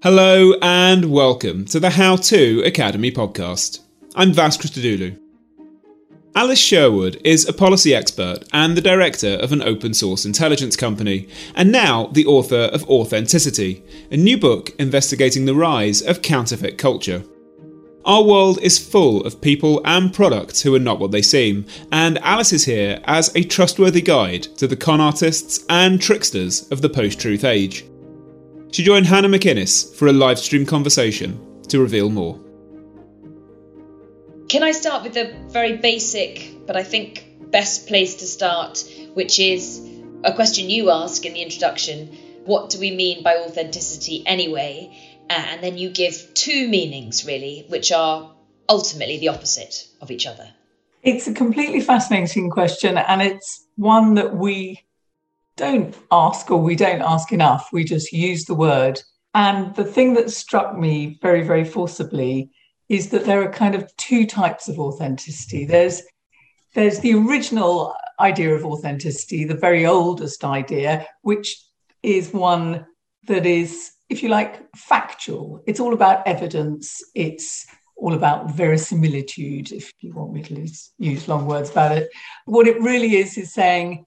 Hello 0.00 0.54
and 0.62 1.10
welcome 1.10 1.64
to 1.64 1.80
the 1.80 1.90
How 1.90 2.14
To 2.14 2.62
Academy 2.64 3.10
podcast. 3.10 3.80
I'm 4.14 4.32
Vas 4.32 4.56
Christodoulou. 4.56 5.18
Alice 6.36 6.60
Sherwood 6.60 7.20
is 7.24 7.48
a 7.48 7.52
policy 7.52 7.92
expert 7.92 8.44
and 8.52 8.76
the 8.76 8.80
director 8.80 9.34
of 9.40 9.50
an 9.50 9.60
open 9.60 9.92
source 9.92 10.24
intelligence 10.24 10.76
company, 10.76 11.26
and 11.56 11.72
now 11.72 12.06
the 12.12 12.26
author 12.26 12.70
of 12.72 12.88
Authenticity, 12.88 13.82
a 14.12 14.16
new 14.16 14.38
book 14.38 14.70
investigating 14.78 15.46
the 15.46 15.56
rise 15.56 16.00
of 16.00 16.22
counterfeit 16.22 16.78
culture. 16.78 17.24
Our 18.04 18.22
world 18.22 18.60
is 18.62 18.78
full 18.78 19.26
of 19.26 19.40
people 19.40 19.82
and 19.84 20.14
products 20.14 20.62
who 20.62 20.76
are 20.76 20.78
not 20.78 21.00
what 21.00 21.10
they 21.10 21.22
seem, 21.22 21.66
and 21.90 22.18
Alice 22.18 22.52
is 22.52 22.66
here 22.66 23.00
as 23.02 23.34
a 23.34 23.42
trustworthy 23.42 24.02
guide 24.02 24.44
to 24.58 24.68
the 24.68 24.76
con 24.76 25.00
artists 25.00 25.64
and 25.68 26.00
tricksters 26.00 26.70
of 26.70 26.82
the 26.82 26.88
post 26.88 27.18
truth 27.18 27.42
age. 27.42 27.84
She 28.70 28.84
joined 28.84 29.06
Hannah 29.06 29.28
McInnes 29.28 29.94
for 29.94 30.08
a 30.08 30.12
live 30.12 30.38
stream 30.38 30.66
conversation 30.66 31.62
to 31.68 31.80
reveal 31.80 32.10
more. 32.10 32.38
Can 34.48 34.62
I 34.62 34.72
start 34.72 35.04
with 35.04 35.16
a 35.16 35.32
very 35.48 35.76
basic, 35.76 36.66
but 36.66 36.76
I 36.76 36.82
think 36.82 37.50
best 37.50 37.86
place 37.86 38.16
to 38.16 38.26
start, 38.26 38.84
which 39.14 39.38
is 39.38 39.80
a 40.22 40.34
question 40.34 40.68
you 40.68 40.90
ask 40.90 41.24
in 41.24 41.32
the 41.32 41.42
introduction 41.42 42.16
What 42.44 42.70
do 42.70 42.78
we 42.78 42.90
mean 42.90 43.22
by 43.22 43.36
authenticity 43.36 44.22
anyway? 44.26 44.90
Uh, 45.30 45.44
and 45.48 45.62
then 45.62 45.76
you 45.76 45.90
give 45.90 46.32
two 46.34 46.68
meanings, 46.68 47.26
really, 47.26 47.66
which 47.68 47.92
are 47.92 48.34
ultimately 48.68 49.18
the 49.18 49.28
opposite 49.28 49.86
of 50.00 50.10
each 50.10 50.26
other. 50.26 50.48
It's 51.02 51.26
a 51.26 51.34
completely 51.34 51.80
fascinating 51.80 52.50
question, 52.50 52.98
and 52.98 53.22
it's 53.22 53.66
one 53.76 54.14
that 54.14 54.34
we 54.34 54.82
don't 55.58 55.94
ask 56.10 56.50
or 56.50 56.56
we 56.56 56.76
don't 56.76 57.02
ask 57.02 57.32
enough. 57.32 57.68
We 57.72 57.84
just 57.84 58.12
use 58.12 58.44
the 58.44 58.54
word. 58.54 59.02
And 59.34 59.74
the 59.74 59.84
thing 59.84 60.14
that 60.14 60.30
struck 60.30 60.76
me 60.76 61.18
very, 61.20 61.42
very 61.42 61.64
forcibly 61.64 62.50
is 62.88 63.10
that 63.10 63.26
there 63.26 63.42
are 63.42 63.52
kind 63.52 63.74
of 63.74 63.94
two 63.96 64.26
types 64.26 64.68
of 64.68 64.78
authenticity. 64.78 65.66
There's 65.66 66.02
there's 66.74 67.00
the 67.00 67.14
original 67.14 67.94
idea 68.20 68.54
of 68.54 68.64
authenticity, 68.64 69.44
the 69.44 69.54
very 69.54 69.86
oldest 69.86 70.44
idea, 70.44 71.06
which 71.22 71.56
is 72.02 72.32
one 72.32 72.86
that 73.26 73.46
is, 73.46 73.90
if 74.08 74.22
you 74.22 74.28
like, 74.28 74.64
factual. 74.76 75.62
It's 75.66 75.80
all 75.80 75.94
about 75.94 76.26
evidence. 76.26 77.02
It's 77.14 77.66
all 77.96 78.14
about 78.14 78.50
verisimilitude, 78.50 79.72
if 79.72 79.92
you 80.00 80.12
want 80.14 80.32
me 80.32 80.42
to 80.42 80.68
use 80.98 81.26
long 81.26 81.46
words 81.46 81.70
about 81.70 81.92
it. 81.92 82.10
What 82.44 82.68
it 82.68 82.80
really 82.80 83.16
is 83.16 83.36
is 83.36 83.52
saying 83.52 84.04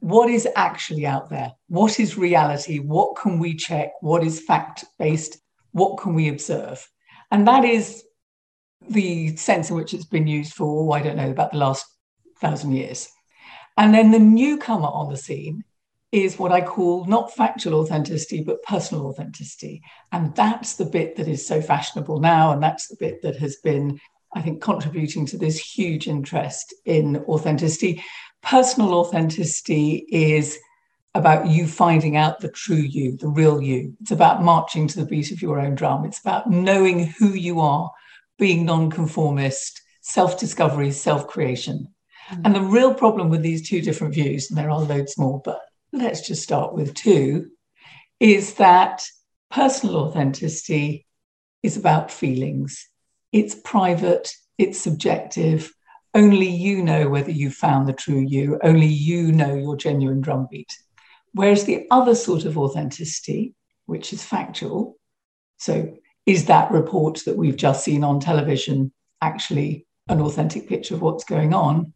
what 0.00 0.28
is 0.28 0.46
actually 0.56 1.06
out 1.06 1.30
there? 1.30 1.52
What 1.68 1.98
is 1.98 2.18
reality? 2.18 2.78
What 2.78 3.16
can 3.16 3.38
we 3.38 3.54
check? 3.54 3.92
What 4.00 4.22
is 4.22 4.40
fact 4.40 4.84
based? 4.98 5.38
What 5.72 5.98
can 5.98 6.14
we 6.14 6.28
observe? 6.28 6.88
And 7.30 7.46
that 7.48 7.64
is 7.64 8.04
the 8.88 9.36
sense 9.36 9.70
in 9.70 9.76
which 9.76 9.94
it's 9.94 10.04
been 10.04 10.26
used 10.26 10.54
for, 10.54 10.64
oh, 10.66 10.92
I 10.92 11.02
don't 11.02 11.16
know, 11.16 11.30
about 11.30 11.52
the 11.52 11.58
last 11.58 11.86
thousand 12.40 12.72
years. 12.72 13.08
And 13.76 13.92
then 13.92 14.10
the 14.10 14.18
newcomer 14.18 14.86
on 14.86 15.10
the 15.10 15.16
scene 15.16 15.64
is 16.12 16.38
what 16.38 16.52
I 16.52 16.60
call 16.60 17.04
not 17.06 17.34
factual 17.34 17.80
authenticity, 17.80 18.42
but 18.42 18.62
personal 18.62 19.06
authenticity. 19.06 19.82
And 20.12 20.34
that's 20.34 20.76
the 20.76 20.86
bit 20.86 21.16
that 21.16 21.28
is 21.28 21.46
so 21.46 21.60
fashionable 21.60 22.20
now. 22.20 22.52
And 22.52 22.62
that's 22.62 22.88
the 22.88 22.96
bit 22.98 23.22
that 23.22 23.36
has 23.36 23.56
been, 23.56 24.00
I 24.34 24.40
think, 24.40 24.62
contributing 24.62 25.26
to 25.26 25.38
this 25.38 25.58
huge 25.58 26.06
interest 26.06 26.74
in 26.84 27.18
authenticity 27.28 28.02
personal 28.46 28.94
authenticity 28.94 30.06
is 30.08 30.58
about 31.14 31.48
you 31.48 31.66
finding 31.66 32.16
out 32.16 32.40
the 32.40 32.48
true 32.48 32.76
you, 32.76 33.16
the 33.16 33.28
real 33.28 33.60
you. 33.60 33.96
It's 34.00 34.12
about 34.12 34.42
marching 34.42 34.86
to 34.86 35.00
the 35.00 35.06
beat 35.06 35.32
of 35.32 35.42
your 35.42 35.58
own 35.58 35.74
drum. 35.74 36.04
It's 36.04 36.20
about 36.20 36.48
knowing 36.48 37.06
who 37.18 37.30
you 37.30 37.60
are, 37.60 37.90
being 38.38 38.64
nonconformist, 38.64 39.82
self 40.00 40.38
discovery, 40.38 40.92
self 40.92 41.26
creation. 41.26 41.88
Mm. 42.30 42.42
And 42.44 42.54
the 42.54 42.60
real 42.60 42.94
problem 42.94 43.30
with 43.30 43.42
these 43.42 43.68
two 43.68 43.80
different 43.80 44.14
views, 44.14 44.48
and 44.48 44.56
there 44.56 44.70
are 44.70 44.80
loads 44.80 45.18
more, 45.18 45.40
but 45.44 45.60
let's 45.92 46.26
just 46.26 46.42
start 46.42 46.72
with 46.72 46.94
two, 46.94 47.50
is 48.20 48.54
that 48.54 49.04
personal 49.50 49.96
authenticity 49.96 51.06
is 51.64 51.76
about 51.76 52.12
feelings. 52.12 52.88
It's 53.32 53.56
private, 53.56 54.32
it's 54.56 54.78
subjective, 54.78 55.72
only 56.16 56.48
you 56.48 56.82
know 56.82 57.08
whether 57.10 57.30
you 57.30 57.50
found 57.50 57.86
the 57.86 57.92
true 57.92 58.24
you, 58.26 58.58
only 58.62 58.86
you 58.86 59.30
know 59.32 59.54
your 59.54 59.76
genuine 59.76 60.22
drumbeat. 60.22 60.72
Whereas 61.34 61.64
the 61.64 61.86
other 61.90 62.14
sort 62.14 62.46
of 62.46 62.56
authenticity, 62.56 63.54
which 63.84 64.14
is 64.14 64.24
factual, 64.24 64.96
so 65.58 65.94
is 66.24 66.46
that 66.46 66.72
report 66.72 67.22
that 67.26 67.36
we've 67.36 67.56
just 67.56 67.84
seen 67.84 68.02
on 68.02 68.18
television 68.18 68.92
actually 69.20 69.86
an 70.08 70.20
authentic 70.20 70.66
picture 70.66 70.94
of 70.94 71.02
what's 71.02 71.24
going 71.24 71.52
on? 71.52 71.92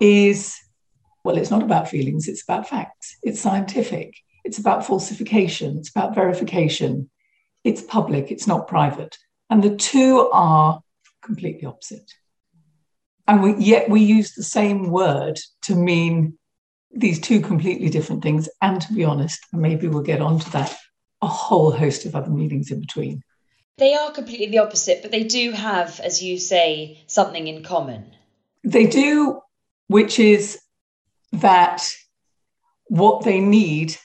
Is, 0.00 0.54
well, 1.24 1.38
it's 1.38 1.50
not 1.50 1.62
about 1.62 1.88
feelings, 1.88 2.28
it's 2.28 2.42
about 2.42 2.68
facts, 2.68 3.16
it's 3.22 3.40
scientific, 3.40 4.14
it's 4.44 4.58
about 4.58 4.86
falsification, 4.86 5.78
it's 5.78 5.88
about 5.88 6.14
verification, 6.14 7.08
it's 7.64 7.80
public, 7.80 8.30
it's 8.30 8.46
not 8.46 8.68
private. 8.68 9.16
And 9.48 9.62
the 9.62 9.74
two 9.74 10.28
are 10.30 10.80
completely 11.22 11.64
opposite 11.64 12.12
and 13.26 13.42
we, 13.42 13.54
yet 13.56 13.88
we 13.88 14.02
use 14.02 14.34
the 14.34 14.42
same 14.42 14.90
word 14.90 15.38
to 15.62 15.74
mean 15.74 16.38
these 16.92 17.20
two 17.20 17.40
completely 17.40 17.88
different 17.88 18.22
things. 18.22 18.48
And 18.62 18.80
to 18.80 18.92
be 18.92 19.04
honest, 19.04 19.40
and 19.52 19.62
maybe 19.62 19.88
we'll 19.88 20.02
get 20.02 20.20
onto 20.20 20.48
that, 20.50 20.74
a 21.22 21.26
whole 21.26 21.70
host 21.70 22.06
of 22.06 22.14
other 22.14 22.30
meanings 22.30 22.70
in 22.70 22.80
between. 22.80 23.22
They 23.78 23.94
are 23.94 24.10
completely 24.10 24.46
the 24.46 24.58
opposite, 24.58 25.02
but 25.02 25.10
they 25.10 25.24
do 25.24 25.52
have, 25.52 26.00
as 26.00 26.22
you 26.22 26.38
say, 26.38 27.04
something 27.06 27.46
in 27.46 27.62
common. 27.62 28.14
They 28.64 28.86
do, 28.86 29.40
which 29.88 30.18
is 30.18 30.58
that 31.32 31.86
what 32.86 33.24
they 33.24 33.40
need, 33.40 33.96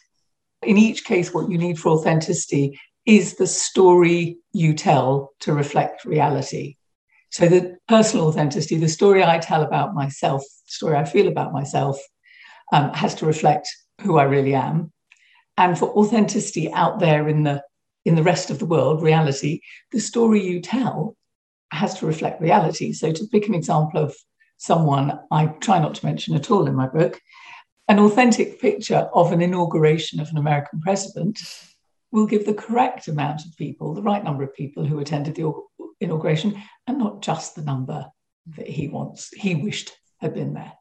in 0.61 0.77
each 0.77 1.05
case, 1.05 1.33
what 1.33 1.49
you 1.49 1.57
need 1.57 1.79
for 1.79 1.89
authenticity 1.89 2.77
is 3.05 3.35
the 3.35 3.47
story 3.47 4.37
you 4.51 4.73
tell 4.73 5.31
to 5.39 5.53
reflect 5.53 6.05
reality. 6.05 6.75
So 7.31 7.47
the 7.47 7.77
personal 7.87 8.27
authenticity, 8.27 8.77
the 8.77 8.89
story 8.89 9.23
I 9.23 9.39
tell 9.39 9.63
about 9.63 9.95
myself, 9.95 10.41
the 10.41 10.71
story 10.71 10.97
I 10.97 11.05
feel 11.05 11.27
about 11.27 11.53
myself, 11.53 11.97
um, 12.73 12.93
has 12.93 13.15
to 13.15 13.25
reflect 13.25 13.67
who 14.01 14.17
I 14.17 14.23
really 14.23 14.53
am. 14.53 14.91
And 15.57 15.77
for 15.77 15.89
authenticity 15.89 16.71
out 16.71 16.99
there 16.99 17.27
in 17.27 17.43
the 17.43 17.63
in 18.03 18.15
the 18.15 18.23
rest 18.23 18.49
of 18.49 18.57
the 18.57 18.65
world, 18.65 19.03
reality, 19.03 19.61
the 19.91 19.99
story 19.99 20.43
you 20.43 20.59
tell 20.59 21.15
has 21.71 21.99
to 21.99 22.07
reflect 22.07 22.41
reality. 22.41 22.93
So 22.93 23.11
to 23.11 23.27
pick 23.27 23.47
an 23.47 23.53
example 23.53 24.03
of 24.03 24.15
someone 24.57 25.19
I 25.29 25.45
try 25.45 25.79
not 25.79 25.95
to 25.95 26.05
mention 26.05 26.35
at 26.35 26.49
all 26.49 26.67
in 26.67 26.75
my 26.75 26.87
book, 26.87 27.21
an 27.87 27.99
authentic 27.99 28.59
picture 28.59 29.09
of 29.13 29.31
an 29.31 29.41
inauguration 29.41 30.19
of 30.19 30.29
an 30.29 30.37
American 30.37 30.81
president 30.81 31.39
will 32.11 32.25
give 32.25 32.45
the 32.45 32.53
correct 32.53 33.07
amount 33.07 33.45
of 33.45 33.55
people, 33.57 33.93
the 33.93 34.01
right 34.01 34.23
number 34.23 34.43
of 34.43 34.55
people 34.55 34.83
who 34.83 34.99
attended 34.99 35.35
the 35.35 35.53
inauguration, 36.01 36.61
and 36.91 36.99
not 36.99 37.21
just 37.21 37.55
the 37.55 37.61
number 37.61 38.11
that 38.57 38.67
he 38.67 38.89
wants, 38.89 39.29
he 39.33 39.55
wished 39.55 39.93
had 40.19 40.33
been 40.33 40.53
there. 40.53 40.73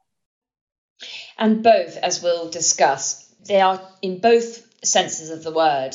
And 1.39 1.63
both, 1.63 1.97
as 1.97 2.21
we'll 2.21 2.51
discuss, 2.51 3.25
they 3.47 3.61
are 3.61 3.81
in 4.03 4.19
both 4.19 4.67
senses 4.85 5.31
of 5.31 5.45
the 5.45 5.53
word. 5.53 5.95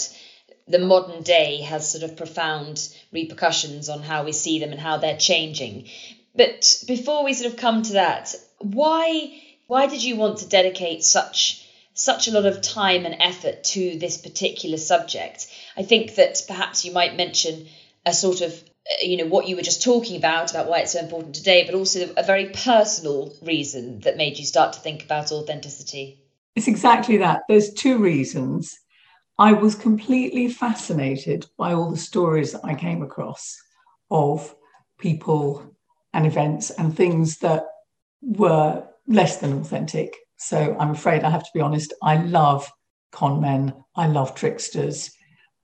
The 0.67 0.79
modern 0.79 1.21
day 1.21 1.61
has 1.61 1.91
sort 1.91 2.03
of 2.03 2.15
profound 2.15 2.87
repercussions 3.11 3.89
on 3.89 4.01
how 4.01 4.23
we 4.23 4.31
see 4.31 4.59
them 4.59 4.71
and 4.71 4.79
how 4.79 4.97
they're 4.97 5.17
changing. 5.17 5.89
But 6.33 6.83
before 6.87 7.25
we 7.25 7.33
sort 7.33 7.51
of 7.51 7.59
come 7.59 7.83
to 7.83 7.93
that, 7.93 8.33
why 8.59 9.41
why 9.67 9.87
did 9.87 10.01
you 10.01 10.15
want 10.15 10.37
to 10.39 10.47
dedicate 10.47 11.03
such 11.03 11.61
such 11.93 12.27
a 12.27 12.31
lot 12.31 12.45
of 12.45 12.61
time 12.61 13.05
and 13.05 13.17
effort 13.19 13.65
to 13.75 13.99
this 13.99 14.17
particular 14.17 14.77
subject? 14.77 15.47
I 15.75 15.83
think 15.83 16.15
that 16.15 16.41
perhaps 16.47 16.85
you 16.85 16.93
might 16.93 17.17
mention 17.17 17.67
a 18.05 18.13
sort 18.13 18.39
of 18.41 18.63
Uh, 18.89 19.05
you 19.05 19.17
know 19.17 19.25
what 19.25 19.47
you 19.47 19.55
were 19.55 19.61
just 19.61 19.83
talking 19.83 20.15
about 20.15 20.51
about 20.51 20.67
why 20.67 20.79
it's 20.79 20.91
so 20.91 20.99
important 20.99 21.33
today 21.35 21.65
but 21.65 21.73
also 21.75 22.13
a 22.17 22.23
very 22.23 22.49
personal 22.49 23.33
reason 23.41 23.99
that 24.01 24.17
made 24.17 24.37
you 24.37 24.45
start 24.45 24.73
to 24.73 24.79
think 24.79 25.03
about 25.03 25.31
authenticity. 25.31 26.19
It's 26.55 26.67
exactly 26.67 27.17
that. 27.17 27.41
There's 27.49 27.73
two 27.73 27.97
reasons. 27.97 28.77
I 29.37 29.53
was 29.53 29.75
completely 29.75 30.47
fascinated 30.49 31.45
by 31.57 31.73
all 31.73 31.89
the 31.89 31.97
stories 31.97 32.51
that 32.53 32.63
i 32.63 32.75
came 32.75 33.01
across 33.01 33.57
of 34.11 34.55
people 34.99 35.75
and 36.13 36.25
events 36.25 36.69
and 36.69 36.95
things 36.95 37.39
that 37.39 37.65
were 38.21 38.87
less 39.07 39.37
than 39.37 39.59
authentic. 39.59 40.15
So 40.37 40.75
i'm 40.79 40.91
afraid 40.91 41.23
i 41.23 41.29
have 41.29 41.43
to 41.43 41.49
be 41.53 41.61
honest 41.61 41.93
i 42.03 42.17
love 42.17 42.71
con 43.11 43.41
men. 43.41 43.73
I 43.95 44.07
love 44.07 44.35
tricksters 44.35 45.09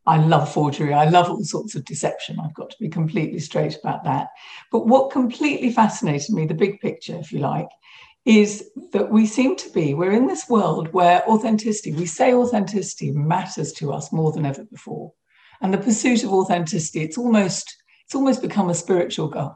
I 0.05 0.17
love 0.17 0.51
forgery. 0.51 0.93
I 0.93 1.09
love 1.09 1.29
all 1.29 1.43
sorts 1.43 1.75
of 1.75 1.85
deception. 1.85 2.39
I've 2.39 2.55
got 2.55 2.71
to 2.71 2.77
be 2.79 2.89
completely 2.89 3.39
straight 3.39 3.77
about 3.77 4.03
that. 4.05 4.29
But 4.71 4.87
what 4.87 5.11
completely 5.11 5.71
fascinated 5.71 6.33
me, 6.33 6.45
the 6.45 6.53
big 6.53 6.79
picture, 6.79 7.15
if 7.15 7.31
you 7.31 7.39
like, 7.39 7.69
is 8.25 8.69
that 8.93 9.11
we 9.11 9.25
seem 9.25 9.55
to 9.55 9.69
be, 9.69 9.93
we're 9.93 10.11
in 10.11 10.27
this 10.27 10.49
world 10.49 10.91
where 10.93 11.27
authenticity, 11.27 11.93
we 11.93 12.05
say 12.05 12.33
authenticity 12.33 13.11
matters 13.11 13.73
to 13.73 13.91
us 13.91 14.11
more 14.11 14.31
than 14.31 14.45
ever 14.45 14.63
before. 14.65 15.11
And 15.61 15.73
the 15.73 15.77
pursuit 15.77 16.23
of 16.23 16.33
authenticity, 16.33 17.01
it's 17.01 17.17
almost, 17.17 17.75
it's 18.05 18.15
almost 18.15 18.41
become 18.41 18.69
a 18.69 18.75
spiritual 18.75 19.27
goal. 19.27 19.55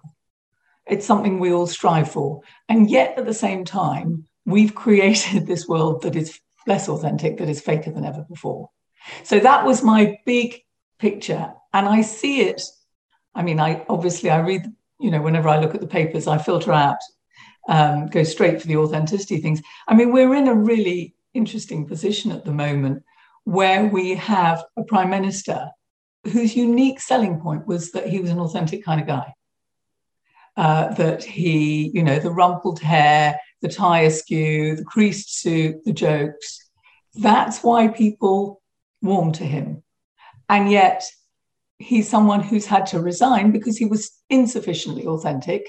It's 0.87 1.05
something 1.05 1.39
we 1.39 1.51
all 1.51 1.67
strive 1.67 2.11
for. 2.11 2.41
And 2.69 2.89
yet 2.89 3.17
at 3.17 3.25
the 3.25 3.33
same 3.33 3.65
time, 3.65 4.25
we've 4.45 4.75
created 4.85 5.47
this 5.47 5.67
world 5.67 6.03
that 6.03 6.15
is 6.15 6.39
less 6.67 6.87
authentic, 6.87 7.37
that 7.37 7.49
is 7.49 7.61
faker 7.61 7.91
than 7.91 8.05
ever 8.05 8.25
before. 8.27 8.69
So 9.23 9.39
that 9.39 9.65
was 9.65 9.83
my 9.83 10.17
big 10.25 10.61
picture. 10.99 11.53
And 11.73 11.87
I 11.87 12.01
see 12.01 12.41
it. 12.41 12.61
I 13.33 13.43
mean, 13.43 13.59
I 13.59 13.85
obviously 13.89 14.29
I 14.29 14.39
read, 14.39 14.65
you 14.99 15.11
know, 15.11 15.21
whenever 15.21 15.49
I 15.49 15.59
look 15.59 15.75
at 15.75 15.81
the 15.81 15.87
papers, 15.87 16.27
I 16.27 16.37
filter 16.37 16.71
out, 16.71 16.97
um, 17.67 18.07
go 18.07 18.23
straight 18.23 18.61
for 18.61 18.67
the 18.67 18.77
authenticity 18.77 19.37
things. 19.37 19.61
I 19.87 19.95
mean, 19.95 20.11
we're 20.11 20.35
in 20.35 20.47
a 20.47 20.55
really 20.55 21.15
interesting 21.33 21.85
position 21.85 22.31
at 22.31 22.45
the 22.45 22.53
moment 22.53 23.03
where 23.43 23.85
we 23.85 24.15
have 24.15 24.63
a 24.77 24.83
prime 24.83 25.09
minister 25.09 25.69
whose 26.31 26.55
unique 26.55 26.99
selling 26.99 27.39
point 27.39 27.67
was 27.67 27.91
that 27.91 28.07
he 28.07 28.19
was 28.19 28.31
an 28.31 28.39
authentic 28.39 28.83
kind 28.83 29.01
of 29.01 29.07
guy. 29.07 29.33
Uh, 30.57 30.93
that 30.93 31.21
he, 31.21 31.91
you 31.93 32.01
know, 32.01 32.17
the 32.17 32.31
rumpled 32.31 32.79
hair, 32.79 33.37
the 33.61 33.67
tie 33.67 34.03
askew, 34.03 34.77
the 34.77 34.85
creased 34.85 35.41
suit, 35.41 35.83
the 35.83 35.91
jokes. 35.91 36.69
That's 37.15 37.61
why 37.61 37.89
people 37.89 38.61
warm 39.05 39.31
to 39.33 39.43
him. 39.43 39.83
And 40.49 40.71
yet, 40.71 41.03
he's 41.77 42.09
someone 42.09 42.41
who's 42.41 42.65
had 42.65 42.85
to 42.87 42.99
resign 42.99 43.51
because 43.51 43.77
he 43.77 43.85
was 43.85 44.11
insufficiently 44.29 45.05
authentic, 45.05 45.67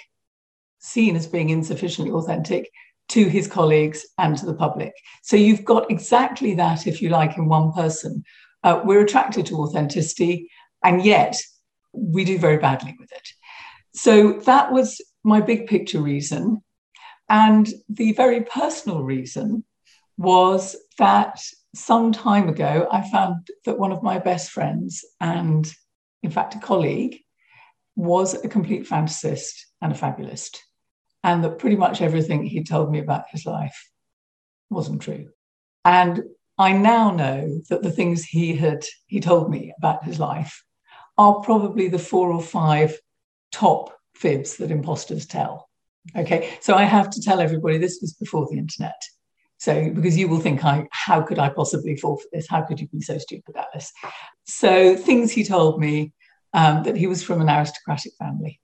seen 0.78 1.16
as 1.16 1.26
being 1.26 1.50
insufficiently 1.50 2.12
authentic 2.12 2.70
to 3.08 3.26
his 3.26 3.46
colleagues 3.46 4.06
and 4.18 4.36
to 4.36 4.46
the 4.46 4.54
public. 4.54 4.92
So 5.22 5.36
you've 5.36 5.64
got 5.64 5.90
exactly 5.90 6.54
that, 6.54 6.86
if 6.86 7.00
you 7.00 7.08
like, 7.08 7.36
in 7.36 7.46
one 7.48 7.72
person. 7.72 8.24
Uh, 8.62 8.80
we're 8.84 9.02
attracted 9.02 9.46
to 9.46 9.58
authenticity, 9.58 10.50
and 10.82 11.04
yet 11.04 11.40
we 11.92 12.24
do 12.24 12.38
very 12.38 12.58
badly 12.58 12.96
with 12.98 13.10
it. 13.12 13.28
So 13.94 14.40
that 14.40 14.72
was 14.72 15.00
my 15.24 15.40
big 15.40 15.66
picture 15.66 16.00
reason. 16.00 16.62
And 17.28 17.68
the 17.88 18.12
very 18.12 18.42
personal 18.42 19.02
reason 19.02 19.64
was 20.18 20.76
that 20.98 21.40
some 21.76 22.12
time 22.12 22.48
ago, 22.48 22.88
I 22.90 23.08
found 23.10 23.48
that 23.64 23.78
one 23.78 23.92
of 23.92 24.02
my 24.02 24.18
best 24.18 24.50
friends 24.50 25.04
and, 25.20 25.70
in 26.22 26.30
fact, 26.30 26.54
a 26.54 26.58
colleague 26.58 27.18
was 27.96 28.34
a 28.34 28.48
complete 28.48 28.86
fantasist 28.86 29.52
and 29.80 29.92
a 29.92 29.94
fabulist, 29.94 30.62
and 31.22 31.42
that 31.44 31.58
pretty 31.58 31.76
much 31.76 32.02
everything 32.02 32.44
he 32.44 32.62
told 32.62 32.90
me 32.90 32.98
about 32.98 33.30
his 33.30 33.46
life 33.46 33.90
wasn't 34.70 35.02
true. 35.02 35.28
And 35.84 36.22
I 36.58 36.72
now 36.72 37.10
know 37.10 37.60
that 37.68 37.82
the 37.82 37.90
things 37.90 38.24
he 38.24 38.54
had 38.54 38.84
he 39.06 39.20
told 39.20 39.50
me 39.50 39.72
about 39.78 40.04
his 40.04 40.18
life 40.18 40.62
are 41.18 41.40
probably 41.40 41.88
the 41.88 41.98
four 41.98 42.32
or 42.32 42.42
five 42.42 42.98
top 43.52 43.96
fibs 44.14 44.56
that 44.56 44.70
imposters 44.70 45.26
tell. 45.26 45.68
Okay, 46.14 46.56
so 46.60 46.74
I 46.74 46.84
have 46.84 47.10
to 47.10 47.22
tell 47.22 47.40
everybody 47.40 47.78
this 47.78 47.98
was 48.00 48.14
before 48.14 48.46
the 48.50 48.58
internet. 48.58 49.00
So, 49.58 49.90
because 49.90 50.16
you 50.16 50.28
will 50.28 50.40
think, 50.40 50.64
I, 50.64 50.86
how 50.90 51.22
could 51.22 51.38
I 51.38 51.48
possibly 51.48 51.96
fall 51.96 52.18
for 52.18 52.28
this? 52.32 52.46
How 52.48 52.62
could 52.62 52.80
you 52.80 52.88
be 52.88 53.00
so 53.00 53.18
stupid, 53.18 53.56
Alice? 53.56 53.92
So, 54.44 54.96
things 54.96 55.32
he 55.32 55.44
told 55.44 55.80
me 55.80 56.12
um, 56.52 56.82
that 56.82 56.96
he 56.96 57.06
was 57.06 57.22
from 57.22 57.40
an 57.40 57.48
aristocratic 57.48 58.12
family. 58.18 58.60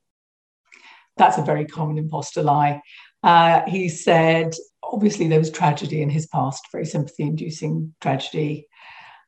That's 1.17 1.39
a 1.39 1.43
very 1.43 1.65
common 1.65 1.99
imposter 1.99 2.43
lie. 2.43 2.83
Uh, 3.23 3.63
he 3.67 3.89
said, 3.89 4.55
obviously, 4.83 5.29
there 5.29 5.39
was 5.39 5.51
tragedy 5.51 6.03
in 6.03 6.11
his 6.11 6.27
past, 6.27 6.67
very 6.73 6.87
sympathy 6.87 7.25
inducing 7.25 7.95
tragedy. 8.01 8.67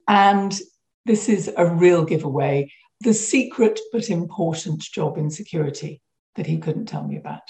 And 0.09 0.59
this 1.07 1.29
is 1.29 1.51
a 1.57 1.67
real 1.67 2.05
giveaway 2.05 2.71
the 3.05 3.15
secret 3.15 3.79
but 3.93 4.09
important 4.09 4.81
job 4.81 5.19
insecurity 5.19 6.01
that 6.37 6.47
he 6.47 6.59
couldn't 6.59 6.87
tell 6.87 7.07
me 7.07 7.17
about. 7.17 7.43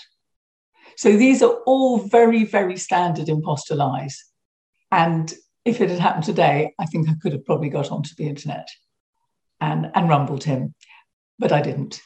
So 0.97 1.17
these 1.17 1.43
are 1.43 1.55
all 1.67 1.99
very, 1.99 2.45
very 2.45 2.77
standard 2.77 3.29
imposter 3.29 3.75
lies. 3.75 4.25
And 4.91 5.33
if 5.65 5.81
it 5.81 5.91
had 5.91 5.99
happened 5.99 6.25
today, 6.25 6.75
I 6.79 6.87
think 6.87 7.09
I 7.09 7.15
could 7.21 7.33
have 7.33 7.45
probably 7.45 7.69
got 7.69 7.91
onto 7.91 8.15
the 8.17 8.29
internet 8.29 8.69
and, 9.61 9.91
and 9.95 10.09
rumbled 10.09 10.45
him, 10.45 10.75
but 11.39 11.53
I 11.53 11.61
didn't. 11.61 12.01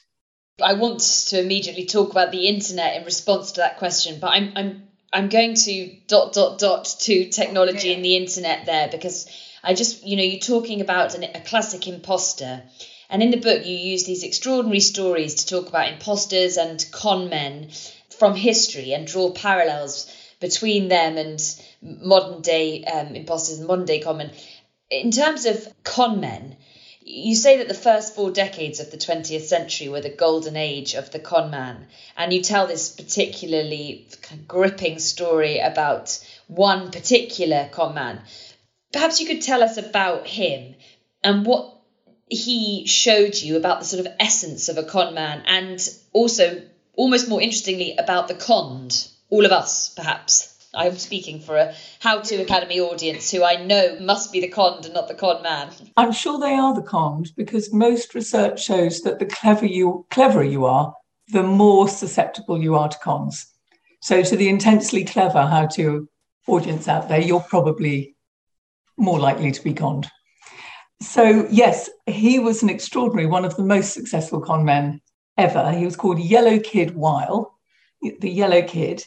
I 0.63 0.75
want 0.75 1.01
to 1.29 1.41
immediately 1.41 1.87
talk 1.87 2.11
about 2.11 2.33
the 2.33 2.49
internet 2.49 2.97
in 2.97 3.05
response 3.05 3.53
to 3.53 3.61
that 3.61 3.79
question, 3.79 4.19
but 4.21 4.29
I'm 4.29 4.53
I'm 4.57 4.83
I'm 5.13 5.29
going 5.29 5.55
to 5.55 5.97
dot 6.09 6.33
dot 6.33 6.59
dot 6.59 6.85
to 7.01 7.29
technology 7.31 7.89
yeah. 7.89 7.95
and 7.95 8.05
the 8.05 8.17
internet 8.17 8.67
there 8.67 8.89
because 8.89 9.29
I 9.63 9.75
just 9.75 10.05
you 10.05 10.17
know 10.17 10.25
you're 10.25 10.41
talking 10.41 10.81
about 10.81 11.15
an, 11.15 11.23
a 11.23 11.41
classic 11.41 11.87
imposter, 11.87 12.65
and 13.09 13.23
in 13.23 13.31
the 13.31 13.37
book 13.37 13.67
you 13.67 13.77
use 13.77 14.05
these 14.05 14.25
extraordinary 14.25 14.81
stories 14.81 15.37
to 15.37 15.47
talk 15.47 15.69
about 15.69 15.93
imposters 15.93 16.57
and 16.57 16.85
con 16.91 17.29
men 17.29 17.71
from 18.19 18.35
history 18.35 18.93
and 18.93 19.07
draw 19.07 19.31
parallels 19.31 20.13
between 20.41 20.89
them 20.89 21.17
and 21.17 21.41
modern 21.83 22.43
day 22.43 22.85
um, 22.85 23.15
imposters 23.15 23.59
and 23.59 23.67
modern 23.67 23.87
day 23.87 24.01
conmen. 24.01 24.31
In 24.91 25.11
terms 25.11 25.47
of 25.47 25.69
con 25.85 26.21
men, 26.21 26.57
you 27.01 27.35
say 27.35 27.59
that 27.59 27.69
the 27.69 27.75
first 27.75 28.15
four 28.15 28.31
decades 28.31 28.81
of 28.81 28.91
the 28.91 28.97
20th 28.97 29.43
century 29.43 29.89
were 29.89 30.01
the 30.01 30.11
golden 30.11 30.57
age 30.57 30.95
of 30.95 31.11
the 31.11 31.19
con 31.19 31.51
man, 31.51 31.87
and 32.17 32.33
you 32.33 32.43
tell 32.43 32.67
this 32.67 32.91
particularly 32.91 34.07
kind 34.23 34.41
of 34.41 34.49
gripping 34.49 34.99
story 34.99 35.59
about 35.59 36.19
one 36.49 36.91
particular 36.91 37.69
con 37.73 37.95
man. 37.95 38.21
Perhaps 38.93 39.21
you 39.21 39.27
could 39.27 39.43
tell 39.43 39.63
us 39.63 39.77
about 39.77 40.27
him 40.27 40.75
and 41.23 41.45
what 41.47 41.75
he 42.31 42.87
showed 42.87 43.37
you 43.37 43.57
about 43.57 43.81
the 43.81 43.87
sort 43.87 44.07
of 44.07 44.13
essence 44.21 44.69
of 44.69 44.79
a 44.79 44.83
con 44.83 45.15
man 45.15 45.43
and 45.47 45.89
also 46.13 46.63
almost 46.99 47.29
more 47.29 47.41
interestingly 47.41 47.97
about 47.97 48.27
the 48.29 48.35
conned, 48.35 49.09
all 49.31 49.47
of 49.47 49.53
us 49.53 49.89
perhaps. 49.95 50.55
I'm 50.75 50.99
speaking 50.99 51.41
for 51.41 51.57
a 51.57 51.75
How 52.01 52.21
to 52.21 52.43
Academy 52.43 52.79
audience 52.81 53.31
who 53.31 53.43
I 53.43 53.65
know 53.65 53.99
must 54.01 54.33
be 54.33 54.41
the 54.41 54.49
conned 54.49 54.85
and 54.85 54.95
not 54.95 55.09
the 55.09 55.15
con 55.15 55.43
man. 55.43 55.71
I'm 55.97 56.13
sure 56.13 56.39
they 56.39 56.55
are 56.55 56.75
the 56.75 56.83
conned 56.83 57.31
because 57.37 57.73
most 57.73 58.15
research 58.15 58.63
shows 58.63 59.01
that 59.03 59.19
the 59.19 59.27
clever 59.27 59.65
you 59.65 60.07
cleverer 60.11 60.43
you 60.43 60.67
are, 60.67 60.93
the 61.29 61.43
more 61.43 61.89
susceptible 61.89 62.61
you 62.61 62.75
are 62.75 62.89
to 62.89 62.99
cons. 62.99 63.47
So 64.03 64.23
to 64.23 64.37
the 64.37 64.49
intensely 64.49 65.05
clever 65.05 65.47
how 65.47 65.67
to 65.69 66.09
audience 66.47 66.89
out 66.89 67.09
there, 67.09 67.21
you're 67.21 67.41
probably 67.41 68.17
more 68.97 69.19
likely 69.19 69.53
to 69.53 69.63
be 69.63 69.73
conned. 69.73 70.09
So 71.01 71.47
yes, 71.49 71.89
he 72.07 72.41
was 72.41 72.63
an 72.63 72.71
extraordinary, 72.71 73.27
one 73.27 73.45
of 73.45 73.57
the 73.57 73.65
most 73.65 73.95
successful 73.95 74.41
con 74.41 74.65
men 74.65 75.01
ever. 75.39 75.73
He 75.73 75.85
was 75.85 75.97
called 75.97 76.19
Yellow 76.19 76.59
Kid 76.59 76.95
Weil, 76.95 77.55
the 78.21 78.31
Yellow 78.31 78.63
Kid. 78.63 79.05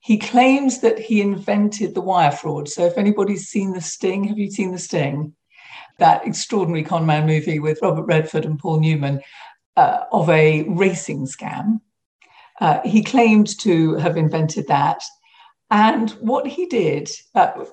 He 0.00 0.18
claims 0.18 0.80
that 0.80 0.98
he 0.98 1.20
invented 1.20 1.94
the 1.94 2.00
wire 2.00 2.32
fraud. 2.32 2.68
So 2.68 2.84
if 2.84 2.98
anybody's 2.98 3.46
seen 3.46 3.72
The 3.72 3.80
Sting, 3.80 4.24
have 4.24 4.38
you 4.38 4.50
seen 4.50 4.72
The 4.72 4.78
Sting? 4.78 5.34
That 5.98 6.26
extraordinary 6.26 6.82
con 6.82 7.06
man 7.06 7.26
movie 7.26 7.60
with 7.60 7.78
Robert 7.80 8.04
Redford 8.04 8.44
and 8.44 8.58
Paul 8.58 8.80
Newman 8.80 9.20
uh, 9.76 10.04
of 10.10 10.28
a 10.28 10.64
racing 10.64 11.26
scam. 11.26 11.80
Uh, 12.60 12.80
he 12.84 13.02
claimed 13.02 13.58
to 13.60 13.94
have 13.96 14.16
invented 14.16 14.66
that. 14.68 15.02
And 15.70 16.10
what 16.12 16.46
he 16.46 16.66
did, 16.66 17.10
uh, 17.34 17.64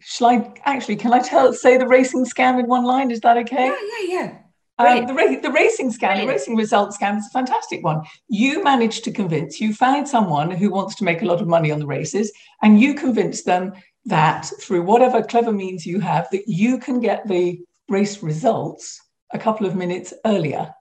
shall 0.00 0.28
I 0.28 0.54
actually, 0.64 0.96
can 0.96 1.12
I 1.12 1.20
tell, 1.20 1.52
say 1.52 1.76
the 1.76 1.86
racing 1.86 2.24
scam 2.26 2.60
in 2.60 2.66
one 2.66 2.84
line? 2.84 3.10
Is 3.10 3.20
that 3.20 3.36
okay? 3.38 3.66
Yeah, 3.66 3.76
yeah, 3.98 4.14
yeah. 4.14 4.38
Um, 4.80 5.06
the, 5.06 5.14
ra- 5.14 5.40
the 5.40 5.50
racing 5.50 5.92
scam, 5.92 6.20
the 6.20 6.26
racing 6.26 6.56
results 6.56 6.96
scam 6.96 7.18
is 7.18 7.26
a 7.26 7.30
fantastic 7.30 7.84
one. 7.84 8.02
You 8.28 8.64
managed 8.64 9.04
to 9.04 9.12
convince, 9.12 9.60
you 9.60 9.74
find 9.74 10.08
someone 10.08 10.50
who 10.50 10.70
wants 10.70 10.94
to 10.96 11.04
make 11.04 11.20
a 11.20 11.26
lot 11.26 11.42
of 11.42 11.48
money 11.48 11.70
on 11.70 11.78
the 11.78 11.86
races, 11.86 12.32
and 12.62 12.80
you 12.80 12.94
convince 12.94 13.42
them 13.42 13.74
that 14.06 14.50
through 14.60 14.82
whatever 14.82 15.22
clever 15.22 15.52
means 15.52 15.84
you 15.84 16.00
have, 16.00 16.28
that 16.30 16.44
you 16.46 16.78
can 16.78 17.00
get 17.00 17.28
the 17.28 17.60
race 17.88 18.22
results 18.22 19.00
a 19.32 19.38
couple 19.38 19.66
of 19.66 19.76
minutes 19.76 20.14
earlier 20.24 20.72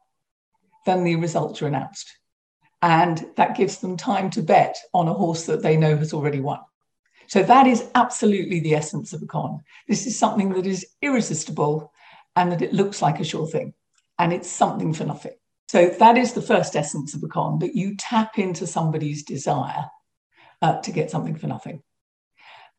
than 0.85 1.03
the 1.03 1.17
results 1.17 1.61
are 1.61 1.67
announced. 1.67 2.09
And 2.81 3.25
that 3.35 3.57
gives 3.57 3.79
them 3.79 3.97
time 3.97 4.29
to 4.31 4.41
bet 4.41 4.77
on 4.93 5.09
a 5.09 5.13
horse 5.13 5.45
that 5.47 5.61
they 5.61 5.75
know 5.75 5.97
has 5.97 6.13
already 6.13 6.39
won. 6.39 6.59
So 7.27 7.43
that 7.43 7.67
is 7.67 7.89
absolutely 7.93 8.61
the 8.61 8.75
essence 8.75 9.11
of 9.11 9.21
a 9.21 9.27
con. 9.27 9.59
This 9.87 10.07
is 10.07 10.17
something 10.17 10.53
that 10.53 10.65
is 10.65 10.87
irresistible 11.01 11.91
and 12.37 12.51
that 12.51 12.61
it 12.61 12.73
looks 12.73 13.01
like 13.01 13.19
a 13.19 13.25
sure 13.25 13.45
thing 13.45 13.73
and 14.19 14.33
it's 14.33 14.49
something 14.49 14.93
for 14.93 15.05
nothing. 15.05 15.33
So 15.69 15.87
that 15.87 16.17
is 16.17 16.33
the 16.33 16.41
first 16.41 16.75
essence 16.75 17.15
of 17.15 17.23
a 17.23 17.27
con 17.27 17.59
that 17.59 17.75
you 17.75 17.95
tap 17.95 18.37
into 18.37 18.67
somebody's 18.67 19.23
desire 19.23 19.85
uh, 20.61 20.81
to 20.81 20.91
get 20.91 21.09
something 21.09 21.35
for 21.35 21.47
nothing. 21.47 21.81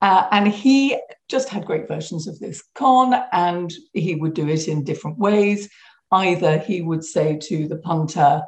Uh, 0.03 0.27
and 0.33 0.49
he 0.49 0.99
just 1.29 1.49
had 1.49 1.67
great 1.67 1.89
versions 1.89 2.27
of 2.27 2.39
this 2.39 2.63
con, 2.75 3.15
and 3.33 3.73
he 3.93 4.15
would 4.15 4.35
do 4.35 4.49
it 4.49 4.67
in 4.69 4.85
different 4.85 5.19
ways. 5.19 5.69
Either 6.11 6.59
he 6.59 6.83
would 6.83 7.05
say 7.05 7.39
to 7.39 7.69
the 7.69 7.77
punter, 7.77 8.43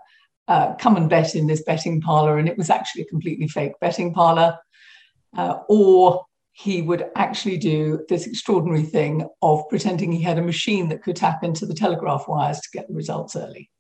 uh, 0.49 0.75
Come 0.75 0.97
and 0.97 1.11
bet 1.11 1.35
in 1.35 1.47
this 1.47 1.63
betting 1.63 2.01
parlor, 2.01 2.39
and 2.39 2.49
it 2.49 2.59
was 2.59 2.71
actually 2.71 3.03
a 3.03 3.07
completely 3.07 3.49
fake 3.49 3.73
betting 3.81 4.13
parlor. 4.13 4.59
Uh, 5.37 5.61
or 5.69 6.25
he 6.53 6.83
would 6.83 7.11
actually 7.17 7.57
do 7.57 8.05
this 8.09 8.27
extraordinary 8.27 8.83
thing 8.83 9.27
of 9.41 9.69
pretending 9.69 10.13
he 10.13 10.23
had 10.23 10.39
a 10.39 10.43
machine 10.43 10.89
that 10.89 11.03
could 11.03 11.17
tap 11.17 11.43
into 11.43 11.65
the 11.65 11.75
telegraph 11.75 12.29
wires 12.29 12.61
to 12.61 12.69
get 12.73 12.87
the 12.89 12.95
results 12.95 13.35
early. 13.35 13.71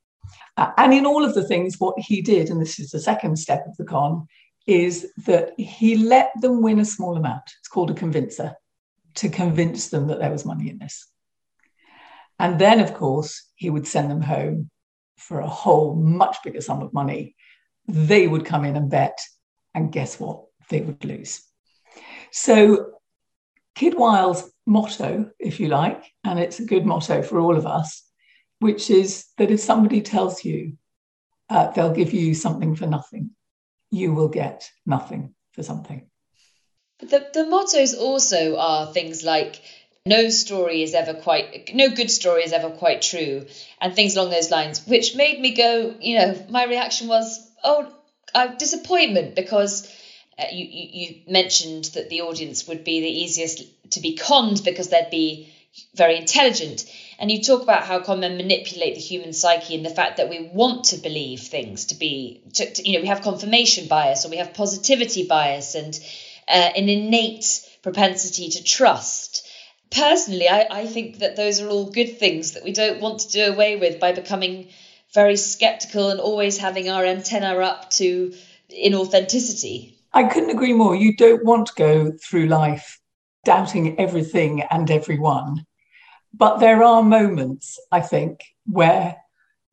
Uh, 0.56 0.70
and 0.78 0.94
in 0.94 1.04
all 1.04 1.24
of 1.24 1.34
the 1.34 1.46
things, 1.46 1.76
what 1.78 1.98
he 1.98 2.22
did, 2.22 2.48
and 2.48 2.60
this 2.60 2.78
is 2.78 2.90
the 2.90 3.00
second 3.00 3.36
step 3.38 3.64
of 3.66 3.76
the 3.76 3.84
con, 3.84 4.26
is 4.66 5.12
that 5.26 5.52
he 5.58 5.96
let 5.96 6.30
them 6.40 6.62
win 6.62 6.78
a 6.78 6.84
small 6.84 7.16
amount. 7.16 7.42
It's 7.60 7.68
called 7.68 7.90
a 7.90 7.94
convincer 7.94 8.54
to 9.16 9.28
convince 9.28 9.88
them 9.88 10.06
that 10.06 10.18
there 10.18 10.30
was 10.30 10.46
money 10.46 10.70
in 10.70 10.78
this. 10.78 11.06
And 12.38 12.58
then, 12.58 12.80
of 12.80 12.94
course, 12.94 13.50
he 13.54 13.68
would 13.68 13.86
send 13.86 14.10
them 14.10 14.22
home 14.22 14.70
for 15.18 15.40
a 15.40 15.48
whole 15.48 15.94
much 15.94 16.38
bigger 16.42 16.60
sum 16.60 16.82
of 16.82 16.92
money. 16.94 17.36
They 17.86 18.26
would 18.26 18.46
come 18.46 18.64
in 18.64 18.76
and 18.76 18.90
bet, 18.90 19.18
and 19.74 19.92
guess 19.92 20.18
what? 20.18 20.44
They 20.70 20.80
would 20.80 21.04
lose. 21.04 21.42
So, 22.32 22.94
Kid 23.74 23.94
Weil's 23.94 24.50
motto, 24.66 25.30
if 25.38 25.60
you 25.60 25.68
like, 25.68 26.02
and 26.24 26.38
it's 26.38 26.58
a 26.58 26.64
good 26.64 26.86
motto 26.86 27.22
for 27.22 27.38
all 27.38 27.56
of 27.56 27.66
us, 27.66 28.02
which 28.58 28.90
is 28.90 29.26
that 29.36 29.50
if 29.50 29.60
somebody 29.60 30.00
tells 30.00 30.44
you 30.44 30.78
uh, 31.50 31.70
they'll 31.72 31.92
give 31.92 32.14
you 32.14 32.34
something 32.34 32.74
for 32.74 32.86
nothing, 32.86 33.30
you 33.90 34.14
will 34.14 34.28
get 34.28 34.70
nothing 34.86 35.34
for 35.52 35.62
something. 35.62 36.08
The, 37.00 37.28
the 37.34 37.44
mottos 37.44 37.94
also 37.94 38.56
are 38.56 38.92
things 38.92 39.22
like 39.22 39.60
no 40.06 40.30
story 40.30 40.82
is 40.82 40.94
ever 40.94 41.14
quite 41.14 41.70
no 41.74 41.90
good 41.90 42.10
story 42.10 42.42
is 42.42 42.52
ever 42.52 42.70
quite 42.70 43.02
true 43.02 43.46
and 43.80 43.94
things 43.94 44.16
along 44.16 44.30
those 44.30 44.50
lines 44.50 44.84
which 44.84 45.14
made 45.14 45.40
me 45.40 45.54
go 45.54 45.94
you 46.00 46.18
know 46.18 46.44
my 46.48 46.64
reaction 46.64 47.06
was 47.06 47.48
oh 47.62 47.88
uh, 48.34 48.48
disappointment 48.56 49.36
because 49.36 49.88
uh, 50.38 50.46
you, 50.50 50.64
you, 50.64 50.88
you 50.92 51.20
mentioned 51.26 51.84
that 51.94 52.08
the 52.08 52.22
audience 52.22 52.66
would 52.66 52.84
be 52.84 53.00
the 53.00 53.20
easiest 53.22 53.62
to 53.90 54.00
be 54.00 54.16
conned 54.16 54.64
because 54.64 54.88
they'd 54.88 55.10
be 55.10 55.52
very 55.94 56.16
intelligent. 56.16 56.84
And 57.18 57.30
you 57.30 57.42
talk 57.42 57.62
about 57.62 57.84
how 57.84 58.00
con 58.00 58.20
men 58.20 58.36
manipulate 58.36 58.94
the 58.94 59.00
human 59.00 59.32
psyche 59.32 59.74
and 59.74 59.84
the 59.84 59.90
fact 59.90 60.16
that 60.16 60.28
we 60.28 60.40
want 60.40 60.84
to 60.86 60.96
believe 60.96 61.40
things 61.40 61.86
to 61.86 61.94
be, 61.94 62.42
to, 62.54 62.72
to, 62.72 62.88
you 62.88 62.96
know, 62.96 63.02
we 63.02 63.08
have 63.08 63.22
confirmation 63.22 63.88
bias 63.88 64.24
or 64.24 64.28
we 64.28 64.36
have 64.36 64.54
positivity 64.54 65.26
bias 65.26 65.74
and 65.74 65.98
uh, 66.48 66.70
an 66.76 66.88
innate 66.88 67.68
propensity 67.82 68.48
to 68.50 68.64
trust. 68.64 69.46
Personally, 69.90 70.48
I, 70.48 70.66
I 70.70 70.86
think 70.86 71.18
that 71.18 71.36
those 71.36 71.60
are 71.60 71.68
all 71.68 71.90
good 71.90 72.18
things 72.18 72.52
that 72.52 72.64
we 72.64 72.72
don't 72.72 73.00
want 73.00 73.20
to 73.20 73.30
do 73.30 73.52
away 73.52 73.76
with 73.76 74.00
by 74.00 74.12
becoming 74.12 74.68
very 75.12 75.36
skeptical 75.36 76.08
and 76.08 76.20
always 76.20 76.56
having 76.56 76.88
our 76.88 77.04
antenna 77.04 77.56
up 77.58 77.90
to 77.90 78.32
inauthenticity. 78.70 79.91
I 80.14 80.24
couldn't 80.24 80.50
agree 80.50 80.72
more. 80.72 80.94
You 80.94 81.16
don't 81.16 81.44
want 81.44 81.68
to 81.68 81.74
go 81.74 82.12
through 82.12 82.46
life 82.46 83.00
doubting 83.44 83.98
everything 83.98 84.62
and 84.70 84.90
everyone. 84.90 85.66
But 86.34 86.58
there 86.58 86.82
are 86.82 87.02
moments, 87.02 87.78
I 87.90 88.00
think, 88.00 88.40
where 88.66 89.16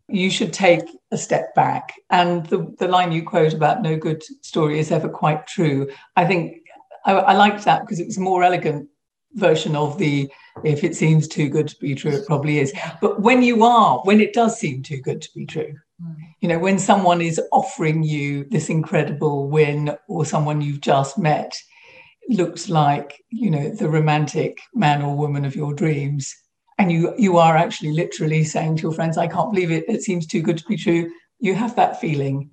you 0.07 0.29
should 0.29 0.53
take 0.53 0.83
a 1.11 1.17
step 1.17 1.53
back. 1.55 1.93
And 2.09 2.45
the, 2.47 2.73
the 2.79 2.87
line 2.87 3.11
you 3.11 3.23
quote 3.23 3.53
about 3.53 3.81
no 3.81 3.95
good 3.95 4.23
story 4.41 4.79
is 4.79 4.91
ever 4.91 5.09
quite 5.09 5.45
true. 5.47 5.89
I 6.15 6.25
think 6.25 6.57
I, 7.05 7.13
I 7.13 7.33
liked 7.33 7.63
that 7.65 7.81
because 7.81 7.99
it 7.99 8.07
was 8.07 8.17
a 8.17 8.21
more 8.21 8.43
elegant 8.43 8.89
version 9.33 9.75
of 9.75 9.97
the 9.97 10.29
if 10.63 10.83
it 10.83 10.95
seems 10.95 11.27
too 11.27 11.47
good 11.49 11.67
to 11.67 11.79
be 11.79 11.95
true, 11.95 12.11
it 12.11 12.27
probably 12.27 12.59
is. 12.59 12.73
But 13.01 13.21
when 13.21 13.43
you 13.43 13.63
are, 13.63 13.99
when 13.99 14.19
it 14.19 14.33
does 14.33 14.59
seem 14.59 14.83
too 14.83 14.97
good 14.97 15.21
to 15.21 15.29
be 15.33 15.45
true, 15.45 15.75
you 16.41 16.47
know, 16.47 16.59
when 16.59 16.79
someone 16.79 17.21
is 17.21 17.41
offering 17.51 18.03
you 18.03 18.45
this 18.45 18.69
incredible 18.69 19.49
win 19.49 19.95
or 20.07 20.25
someone 20.25 20.61
you've 20.61 20.81
just 20.81 21.17
met 21.17 21.57
looks 22.29 22.69
like, 22.69 23.21
you 23.29 23.49
know, 23.49 23.69
the 23.69 23.89
romantic 23.89 24.59
man 24.73 25.01
or 25.01 25.15
woman 25.15 25.45
of 25.45 25.55
your 25.55 25.73
dreams, 25.73 26.33
and 26.77 26.91
you 26.91 27.13
you 27.17 27.37
are 27.37 27.57
actually 27.57 27.91
literally 27.91 28.43
saying 28.43 28.77
to 28.77 28.83
your 28.83 28.93
friends, 28.93 29.17
I 29.17 29.27
can't 29.27 29.51
believe 29.51 29.71
it, 29.71 29.85
it 29.89 30.01
seems 30.01 30.25
too 30.25 30.41
good 30.41 30.57
to 30.57 30.65
be 30.65 30.77
true. 30.77 31.11
You 31.39 31.55
have 31.55 31.75
that 31.75 31.99
feeling, 31.99 32.51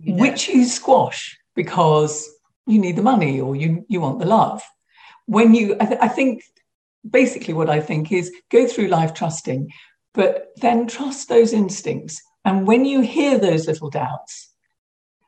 yeah. 0.00 0.16
which 0.16 0.48
you 0.48 0.64
squash 0.64 1.38
because 1.54 2.28
you 2.66 2.80
need 2.80 2.96
the 2.96 3.02
money 3.02 3.40
or 3.40 3.54
you 3.54 3.84
you 3.88 4.00
want 4.00 4.18
the 4.18 4.26
love. 4.26 4.62
When 5.26 5.54
you 5.54 5.76
I, 5.80 5.86
th- 5.86 6.00
I 6.02 6.08
think 6.08 6.42
basically 7.08 7.54
what 7.54 7.70
I 7.70 7.80
think 7.80 8.10
is 8.10 8.32
go 8.50 8.66
through 8.66 8.88
life 8.88 9.14
trusting, 9.14 9.70
but 10.12 10.48
then 10.56 10.88
trust 10.88 11.28
those 11.28 11.52
instincts 11.52 12.20
and 12.44 12.66
when 12.66 12.84
you 12.84 13.00
hear 13.00 13.38
those 13.38 13.66
little 13.66 13.90
doubts, 13.90 14.52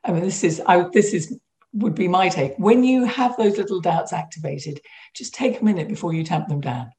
I 0.03 0.11
mean, 0.11 0.23
this 0.23 0.43
is 0.43 0.61
I, 0.65 0.87
this 0.91 1.13
is 1.13 1.37
would 1.73 1.95
be 1.95 2.07
my 2.07 2.29
take. 2.29 2.53
When 2.57 2.83
you 2.83 3.05
have 3.05 3.35
those 3.37 3.57
little 3.57 3.81
doubts 3.81 4.13
activated, 4.13 4.79
just 5.15 5.33
take 5.33 5.59
a 5.59 5.65
minute 5.65 5.87
before 5.87 6.13
you 6.13 6.23
tamp 6.23 6.47
them 6.47 6.61
down. 6.61 6.91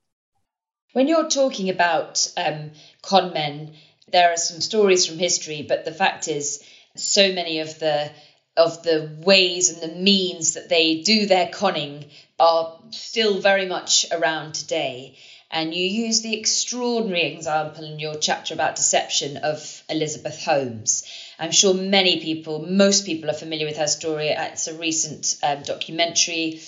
When 0.93 1.09
you're 1.09 1.29
talking 1.29 1.71
about 1.71 2.27
um, 2.37 2.71
con 3.03 3.33
men, 3.33 3.75
there 4.13 4.33
are 4.33 4.37
some 4.37 4.61
stories 4.61 5.07
from 5.07 5.19
history, 5.19 5.65
but 5.69 5.85
the 5.85 5.93
fact 5.93 6.29
is, 6.29 6.63
so 6.97 7.33
many 7.33 7.61
of 7.61 7.79
the 7.79 8.11
of 8.57 8.85
the 8.85 9.17
ways 9.19 9.69
and 9.69 9.83
the 9.83 9.97
means 9.97 10.55
that 10.55 10.69
they 10.69 11.03
do 11.03 11.27
their 11.27 11.49
conning 11.49 12.05
are 12.39 12.79
still 12.91 13.41
very 13.41 13.67
much 13.67 14.07
around 14.13 14.55
today. 14.55 15.19
And 15.55 15.73
you 15.73 15.85
use 15.85 16.21
the 16.21 16.37
extraordinary 16.37 17.33
example 17.33 17.85
in 17.85 18.01
your 18.01 18.17
chapter 18.17 18.55
about 18.55 18.75
deception 18.75 19.37
of 19.37 19.85
Elizabeth 19.89 20.45
Holmes. 20.45 21.05
I'm 21.39 21.53
sure 21.53 21.75
many 21.75 22.21
people, 22.21 22.67
most 22.67 23.07
people, 23.07 23.31
are 23.31 23.35
familiar 23.35 23.65
with 23.65 23.77
her 23.77 23.87
story. 23.87 24.31
It's 24.31 24.67
a 24.67 24.77
recent 24.77 25.37
um, 25.45 25.63
documentary. 25.63 26.61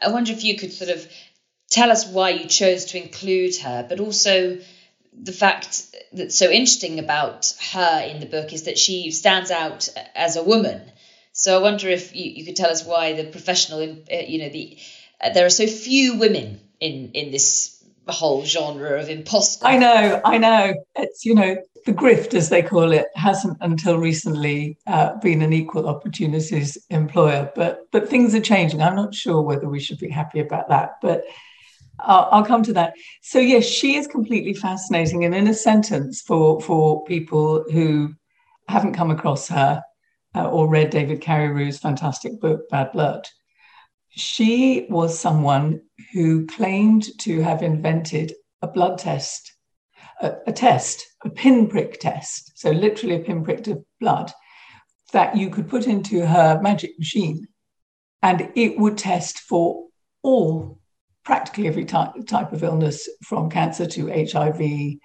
I 0.00 0.08
wonder 0.08 0.32
if 0.32 0.42
you 0.42 0.56
could 0.56 0.72
sort 0.72 0.88
of 0.88 1.06
tell 1.68 1.90
us 1.90 2.06
why 2.06 2.30
you 2.30 2.46
chose 2.46 2.86
to 2.86 2.96
include 2.96 3.56
her, 3.56 3.84
but 3.86 4.00
also 4.00 4.58
the 5.12 5.32
fact 5.32 5.94
that's 6.14 6.34
so 6.34 6.50
interesting 6.50 6.98
about 6.98 7.54
her 7.72 8.00
in 8.08 8.20
the 8.20 8.26
book 8.26 8.54
is 8.54 8.62
that 8.62 8.78
she 8.78 9.10
stands 9.10 9.50
out 9.50 9.90
as 10.14 10.36
a 10.36 10.42
woman. 10.42 10.80
So 11.32 11.58
I 11.58 11.62
wonder 11.62 11.90
if 11.90 12.16
you, 12.16 12.30
you 12.30 12.46
could 12.46 12.56
tell 12.56 12.70
us 12.70 12.86
why 12.86 13.12
the 13.12 13.24
professional, 13.24 13.82
uh, 13.82 14.16
you 14.26 14.38
know, 14.38 14.48
the 14.48 14.78
uh, 15.20 15.28
there 15.28 15.44
are 15.44 15.50
so 15.50 15.66
few 15.66 16.16
women 16.16 16.60
in 16.80 17.10
in 17.12 17.30
this 17.30 17.79
whole 18.10 18.44
genre 18.44 19.00
of 19.00 19.08
imposter. 19.08 19.66
I 19.66 19.76
know, 19.76 20.20
I 20.24 20.38
know. 20.38 20.74
It's, 20.96 21.24
you 21.24 21.34
know, 21.34 21.56
the 21.86 21.92
grift, 21.92 22.34
as 22.34 22.48
they 22.48 22.62
call 22.62 22.92
it, 22.92 23.06
hasn't 23.14 23.56
until 23.60 23.98
recently 23.98 24.78
uh, 24.86 25.16
been 25.18 25.42
an 25.42 25.52
equal 25.52 25.88
opportunities 25.88 26.76
employer, 26.90 27.50
but 27.54 27.86
but 27.90 28.08
things 28.08 28.34
are 28.34 28.40
changing. 28.40 28.82
I'm 28.82 28.96
not 28.96 29.14
sure 29.14 29.40
whether 29.40 29.68
we 29.68 29.80
should 29.80 29.98
be 29.98 30.10
happy 30.10 30.40
about 30.40 30.68
that, 30.68 30.96
but 31.00 31.24
I'll, 31.98 32.28
I'll 32.30 32.44
come 32.44 32.62
to 32.64 32.72
that. 32.74 32.94
So 33.22 33.38
yes, 33.38 33.64
she 33.64 33.96
is 33.96 34.06
completely 34.06 34.54
fascinating, 34.54 35.24
and 35.24 35.34
in 35.34 35.48
a 35.48 35.54
sentence 35.54 36.20
for 36.20 36.60
for 36.60 37.04
people 37.04 37.64
who 37.72 38.14
haven't 38.68 38.94
come 38.94 39.10
across 39.10 39.48
her 39.48 39.82
uh, 40.34 40.50
or 40.50 40.68
read 40.68 40.90
David 40.90 41.20
Carreyrou's 41.20 41.78
fantastic 41.78 42.40
book 42.40 42.68
Bad 42.68 42.92
Blood, 42.92 43.26
she 44.10 44.86
was 44.90 45.18
someone 45.18 45.80
who 46.12 46.46
claimed 46.46 47.06
to 47.20 47.40
have 47.40 47.62
invented 47.62 48.34
a 48.62 48.68
blood 48.68 48.98
test, 48.98 49.54
a, 50.20 50.34
a 50.46 50.52
test, 50.52 51.06
a 51.24 51.30
pinprick 51.30 52.00
test, 52.00 52.52
so 52.56 52.70
literally 52.70 53.16
a 53.16 53.20
pinprick 53.20 53.66
of 53.68 53.82
blood 54.00 54.32
that 55.12 55.36
you 55.36 55.50
could 55.50 55.68
put 55.68 55.86
into 55.86 56.26
her 56.26 56.60
magic 56.62 56.92
machine 56.98 57.46
And 58.22 58.50
it 58.54 58.78
would 58.78 58.98
test 58.98 59.40
for 59.40 59.86
all, 60.22 60.78
practically 61.24 61.68
every 61.68 61.84
type, 61.84 62.12
type 62.26 62.52
of 62.52 62.62
illness, 62.62 63.08
from 63.26 63.50
cancer 63.50 63.86
to 63.86 64.08
HIV 64.08 64.98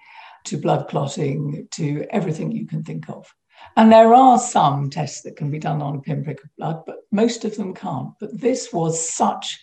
to 0.44 0.58
blood 0.58 0.88
clotting 0.88 1.66
to 1.72 2.06
everything 2.10 2.52
you 2.52 2.66
can 2.66 2.84
think 2.84 3.08
of. 3.08 3.26
And 3.76 3.92
there 3.92 4.14
are 4.14 4.38
some 4.38 4.90
tests 4.90 5.22
that 5.22 5.36
can 5.36 5.50
be 5.50 5.58
done 5.58 5.82
on 5.82 5.96
a 5.96 6.00
pinprick 6.00 6.42
of 6.42 6.50
blood, 6.56 6.82
but 6.86 6.98
most 7.12 7.44
of 7.44 7.56
them 7.56 7.74
can't. 7.74 8.10
But 8.20 8.38
this 8.38 8.72
was 8.72 9.08
such 9.08 9.58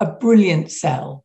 a 0.00 0.06
brilliant 0.06 0.70
sell 0.70 1.24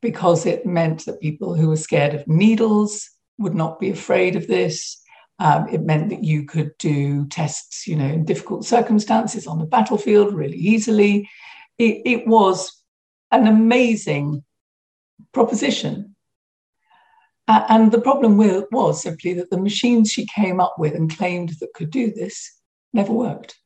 because 0.00 0.46
it 0.46 0.66
meant 0.66 1.04
that 1.06 1.20
people 1.20 1.54
who 1.54 1.68
were 1.68 1.76
scared 1.76 2.14
of 2.14 2.26
needles 2.26 3.08
would 3.38 3.54
not 3.54 3.80
be 3.80 3.90
afraid 3.90 4.36
of 4.36 4.46
this. 4.46 5.00
Um, 5.38 5.68
it 5.68 5.82
meant 5.82 6.10
that 6.10 6.24
you 6.24 6.44
could 6.44 6.72
do 6.78 7.26
tests, 7.28 7.86
you 7.86 7.96
know, 7.96 8.06
in 8.06 8.24
difficult 8.24 8.64
circumstances 8.64 9.46
on 9.46 9.58
the 9.58 9.64
battlefield 9.64 10.34
really 10.34 10.56
easily. 10.56 11.28
It, 11.78 12.02
it 12.04 12.26
was 12.26 12.82
an 13.30 13.46
amazing 13.46 14.44
proposition. 15.32 16.11
Uh, 17.48 17.64
and 17.68 17.90
the 17.90 18.00
problem 18.00 18.36
with, 18.36 18.64
was 18.70 19.02
simply 19.02 19.34
that 19.34 19.50
the 19.50 19.60
machines 19.60 20.10
she 20.10 20.26
came 20.26 20.60
up 20.60 20.76
with 20.78 20.94
and 20.94 21.16
claimed 21.16 21.50
that 21.60 21.74
could 21.74 21.90
do 21.90 22.12
this 22.12 22.52
never 22.92 23.12
worked. 23.12 23.56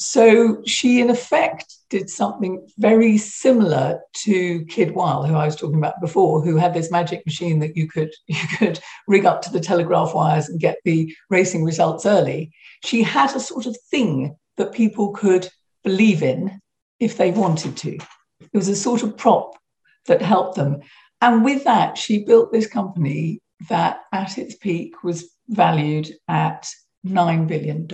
So 0.00 0.62
she, 0.64 1.00
in 1.00 1.10
effect, 1.10 1.74
did 1.90 2.08
something 2.08 2.64
very 2.78 3.18
similar 3.18 4.00
to 4.18 4.64
Kid 4.66 4.94
Weil, 4.94 5.24
who 5.24 5.34
I 5.34 5.46
was 5.46 5.56
talking 5.56 5.78
about 5.78 6.00
before, 6.00 6.40
who 6.40 6.56
had 6.56 6.72
this 6.72 6.90
magic 6.90 7.26
machine 7.26 7.58
that 7.58 7.76
you 7.76 7.88
could 7.88 8.14
you 8.28 8.46
could 8.58 8.78
rig 9.08 9.26
up 9.26 9.42
to 9.42 9.50
the 9.50 9.60
telegraph 9.60 10.14
wires 10.14 10.48
and 10.48 10.60
get 10.60 10.78
the 10.84 11.12
racing 11.30 11.64
results 11.64 12.06
early. 12.06 12.52
She 12.84 13.02
had 13.02 13.34
a 13.34 13.40
sort 13.40 13.66
of 13.66 13.76
thing 13.90 14.36
that 14.56 14.72
people 14.72 15.10
could 15.10 15.48
believe 15.82 16.22
in 16.22 16.60
if 17.00 17.16
they 17.16 17.32
wanted 17.32 17.76
to. 17.78 17.96
It 18.40 18.54
was 18.54 18.68
a 18.68 18.76
sort 18.76 19.02
of 19.02 19.16
prop 19.16 19.56
that 20.06 20.22
helped 20.22 20.54
them. 20.56 20.80
And 21.20 21.44
with 21.44 21.64
that, 21.64 21.98
she 21.98 22.24
built 22.24 22.52
this 22.52 22.66
company 22.66 23.40
that 23.68 24.00
at 24.12 24.38
its 24.38 24.54
peak 24.54 25.02
was 25.02 25.30
valued 25.48 26.12
at 26.28 26.68
$9 27.06 27.46
billion. 27.46 27.88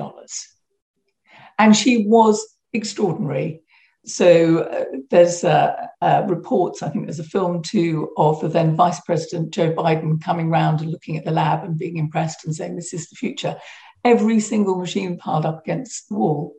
And 1.58 1.76
she 1.76 2.06
was 2.06 2.44
extraordinary. 2.72 3.62
So 4.06 4.58
uh, 4.58 4.84
there's 5.10 5.44
uh, 5.44 5.74
uh, 6.02 6.24
reports, 6.28 6.82
I 6.82 6.90
think 6.90 7.06
there's 7.06 7.20
a 7.20 7.24
film 7.24 7.62
too, 7.62 8.10
of 8.18 8.40
the 8.40 8.48
then 8.48 8.76
Vice 8.76 9.00
President 9.00 9.54
Joe 9.54 9.72
Biden 9.72 10.22
coming 10.22 10.50
round 10.50 10.82
and 10.82 10.90
looking 10.90 11.16
at 11.16 11.24
the 11.24 11.30
lab 11.30 11.64
and 11.64 11.78
being 11.78 11.96
impressed 11.96 12.44
and 12.44 12.54
saying, 12.54 12.76
this 12.76 12.92
is 12.92 13.08
the 13.08 13.16
future. 13.16 13.56
Every 14.04 14.40
single 14.40 14.76
machine 14.78 15.16
piled 15.16 15.46
up 15.46 15.62
against 15.62 16.10
the 16.10 16.16
wall 16.16 16.52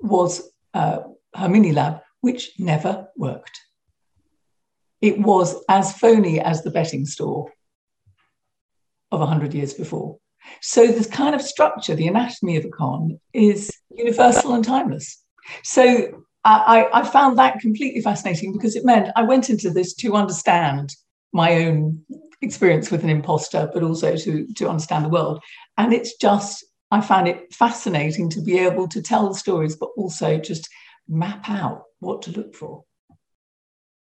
was 0.00 0.48
uh, 0.74 1.00
her 1.34 1.48
mini 1.48 1.72
lab, 1.72 2.00
which 2.20 2.52
never 2.60 3.08
worked. 3.16 3.58
It 5.00 5.18
was 5.18 5.56
as 5.68 5.96
phony 5.96 6.40
as 6.40 6.62
the 6.62 6.70
betting 6.70 7.06
store 7.06 7.52
of 9.10 9.20
100 9.20 9.54
years 9.54 9.74
before. 9.74 10.18
So, 10.60 10.86
this 10.86 11.06
kind 11.06 11.34
of 11.34 11.42
structure, 11.42 11.94
the 11.94 12.08
anatomy 12.08 12.56
of 12.56 12.64
a 12.64 12.70
con, 12.70 13.18
is 13.32 13.70
universal 13.90 14.54
and 14.54 14.64
timeless. 14.64 15.22
So, 15.62 16.24
I, 16.44 16.88
I, 16.92 17.04
found 17.06 17.38
that 17.38 17.60
completely 17.60 18.00
fascinating 18.00 18.52
because 18.52 18.74
it 18.74 18.84
meant 18.84 19.10
I 19.16 19.22
went 19.22 19.50
into 19.50 19.70
this 19.70 19.94
to 19.96 20.14
understand 20.14 20.94
my 21.32 21.64
own 21.64 22.02
experience 22.40 22.90
with 22.90 23.02
an 23.02 23.10
imposter, 23.10 23.68
but 23.72 23.82
also 23.82 24.16
to, 24.16 24.46
to 24.54 24.68
understand 24.68 25.04
the 25.04 25.10
world. 25.10 25.42
And 25.76 25.92
it's 25.92 26.16
just, 26.16 26.64
I 26.90 27.00
found 27.00 27.28
it 27.28 27.52
fascinating 27.52 28.30
to 28.30 28.40
be 28.40 28.58
able 28.58 28.88
to 28.88 29.02
tell 29.02 29.28
the 29.28 29.34
stories, 29.34 29.76
but 29.76 29.90
also 29.96 30.38
just 30.38 30.68
map 31.08 31.50
out 31.50 31.82
what 31.98 32.22
to 32.22 32.30
look 32.30 32.54
for. 32.54 32.84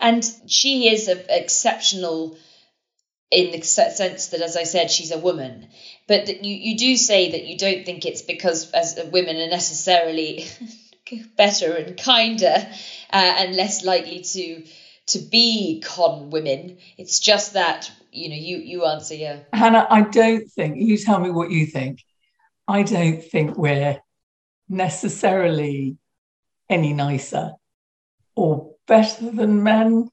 And 0.00 0.24
she 0.46 0.88
is 0.88 1.08
an 1.08 1.22
exceptional 1.28 2.36
in 3.30 3.50
the 3.50 3.62
sense 3.62 4.28
that, 4.28 4.40
as 4.40 4.56
I 4.56 4.62
said, 4.62 4.90
she's 4.90 5.10
a 5.10 5.18
woman. 5.18 5.68
But 6.06 6.44
you, 6.44 6.54
you 6.54 6.76
do 6.76 6.96
say 6.96 7.32
that 7.32 7.44
you 7.44 7.58
don't 7.58 7.84
think 7.84 8.06
it's 8.06 8.22
because 8.22 8.70
as 8.70 8.98
women 9.10 9.36
are 9.36 9.48
necessarily 9.48 10.46
better 11.36 11.74
and 11.74 11.96
kinder 11.98 12.54
uh, 13.12 13.34
and 13.38 13.56
less 13.56 13.84
likely 13.84 14.20
to 14.20 14.62
to 15.06 15.18
be 15.18 15.82
con 15.84 16.30
women. 16.30 16.78
It's 16.96 17.18
just 17.18 17.54
that 17.54 17.90
you 18.12 18.28
know 18.28 18.36
you 18.36 18.58
you 18.58 18.84
answer 18.84 19.14
yeah. 19.14 19.40
Hannah, 19.52 19.86
I 19.90 20.02
don't 20.02 20.46
think 20.52 20.76
you 20.78 20.96
tell 20.96 21.18
me 21.18 21.30
what 21.30 21.50
you 21.50 21.66
think. 21.66 22.00
I 22.68 22.82
don't 22.82 23.22
think 23.22 23.58
we're 23.58 24.00
necessarily 24.68 25.98
any 26.70 26.92
nicer 26.94 27.52
or 28.34 28.73
better 28.86 29.30
than 29.30 29.62
men. 29.62 30.08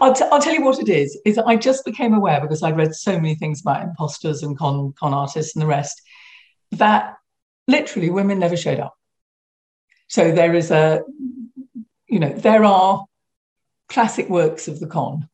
I'll, 0.00 0.12
t- 0.12 0.24
I'll 0.30 0.40
tell 0.40 0.54
you 0.54 0.64
what 0.64 0.80
it 0.80 0.88
is. 0.88 1.18
Is 1.24 1.38
I 1.38 1.56
just 1.56 1.84
became 1.84 2.14
aware 2.14 2.40
because 2.40 2.62
I'd 2.62 2.76
read 2.76 2.94
so 2.94 3.16
many 3.16 3.34
things 3.34 3.60
about 3.60 3.82
imposters 3.82 4.42
and 4.42 4.58
con 4.58 4.92
con 4.98 5.14
artists 5.14 5.54
and 5.54 5.62
the 5.62 5.66
rest 5.66 6.00
that 6.72 7.16
literally 7.68 8.10
women 8.10 8.38
never 8.38 8.56
showed 8.56 8.80
up. 8.80 8.94
So 10.08 10.32
there 10.32 10.54
is 10.54 10.70
a, 10.70 11.02
you 12.08 12.18
know, 12.18 12.32
there 12.32 12.64
are 12.64 13.04
classic 13.88 14.28
works 14.28 14.66
of 14.66 14.80
the 14.80 14.86
con 14.86 15.28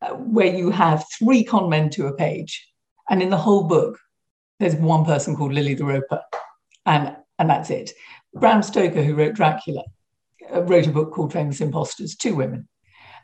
uh, 0.00 0.14
where 0.14 0.54
you 0.54 0.70
have 0.70 1.04
three 1.18 1.44
con 1.44 1.68
men 1.68 1.90
to 1.90 2.06
a 2.06 2.14
page, 2.14 2.66
and 3.10 3.22
in 3.22 3.30
the 3.30 3.36
whole 3.36 3.64
book, 3.64 3.98
there's 4.58 4.74
one 4.74 5.04
person 5.04 5.36
called 5.36 5.52
Lily 5.52 5.74
the 5.74 5.84
Roper, 5.84 6.22
and 6.86 7.16
and 7.38 7.50
that's 7.50 7.70
it. 7.70 7.92
Bram 8.32 8.62
Stoker, 8.62 9.02
who 9.02 9.14
wrote 9.14 9.34
Dracula, 9.34 9.82
Uh, 10.52 10.62
wrote 10.62 10.86
a 10.86 10.90
book 10.90 11.12
called 11.12 11.32
Famous 11.32 11.60
Imposters, 11.60 12.16
two 12.16 12.34
women. 12.34 12.68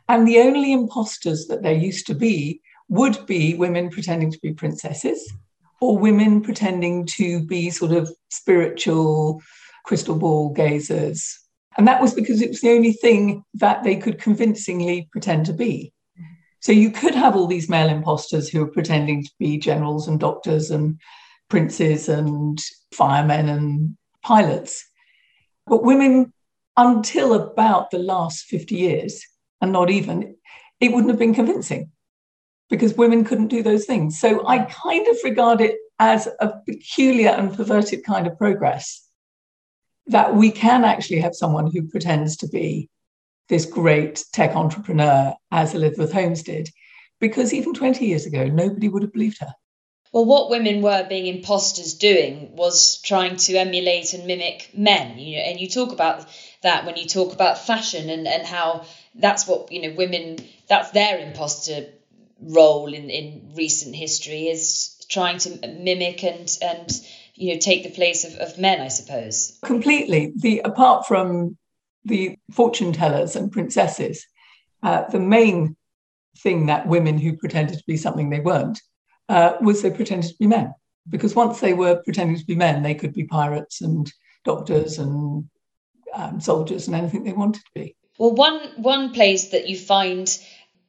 And 0.09 0.27
the 0.27 0.39
only 0.39 0.73
imposters 0.73 1.47
that 1.47 1.63
there 1.63 1.73
used 1.73 2.07
to 2.07 2.15
be 2.15 2.61
would 2.89 3.25
be 3.25 3.55
women 3.55 3.89
pretending 3.89 4.31
to 4.31 4.39
be 4.39 4.53
princesses 4.53 5.31
or 5.79 5.97
women 5.97 6.41
pretending 6.41 7.05
to 7.05 7.43
be 7.45 7.69
sort 7.69 7.91
of 7.91 8.11
spiritual 8.29 9.41
crystal 9.85 10.15
ball 10.15 10.53
gazers. 10.53 11.33
And 11.77 11.87
that 11.87 12.01
was 12.01 12.13
because 12.13 12.41
it 12.41 12.49
was 12.49 12.61
the 12.61 12.71
only 12.71 12.93
thing 12.93 13.43
that 13.55 13.83
they 13.83 13.95
could 13.95 14.19
convincingly 14.19 15.09
pretend 15.11 15.45
to 15.47 15.53
be. 15.53 15.93
So 16.59 16.71
you 16.71 16.91
could 16.91 17.15
have 17.15 17.35
all 17.35 17.47
these 17.47 17.69
male 17.69 17.89
imposters 17.89 18.49
who 18.49 18.61
are 18.61 18.67
pretending 18.67 19.23
to 19.23 19.31
be 19.39 19.57
generals 19.57 20.07
and 20.07 20.19
doctors 20.19 20.69
and 20.69 20.99
princes 21.49 22.07
and 22.07 22.61
firemen 22.93 23.49
and 23.49 23.97
pilots. 24.21 24.87
But 25.65 25.83
women 25.83 26.33
until 26.77 27.33
about 27.33 27.91
the 27.91 27.99
last 27.99 28.45
50 28.45 28.75
years, 28.75 29.25
and 29.61 29.71
not 29.71 29.89
even, 29.89 30.35
it 30.79 30.91
wouldn't 30.91 31.11
have 31.11 31.19
been 31.19 31.35
convincing 31.35 31.91
because 32.69 32.93
women 32.95 33.23
couldn't 33.23 33.47
do 33.47 33.61
those 33.61 33.85
things. 33.85 34.19
So 34.19 34.47
I 34.47 34.59
kind 34.59 35.07
of 35.07 35.17
regard 35.23 35.61
it 35.61 35.75
as 35.99 36.27
a 36.39 36.53
peculiar 36.65 37.29
and 37.29 37.55
perverted 37.55 38.03
kind 38.03 38.25
of 38.25 38.37
progress 38.37 39.07
that 40.07 40.35
we 40.35 40.51
can 40.51 40.83
actually 40.83 41.19
have 41.19 41.35
someone 41.35 41.69
who 41.71 41.87
pretends 41.87 42.37
to 42.37 42.47
be 42.47 42.89
this 43.49 43.65
great 43.65 44.23
tech 44.31 44.55
entrepreneur 44.55 45.35
as 45.51 45.75
Elizabeth 45.75 46.11
Holmes 46.11 46.41
did, 46.41 46.69
because 47.19 47.53
even 47.53 47.73
20 47.73 48.05
years 48.05 48.25
ago, 48.25 48.45
nobody 48.45 48.87
would 48.87 49.03
have 49.03 49.13
believed 49.13 49.39
her. 49.41 49.53
Well, 50.11 50.25
what 50.25 50.49
women 50.49 50.81
were 50.81 51.05
being 51.07 51.27
imposters 51.27 51.93
doing 51.93 52.55
was 52.55 52.99
trying 53.01 53.37
to 53.37 53.55
emulate 53.57 54.13
and 54.13 54.25
mimic 54.25 54.71
men. 54.73 55.17
You 55.17 55.37
know, 55.37 55.43
and 55.43 55.59
you 55.59 55.69
talk 55.69 55.91
about 55.91 56.25
that 56.61 56.85
when 56.85 56.95
you 56.95 57.05
talk 57.05 57.33
about 57.33 57.57
fashion 57.57 58.09
and, 58.09 58.27
and 58.27 58.45
how 58.45 58.85
that's 59.15 59.47
what 59.47 59.71
you 59.71 59.81
know 59.81 59.95
women 59.95 60.37
that's 60.67 60.91
their 60.91 61.19
imposter 61.19 61.87
role 62.41 62.93
in, 62.93 63.09
in 63.09 63.51
recent 63.55 63.95
history 63.95 64.47
is 64.47 65.03
trying 65.09 65.37
to 65.37 65.67
mimic 65.67 66.23
and 66.23 66.57
and 66.61 67.01
you 67.35 67.53
know 67.53 67.59
take 67.59 67.83
the 67.83 67.91
place 67.91 68.23
of, 68.23 68.33
of 68.35 68.57
men 68.57 68.81
i 68.81 68.87
suppose. 68.87 69.57
Completely. 69.63 70.33
The 70.35 70.59
apart 70.59 71.05
from 71.07 71.57
the 72.05 72.37
fortune 72.51 72.93
tellers 72.93 73.35
and 73.35 73.51
princesses 73.51 74.25
uh, 74.83 75.03
the 75.09 75.19
main 75.19 75.75
thing 76.39 76.65
that 76.65 76.87
women 76.87 77.17
who 77.17 77.37
pretended 77.37 77.77
to 77.77 77.83
be 77.85 77.97
something 77.97 78.29
they 78.29 78.39
weren't 78.39 78.81
uh, 79.29 79.53
was 79.61 79.81
they 79.81 79.91
pretended 79.91 80.29
to 80.29 80.37
be 80.39 80.47
men. 80.47 80.73
Because 81.09 81.35
once 81.35 81.59
they 81.59 81.73
were 81.73 82.01
pretending 82.03 82.37
to 82.37 82.45
be 82.45 82.55
men 82.55 82.83
they 82.83 82.95
could 82.95 83.13
be 83.13 83.25
pirates 83.25 83.81
and 83.81 84.11
doctors 84.43 84.97
and 84.97 85.47
um, 86.13 86.41
soldiers 86.41 86.87
and 86.87 86.95
anything 86.95 87.23
they 87.23 87.33
wanted 87.33 87.61
to 87.63 87.71
be. 87.73 87.95
Well 88.17 88.35
one 88.35 88.59
one 88.77 89.13
place 89.13 89.49
that 89.49 89.67
you 89.67 89.77
find 89.77 90.27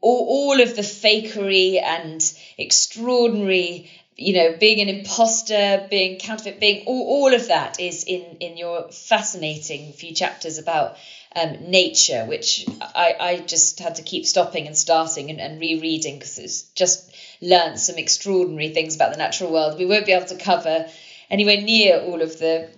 all, 0.00 0.26
all 0.28 0.60
of 0.60 0.76
the 0.76 0.82
fakery 0.82 1.80
and 1.80 2.20
extraordinary 2.58 3.90
you 4.16 4.34
know 4.34 4.56
being 4.58 4.80
an 4.80 4.94
imposter 4.94 5.86
being 5.88 6.18
counterfeit 6.18 6.60
being 6.60 6.84
all, 6.86 7.06
all 7.06 7.34
of 7.34 7.48
that 7.48 7.80
is 7.80 8.04
in 8.04 8.36
in 8.40 8.56
your 8.56 8.90
fascinating 8.90 9.92
few 9.92 10.14
chapters 10.14 10.58
about 10.58 10.96
um, 11.34 11.70
nature 11.70 12.26
which 12.26 12.66
I, 12.80 13.14
I 13.18 13.38
just 13.38 13.78
had 13.78 13.94
to 13.94 14.02
keep 14.02 14.26
stopping 14.26 14.66
and 14.66 14.76
starting 14.76 15.30
and, 15.30 15.40
and 15.40 15.60
rereading 15.60 16.18
because 16.18 16.38
it's 16.38 16.62
just 16.74 17.10
learned 17.40 17.78
some 17.78 17.96
extraordinary 17.96 18.70
things 18.70 18.94
about 18.94 19.12
the 19.12 19.18
natural 19.18 19.52
world. 19.52 19.78
We 19.78 19.86
won't 19.86 20.06
be 20.06 20.12
able 20.12 20.26
to 20.26 20.36
cover 20.36 20.88
anywhere 21.30 21.60
near 21.60 22.00
all 22.00 22.22
of 22.22 22.38
the 22.38 22.70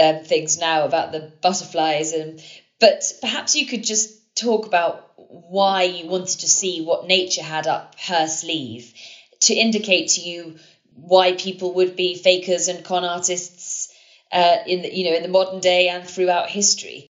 um, 0.00 0.24
things 0.24 0.58
now 0.58 0.84
about 0.84 1.12
the 1.12 1.32
butterflies 1.40 2.12
and 2.12 2.42
but 2.78 3.02
perhaps 3.20 3.54
you 3.56 3.66
could 3.66 3.84
just 3.84 4.34
talk 4.34 4.66
about 4.66 5.12
why 5.16 5.82
you 5.82 6.06
wanted 6.06 6.40
to 6.40 6.48
see 6.48 6.82
what 6.82 7.06
nature 7.06 7.42
had 7.42 7.66
up 7.66 7.94
her 8.00 8.26
sleeve 8.26 8.92
to 9.40 9.54
indicate 9.54 10.08
to 10.08 10.20
you 10.20 10.56
why 10.94 11.32
people 11.32 11.74
would 11.74 11.96
be 11.96 12.14
fakers 12.14 12.68
and 12.68 12.84
con 12.84 13.04
artists 13.04 13.92
uh, 14.32 14.56
in 14.66 14.82
the, 14.82 14.94
you 14.94 15.10
know 15.10 15.16
in 15.16 15.22
the 15.22 15.28
modern 15.28 15.60
day 15.60 15.88
and 15.88 16.08
throughout 16.08 16.48
history. 16.48 17.08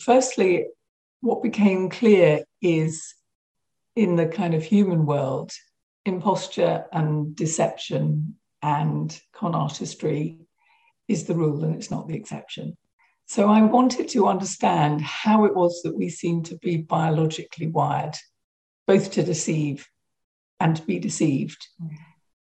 Firstly, 0.00 0.66
what 1.20 1.42
became 1.42 1.90
clear 1.90 2.44
is 2.62 3.14
in 3.96 4.16
the 4.16 4.26
kind 4.26 4.54
of 4.54 4.62
human 4.62 5.06
world, 5.06 5.50
imposture 6.04 6.86
and 6.92 7.34
deception 7.34 8.36
and 8.62 9.20
con 9.32 9.54
artistry 9.54 10.38
is 11.08 11.24
the 11.24 11.34
rule 11.34 11.64
and 11.64 11.74
it's 11.74 11.90
not 11.90 12.06
the 12.06 12.14
exception. 12.14 12.76
So 13.26 13.50
I 13.50 13.62
wanted 13.62 14.08
to 14.10 14.28
understand 14.28 15.02
how 15.02 15.44
it 15.44 15.54
was 15.54 15.82
that 15.82 15.96
we 15.96 16.08
seem 16.08 16.42
to 16.44 16.56
be 16.58 16.78
biologically 16.78 17.66
wired, 17.66 18.14
both 18.86 19.10
to 19.12 19.22
deceive 19.22 19.86
and 20.60 20.76
to 20.76 20.82
be 20.82 20.98
deceived. 20.98 21.66
Mm. 21.82 21.90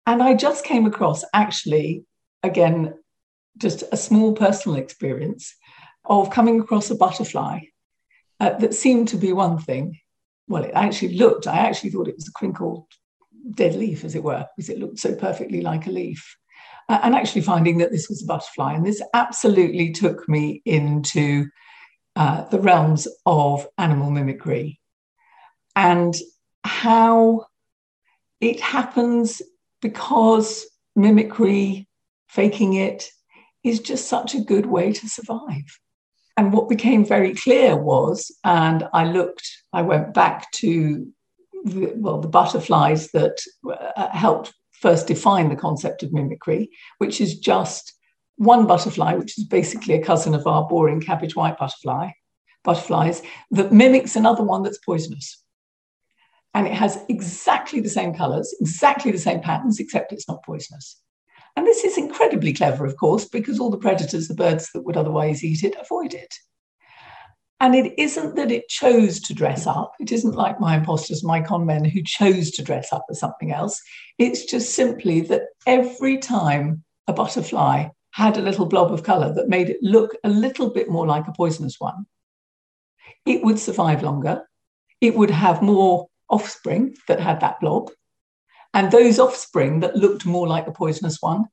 And 0.06 0.22
I 0.22 0.34
just 0.34 0.64
came 0.64 0.86
across, 0.86 1.24
actually, 1.34 2.04
again, 2.42 2.94
just 3.58 3.84
a 3.92 3.96
small 3.96 4.32
personal 4.32 4.78
experience 4.78 5.54
of 6.04 6.30
coming 6.30 6.60
across 6.60 6.90
a 6.90 6.94
butterfly 6.94 7.60
uh, 8.40 8.50
that 8.58 8.74
seemed 8.74 9.08
to 9.08 9.16
be 9.16 9.32
one 9.32 9.58
thing. 9.58 9.98
Well, 10.48 10.64
it 10.64 10.72
actually 10.74 11.16
looked, 11.16 11.46
I 11.46 11.58
actually 11.58 11.90
thought 11.90 12.08
it 12.08 12.16
was 12.16 12.28
a 12.28 12.32
crinkled 12.32 12.86
dead 13.50 13.74
leaf, 13.74 14.04
as 14.04 14.14
it 14.14 14.22
were, 14.22 14.46
because 14.56 14.70
it 14.70 14.78
looked 14.78 14.98
so 14.98 15.14
perfectly 15.14 15.60
like 15.60 15.86
a 15.86 15.90
leaf. 15.90 16.36
And 16.88 17.14
actually 17.14 17.42
finding 17.42 17.78
that 17.78 17.92
this 17.92 18.08
was 18.08 18.22
a 18.22 18.26
butterfly. 18.26 18.74
And 18.74 18.86
this 18.86 19.02
absolutely 19.12 19.92
took 19.92 20.26
me 20.28 20.62
into 20.64 21.46
uh, 22.16 22.44
the 22.48 22.58
realms 22.58 23.06
of 23.26 23.66
animal 23.76 24.10
mimicry 24.10 24.80
and 25.76 26.16
how 26.64 27.46
it 28.40 28.60
happens 28.60 29.42
because 29.82 30.66
mimicry, 30.96 31.86
faking 32.28 32.74
it, 32.74 33.10
is 33.62 33.80
just 33.80 34.08
such 34.08 34.34
a 34.34 34.40
good 34.40 34.66
way 34.66 34.92
to 34.92 35.08
survive. 35.08 35.78
And 36.36 36.52
what 36.52 36.68
became 36.68 37.04
very 37.04 37.34
clear 37.34 37.76
was, 37.76 38.34
and 38.44 38.88
I 38.92 39.04
looked, 39.04 39.48
I 39.72 39.82
went 39.82 40.14
back 40.14 40.50
to, 40.52 41.06
the, 41.64 41.92
well, 41.96 42.20
the 42.20 42.28
butterflies 42.28 43.10
that 43.10 43.38
uh, 43.68 44.08
helped 44.10 44.54
first 44.80 45.06
define 45.06 45.48
the 45.48 45.56
concept 45.56 46.02
of 46.02 46.12
mimicry, 46.12 46.70
which 46.98 47.20
is 47.20 47.38
just 47.38 47.94
one 48.36 48.66
butterfly, 48.66 49.14
which 49.14 49.36
is 49.38 49.44
basically 49.44 49.94
a 49.94 50.04
cousin 50.04 50.34
of 50.34 50.46
our 50.46 50.66
boring 50.68 51.00
cabbage 51.00 51.34
white 51.34 51.58
butterfly, 51.58 52.10
butterflies, 52.64 53.22
that 53.50 53.72
mimics 53.72 54.16
another 54.16 54.44
one 54.44 54.62
that's 54.62 54.78
poisonous 54.78 55.42
and 56.54 56.66
it 56.66 56.72
has 56.72 57.04
exactly 57.08 57.80
the 57.80 57.88
same 57.88 58.14
colors, 58.14 58.54
exactly 58.60 59.12
the 59.12 59.18
same 59.18 59.40
patterns, 59.40 59.78
except 59.78 60.12
it's 60.12 60.28
not 60.28 60.44
poisonous. 60.44 61.00
And 61.56 61.66
this 61.66 61.84
is 61.84 61.98
incredibly 61.98 62.52
clever, 62.52 62.84
of 62.84 62.96
course, 62.96 63.26
because 63.26 63.60
all 63.60 63.70
the 63.70 63.78
predators, 63.78 64.28
the 64.28 64.34
birds 64.34 64.70
that 64.72 64.82
would 64.82 64.96
otherwise 64.96 65.44
eat 65.44 65.62
it, 65.62 65.76
avoid 65.80 66.14
it. 66.14 66.34
And 67.60 67.74
it 67.74 67.98
isn't 67.98 68.36
that 68.36 68.52
it 68.52 68.68
chose 68.68 69.20
to 69.20 69.34
dress 69.34 69.66
up. 69.66 69.92
It 69.98 70.12
isn't 70.12 70.36
like 70.36 70.60
my 70.60 70.76
imposters, 70.76 71.24
my 71.24 71.40
con 71.40 71.66
men 71.66 71.84
who 71.84 72.02
chose 72.02 72.52
to 72.52 72.62
dress 72.62 72.92
up 72.92 73.04
as 73.10 73.18
something 73.18 73.52
else. 73.52 73.80
It's 74.16 74.44
just 74.44 74.74
simply 74.74 75.22
that 75.22 75.42
every 75.66 76.18
time 76.18 76.84
a 77.08 77.12
butterfly 77.12 77.88
had 78.12 78.36
a 78.36 78.42
little 78.42 78.66
blob 78.66 78.92
of 78.92 79.02
color 79.02 79.34
that 79.34 79.48
made 79.48 79.70
it 79.70 79.82
look 79.82 80.16
a 80.22 80.28
little 80.28 80.70
bit 80.70 80.88
more 80.88 81.06
like 81.06 81.26
a 81.26 81.32
poisonous 81.32 81.76
one, 81.80 82.06
it 83.26 83.42
would 83.42 83.58
survive 83.58 84.02
longer. 84.02 84.48
It 85.00 85.16
would 85.16 85.30
have 85.30 85.60
more 85.60 86.08
offspring 86.30 86.96
that 87.08 87.20
had 87.20 87.40
that 87.40 87.60
blob. 87.60 87.90
And 88.72 88.92
those 88.92 89.18
offspring 89.18 89.80
that 89.80 89.96
looked 89.96 90.26
more 90.26 90.46
like 90.46 90.66
the 90.66 90.72
poisonous 90.72 91.18
one 91.20 91.46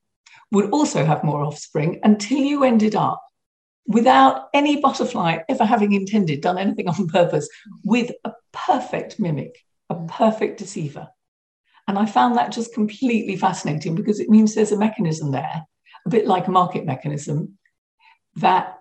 would 0.51 0.69
also 0.69 1.03
have 1.03 1.23
more 1.23 1.43
offspring 1.43 1.99
until 2.03 2.37
you 2.37 2.63
ended 2.63 2.95
up 2.95 3.24
without 3.87 4.49
any 4.53 4.81
butterfly 4.81 5.39
ever 5.49 5.65
having 5.65 5.93
intended, 5.93 6.41
done 6.41 6.57
anything 6.57 6.87
on 6.87 7.07
purpose, 7.07 7.47
with 7.83 8.11
a 8.23 8.33
perfect 8.51 9.19
mimic, 9.19 9.63
a 9.89 9.95
mm. 9.95 10.07
perfect 10.07 10.59
deceiver. 10.59 11.07
And 11.87 11.99
I 11.99 12.05
found 12.05 12.37
that 12.37 12.51
just 12.51 12.73
completely 12.73 13.35
fascinating 13.35 13.95
because 13.95 14.19
it 14.19 14.29
means 14.29 14.55
there's 14.55 14.71
a 14.71 14.77
mechanism 14.77 15.31
there, 15.31 15.65
a 16.05 16.09
bit 16.09 16.25
like 16.25 16.47
a 16.47 16.51
market 16.51 16.85
mechanism, 16.85 17.57
that 18.37 18.79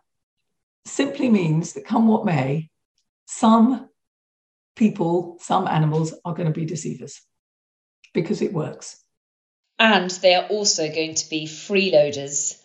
simply 0.87 1.29
means 1.29 1.75
that 1.75 1.85
come 1.85 2.09
what 2.09 2.25
may, 2.25 2.71
some 3.27 3.89
people, 4.75 5.37
some 5.41 5.67
animals 5.67 6.15
are 6.25 6.35
going 6.35 6.53
to 6.53 6.59
be 6.59 6.67
deceivers 6.67 7.21
because 8.13 8.43
it 8.43 8.53
works. 8.53 9.03
And 9.79 10.11
they 10.11 10.35
are 10.35 10.47
also 10.47 10.89
going 10.89 11.15
to 11.15 11.29
be 11.29 11.47
freeloaders. 11.47 12.61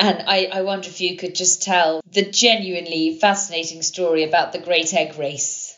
And 0.00 0.24
I, 0.26 0.48
I 0.50 0.62
wonder 0.62 0.88
if 0.88 1.02
you 1.02 1.18
could 1.18 1.34
just 1.34 1.62
tell 1.62 2.00
the 2.10 2.24
genuinely 2.24 3.18
fascinating 3.20 3.82
story 3.82 4.24
about 4.24 4.52
the 4.52 4.58
Great 4.58 4.94
Egg 4.94 5.18
Race. 5.18 5.76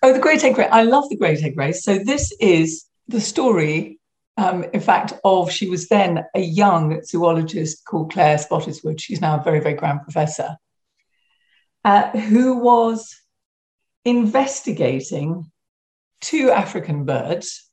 Oh, 0.00 0.12
the 0.12 0.20
Great 0.20 0.44
Egg 0.44 0.56
Race. 0.56 0.68
I 0.70 0.84
love 0.84 1.08
the 1.08 1.16
Great 1.16 1.42
Egg 1.42 1.58
Race. 1.58 1.82
So, 1.82 1.98
this 1.98 2.32
is 2.40 2.86
the 3.08 3.20
story, 3.20 3.98
um, 4.36 4.62
in 4.72 4.80
fact, 4.80 5.14
of 5.24 5.50
she 5.50 5.68
was 5.68 5.88
then 5.88 6.24
a 6.36 6.40
young 6.40 7.02
zoologist 7.02 7.84
called 7.84 8.12
Claire 8.12 8.36
Spottiswoode. 8.36 9.00
She's 9.00 9.20
now 9.20 9.40
a 9.40 9.42
very, 9.42 9.58
very 9.58 9.74
grand 9.74 10.02
professor, 10.02 10.56
uh, 11.84 12.10
who 12.10 12.58
was 12.58 13.20
investigating 14.04 15.50
two 16.20 16.52
African 16.52 17.04
birds. 17.04 17.68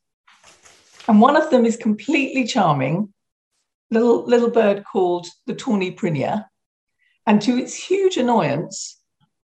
And 1.07 1.21
one 1.21 1.35
of 1.35 1.51
them 1.51 1.63
is 1.63 1.77
completely 1.77 2.45
charming, 2.45 3.13
little, 3.91 4.25
little 4.25 4.49
bird 4.49 4.83
called 4.91 5.27
the 5.45 5.53
tawny 5.53 5.91
prinia. 5.91 6.45
And 7.27 7.41
to 7.43 7.57
its 7.57 7.75
huge 7.75 8.17
annoyance, 8.17 8.99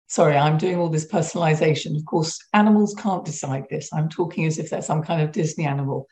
sorry, 0.08 0.36
I'm 0.36 0.58
doing 0.58 0.78
all 0.78 0.90
this 0.90 1.08
personalization. 1.08 1.96
Of 1.96 2.06
course, 2.06 2.40
animals 2.54 2.96
can't 2.98 3.26
decide 3.26 3.66
this. 3.70 3.90
I'm 3.94 4.10
talking 4.10 4.46
as 4.46 4.58
if 4.58 4.70
they're 4.70 4.82
some 4.82 5.04
kind 5.04 5.22
of 5.22 5.32
Disney 5.32 5.66
animal. 5.66 6.08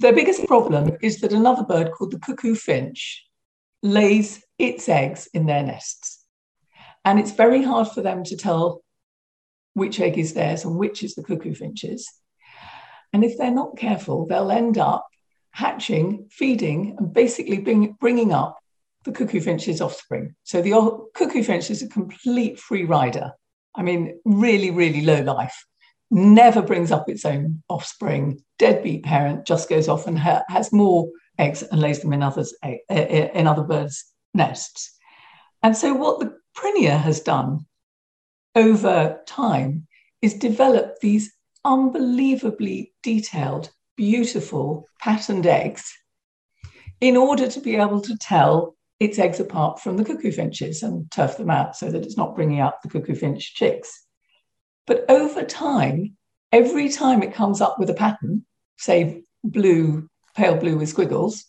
Their 0.00 0.12
biggest 0.12 0.46
problem 0.46 0.96
is 1.00 1.20
that 1.20 1.32
another 1.32 1.62
bird 1.62 1.92
called 1.92 2.12
the 2.12 2.18
cuckoo 2.18 2.54
finch 2.54 3.24
lays 3.82 4.42
its 4.58 4.88
eggs 4.88 5.28
in 5.32 5.46
their 5.46 5.62
nests. 5.62 6.24
And 7.04 7.18
it's 7.18 7.32
very 7.32 7.62
hard 7.62 7.88
for 7.88 8.00
them 8.00 8.24
to 8.24 8.36
tell 8.36 8.82
which 9.74 10.00
egg 10.00 10.18
is 10.18 10.34
theirs 10.34 10.64
and 10.64 10.76
which 10.76 11.02
is 11.02 11.14
the 11.14 11.22
cuckoo 11.22 11.54
finch's. 11.54 12.08
And 13.12 13.24
if 13.24 13.36
they're 13.36 13.50
not 13.50 13.76
careful, 13.76 14.26
they'll 14.26 14.50
end 14.50 14.78
up 14.78 15.06
hatching, 15.52 16.26
feeding, 16.30 16.96
and 16.98 17.12
basically 17.12 17.58
bring, 17.58 17.92
bringing 18.00 18.32
up 18.32 18.58
the 19.04 19.12
cuckoo 19.12 19.40
finch's 19.40 19.80
offspring. 19.80 20.34
So 20.44 20.62
the 20.62 20.72
cuckoo 21.14 21.42
finch 21.42 21.70
is 21.70 21.82
a 21.82 21.88
complete 21.88 22.58
free 22.58 22.84
rider. 22.84 23.32
I 23.74 23.82
mean, 23.82 24.18
really, 24.24 24.70
really 24.70 25.02
low 25.02 25.22
life. 25.22 25.64
Never 26.10 26.60
brings 26.60 26.92
up 26.92 27.08
its 27.08 27.24
own 27.24 27.62
offspring. 27.68 28.42
Deadbeat 28.58 29.02
parent 29.02 29.46
just 29.46 29.68
goes 29.68 29.88
off 29.88 30.06
and 30.06 30.18
ha- 30.18 30.44
has 30.48 30.72
more 30.72 31.08
eggs 31.38 31.62
and 31.62 31.80
lays 31.80 32.00
them 32.00 32.12
in 32.12 32.22
others 32.22 32.54
in 32.90 33.46
other 33.46 33.62
birds' 33.62 34.04
nests. 34.34 34.94
And 35.62 35.76
so 35.76 35.94
what 35.94 36.20
the 36.20 36.36
Prinia 36.56 37.00
has 37.00 37.20
done 37.20 37.66
over 38.54 39.20
time 39.26 39.86
is 40.20 40.34
develop 40.34 41.00
these 41.00 41.32
unbelievably 41.64 42.92
detailed, 43.02 43.70
beautiful 44.02 44.88
patterned 44.98 45.46
eggs 45.46 45.96
in 47.00 47.16
order 47.16 47.46
to 47.46 47.60
be 47.60 47.76
able 47.76 48.00
to 48.00 48.16
tell 48.16 48.74
its 48.98 49.16
eggs 49.16 49.38
apart 49.38 49.78
from 49.78 49.96
the 49.96 50.04
cuckoo 50.04 50.32
finches 50.32 50.82
and 50.82 51.08
turf 51.12 51.36
them 51.36 51.50
out 51.50 51.76
so 51.76 51.88
that 51.88 52.04
it's 52.04 52.16
not 52.16 52.34
bringing 52.34 52.60
up 52.60 52.82
the 52.82 52.88
cuckoo 52.88 53.14
finch 53.14 53.54
chicks. 53.54 54.04
But 54.88 55.04
over 55.08 55.44
time, 55.44 56.16
every 56.50 56.88
time 56.88 57.22
it 57.22 57.32
comes 57.32 57.60
up 57.60 57.78
with 57.78 57.90
a 57.90 57.94
pattern, 57.94 58.44
say 58.76 59.22
blue, 59.44 60.08
pale 60.34 60.56
blue 60.56 60.78
with 60.78 60.88
squiggles, 60.88 61.44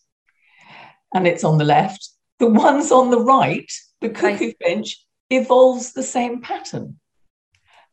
and 1.12 1.26
it's 1.26 1.44
on 1.44 1.58
the 1.58 1.66
left, 1.66 2.08
the 2.38 2.46
ones 2.46 2.92
on 2.92 3.10
the 3.10 3.20
right, 3.20 3.72
the 4.00 4.10
cuckoo 4.10 4.46
right. 4.46 4.56
finch, 4.64 5.04
evolves 5.32 5.94
the 5.94 6.04
same 6.04 6.40
pattern. 6.40 7.00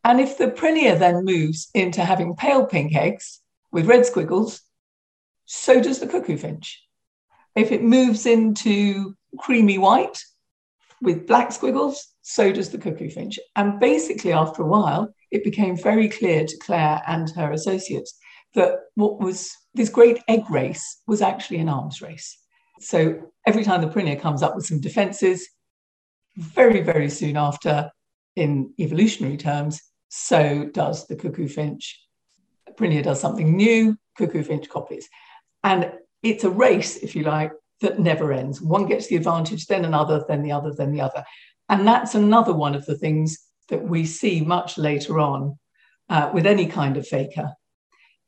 And 0.04 0.20
if 0.20 0.36
the 0.36 0.48
Prinia 0.48 0.98
then 0.98 1.24
moves 1.24 1.70
into 1.72 2.04
having 2.04 2.36
pale 2.36 2.66
pink 2.66 2.94
eggs 2.94 3.39
with 3.72 3.86
red 3.86 4.06
squiggles, 4.06 4.62
so 5.44 5.80
does 5.80 5.98
the 5.98 6.06
cuckoo 6.06 6.36
finch. 6.36 6.82
If 7.56 7.72
it 7.72 7.82
moves 7.82 8.26
into 8.26 9.16
creamy 9.38 9.78
white 9.78 10.18
with 11.02 11.26
black 11.26 11.52
squiggles, 11.52 12.06
so 12.22 12.52
does 12.52 12.70
the 12.70 12.78
cuckoo 12.78 13.10
finch. 13.10 13.38
And 13.56 13.80
basically, 13.80 14.32
after 14.32 14.62
a 14.62 14.66
while, 14.66 15.12
it 15.30 15.44
became 15.44 15.76
very 15.76 16.08
clear 16.08 16.46
to 16.46 16.58
Claire 16.58 17.02
and 17.06 17.30
her 17.30 17.52
associates 17.52 18.16
that 18.54 18.78
what 18.94 19.20
was 19.20 19.50
this 19.74 19.88
great 19.88 20.18
egg 20.28 20.50
race 20.50 21.02
was 21.06 21.22
actually 21.22 21.58
an 21.58 21.68
arms 21.68 22.02
race. 22.02 22.36
So 22.80 23.20
every 23.46 23.64
time 23.64 23.80
the 23.80 23.88
Prinia 23.88 24.20
comes 24.20 24.42
up 24.42 24.56
with 24.56 24.66
some 24.66 24.80
defenses, 24.80 25.48
very, 26.36 26.80
very 26.80 27.08
soon 27.10 27.36
after, 27.36 27.90
in 28.36 28.72
evolutionary 28.78 29.36
terms, 29.36 29.80
so 30.08 30.68
does 30.72 31.06
the 31.06 31.16
cuckoo 31.16 31.48
finch. 31.48 32.00
Prinia 32.76 33.02
does 33.02 33.20
something 33.20 33.56
new, 33.56 33.96
cuckoo 34.16 34.42
finch 34.42 34.68
copies. 34.68 35.08
And 35.64 35.92
it's 36.22 36.44
a 36.44 36.50
race, 36.50 36.96
if 36.98 37.14
you 37.14 37.24
like, 37.24 37.52
that 37.80 37.98
never 37.98 38.32
ends. 38.32 38.60
One 38.60 38.86
gets 38.86 39.06
the 39.06 39.16
advantage, 39.16 39.66
then 39.66 39.84
another, 39.84 40.24
then 40.28 40.42
the 40.42 40.52
other, 40.52 40.72
then 40.72 40.92
the 40.92 41.00
other. 41.00 41.24
And 41.68 41.86
that's 41.86 42.14
another 42.14 42.52
one 42.52 42.74
of 42.74 42.84
the 42.86 42.96
things 42.96 43.38
that 43.68 43.82
we 43.82 44.04
see 44.04 44.40
much 44.40 44.76
later 44.76 45.18
on 45.18 45.58
uh, 46.08 46.30
with 46.34 46.46
any 46.46 46.66
kind 46.66 46.96
of 46.96 47.06
faker 47.06 47.54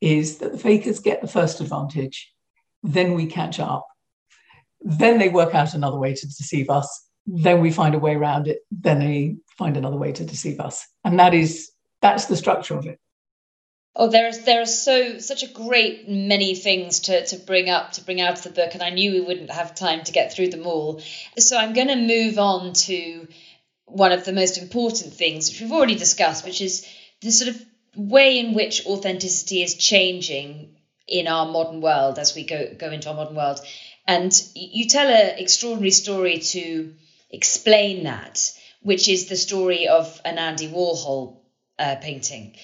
is 0.01 0.39
that 0.39 0.53
the 0.53 0.59
fakers 0.59 1.01
get 1.01 1.21
the 1.21 1.29
first 1.29 1.61
advantage, 1.61 2.33
then 2.83 3.15
we 3.15 3.27
catch 3.27 3.61
up, 3.61 3.87
then 4.81 5.19
they 5.19 5.29
work 5.29 5.55
out 5.55 5.75
another 5.75 5.99
way 5.99 6.15
to 6.15 6.27
deceive 6.27 6.71
us, 6.71 7.09
then 7.27 7.61
we 7.61 7.71
find 7.71 7.95
a 7.95 7.99
way 7.99 8.15
around 8.15 8.49
it, 8.49 8.61
then 8.71 8.99
they 8.99 9.37
find 9.57 9.77
another 9.77 9.97
way 9.97 10.13
to 10.13 10.25
deceive 10.25 10.59
us. 10.59 10.87
And 11.05 11.19
that 11.21 11.35
is 11.35 11.71
that's 12.01 12.27
the 12.27 12.37
structure 12.37 12.77
of 12.77 12.87
it. 12.87 12.99
Oh, 13.95 14.09
there 14.09 14.29
is 14.29 14.45
there 14.45 14.63
are 14.63 14.67
so 14.67 15.19
such 15.19 15.43
a 15.43 15.49
great 15.49 16.09
many 16.09 16.55
things 16.55 17.01
to, 17.01 17.27
to 17.27 17.37
bring 17.37 17.69
up 17.69 17.93
to 17.93 18.05
bring 18.05 18.23
out 18.23 18.39
of 18.39 18.43
the 18.43 18.51
book, 18.51 18.73
and 18.73 18.83
I 18.83 18.91
knew 18.91 19.13
we 19.13 19.21
wouldn't 19.21 19.51
have 19.51 19.75
time 19.75 20.03
to 20.05 20.13
get 20.13 20.33
through 20.33 20.49
them 20.49 20.67
all. 20.67 21.03
So 21.39 21.59
I'm 21.59 21.75
going 21.75 21.89
to 21.89 21.97
move 21.97 22.39
on 22.39 22.73
to 22.73 23.29
one 23.85 24.13
of 24.13 24.25
the 24.25 24.33
most 24.33 24.57
important 24.57 25.13
things, 25.13 25.51
which 25.51 25.61
we've 25.61 25.73
already 25.73 25.97
discussed, 25.97 26.45
which 26.45 26.63
is 26.63 26.87
the 27.21 27.31
sort 27.31 27.55
of 27.55 27.63
way 27.95 28.39
in 28.39 28.55
which 28.55 28.87
authenticity 28.87 29.63
is 29.63 29.75
changing 29.75 30.75
in 31.07 31.29
our 31.29 31.47
modern 31.47 31.83
world 31.83 32.19
as 32.19 32.35
we 32.35 32.45
go 32.45 32.73
go 32.75 32.91
into 32.91 33.11
our 33.11 33.15
modern 33.15 33.37
world. 33.37 33.61
And 34.07 34.33
you 34.55 34.89
tell 34.89 35.09
an 35.09 35.39
extraordinary 35.39 35.91
story 35.91 36.39
to 36.39 36.95
explain 37.31 38.05
that, 38.05 38.53
which 38.81 39.07
is 39.09 39.27
the 39.27 39.37
story 39.37 39.87
of 39.87 40.21
an 40.25 40.39
Andy 40.39 40.69
Warhol 40.69 41.41
uh, 41.79 41.97
painting. 42.01 42.57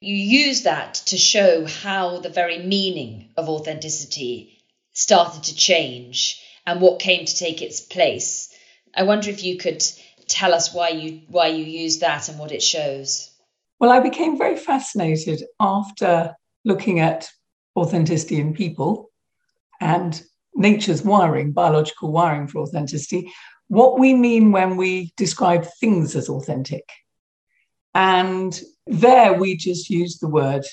You 0.00 0.14
use 0.14 0.62
that 0.62 0.94
to 1.06 1.18
show 1.18 1.66
how 1.66 2.18
the 2.18 2.28
very 2.28 2.58
meaning 2.58 3.30
of 3.36 3.48
authenticity 3.48 4.62
started 4.92 5.42
to 5.44 5.56
change 5.56 6.40
and 6.66 6.80
what 6.80 7.00
came 7.00 7.24
to 7.24 7.36
take 7.36 7.62
its 7.62 7.80
place. 7.80 8.48
I 8.94 9.02
wonder 9.02 9.28
if 9.28 9.42
you 9.42 9.56
could 9.56 9.84
tell 10.28 10.54
us 10.54 10.72
why 10.72 10.90
you 10.90 11.22
why 11.28 11.48
you 11.48 11.64
use 11.64 11.98
that 11.98 12.28
and 12.28 12.38
what 12.38 12.52
it 12.52 12.62
shows. 12.62 13.30
Well, 13.80 13.90
I 13.90 14.00
became 14.00 14.38
very 14.38 14.56
fascinated 14.56 15.42
after 15.58 16.34
looking 16.64 17.00
at 17.00 17.28
authenticity 17.76 18.40
in 18.40 18.52
people 18.54 19.10
and 19.80 20.20
nature's 20.54 21.02
wiring, 21.02 21.52
biological 21.52 22.12
wiring 22.12 22.46
for 22.46 22.60
authenticity, 22.60 23.32
what 23.68 23.98
we 23.98 24.14
mean 24.14 24.52
when 24.52 24.76
we 24.76 25.12
describe 25.16 25.66
things 25.80 26.16
as 26.16 26.28
authentic. 26.28 26.84
And 27.94 28.60
there 28.88 29.34
we 29.34 29.56
just 29.56 29.90
use 29.90 30.18
the 30.18 30.28
word 30.28 30.64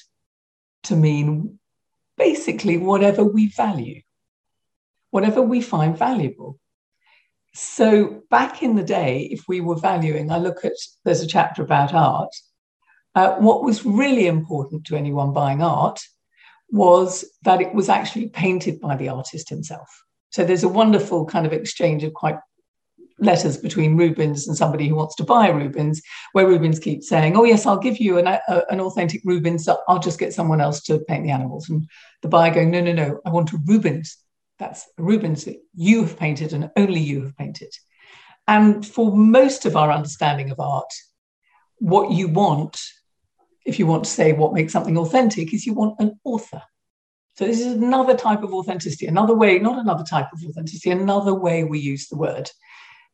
to 0.84 0.96
mean 0.96 1.60
basically 2.18 2.78
whatever 2.78 3.24
we 3.24 3.48
value, 3.48 4.02
whatever 5.12 5.42
we 5.42 5.62
find 5.62 5.98
valuable. 5.98 6.60
So 7.54 8.24
back 8.30 8.64
in 8.64 8.76
the 8.76 8.84
day, 8.84 9.30
if 9.32 9.48
we 9.48 9.62
were 9.62 9.76
valuing, 9.76 10.32
I 10.32 10.38
look 10.38 10.66
at, 10.66 10.74
there's 11.04 11.22
a 11.22 11.28
chapter 11.28 11.64
about 11.64 11.94
art. 11.94 12.34
Uh, 13.16 13.36
what 13.36 13.64
was 13.64 13.86
really 13.86 14.28
important 14.28 14.86
to 14.86 14.96
anyone 14.96 15.32
buying 15.32 15.62
art 15.62 16.02
was 16.70 17.24
that 17.44 17.62
it 17.62 17.74
was 17.74 17.88
actually 17.90 18.28
painted 18.28 18.80
by 18.82 18.96
the 18.96 19.10
artist 19.10 19.50
himself. 19.50 19.88
So 20.32 20.44
there's 20.44 20.64
a 20.64 20.70
wonderful 20.70 21.26
kind 21.26 21.46
of 21.46 21.54
exchange 21.54 22.04
of 22.04 22.14
quite 22.14 22.38
letters 23.20 23.58
between 23.58 23.98
Rubens 23.98 24.48
and 24.48 24.58
somebody 24.58 24.88
who 24.88 24.96
wants 24.96 25.16
to 25.16 25.24
buy 25.24 25.50
Rubens, 25.50 26.02
where 26.34 26.48
Rubens 26.48 26.80
keeps 26.80 27.08
saying, 27.08 27.36
"Oh 27.38 27.44
yes, 27.44 27.66
I'll 27.66 27.78
give 27.78 27.98
you 27.98 28.18
an, 28.18 28.28
a, 28.28 28.42
an 28.70 28.82
authentic 28.82 29.22
Rubens. 29.24 29.68
I'll 29.88 30.00
just 30.00 30.20
get 30.20 30.34
someone 30.34 30.62
else 30.62 30.82
to 30.84 31.00
paint 31.00 31.24
the 31.24 31.32
animals." 31.32 31.70
And 31.70 31.88
the 32.22 32.28
buyer 32.28 32.54
going, 32.54 32.72
"No, 32.72 32.82
no, 32.82 32.94
no. 32.94 33.20
I 33.26 33.30
want 33.30 33.54
a 33.54 33.60
Rubens. 33.66 34.18
That's 34.60 34.88
a 34.98 35.04
Rubens 35.04 35.46
that 35.46 35.58
you 35.76 36.02
have 36.02 36.18
painted 36.18 36.54
and 36.54 36.72
only 36.76 37.00
you 37.00 37.24
have 37.24 37.38
painted." 37.38 37.74
And 38.48 38.86
for 38.86 39.16
most 39.16 39.66
of 39.66 39.76
our 39.76 39.92
understanding 39.92 40.52
of 40.52 40.60
art, 40.60 40.92
what 41.80 42.12
you 42.12 42.28
want, 42.28 42.80
if 43.66 43.80
you 43.80 43.88
want 43.88 44.04
to 44.04 44.10
say 44.10 44.34
what 44.34 44.54
makes 44.54 44.72
something 44.72 44.98
authentic, 44.98 45.54
is 45.54 45.66
you 45.66 45.74
want 45.74 46.00
an 46.00 46.20
author. 46.24 46.62
So 47.38 47.46
this 47.46 47.60
is 47.60 47.74
another 47.74 48.16
type 48.16 48.44
of 48.44 48.54
authenticity, 48.54 49.08
another 49.08 49.36
way, 49.36 49.60
not 49.60 49.80
another 49.80 50.06
type 50.06 50.28
of 50.32 50.42
authenticity, 50.48 50.92
another 50.92 51.34
way 51.34 51.64
we 51.66 51.80
use 51.80 52.08
the 52.08 52.16
word 52.16 52.50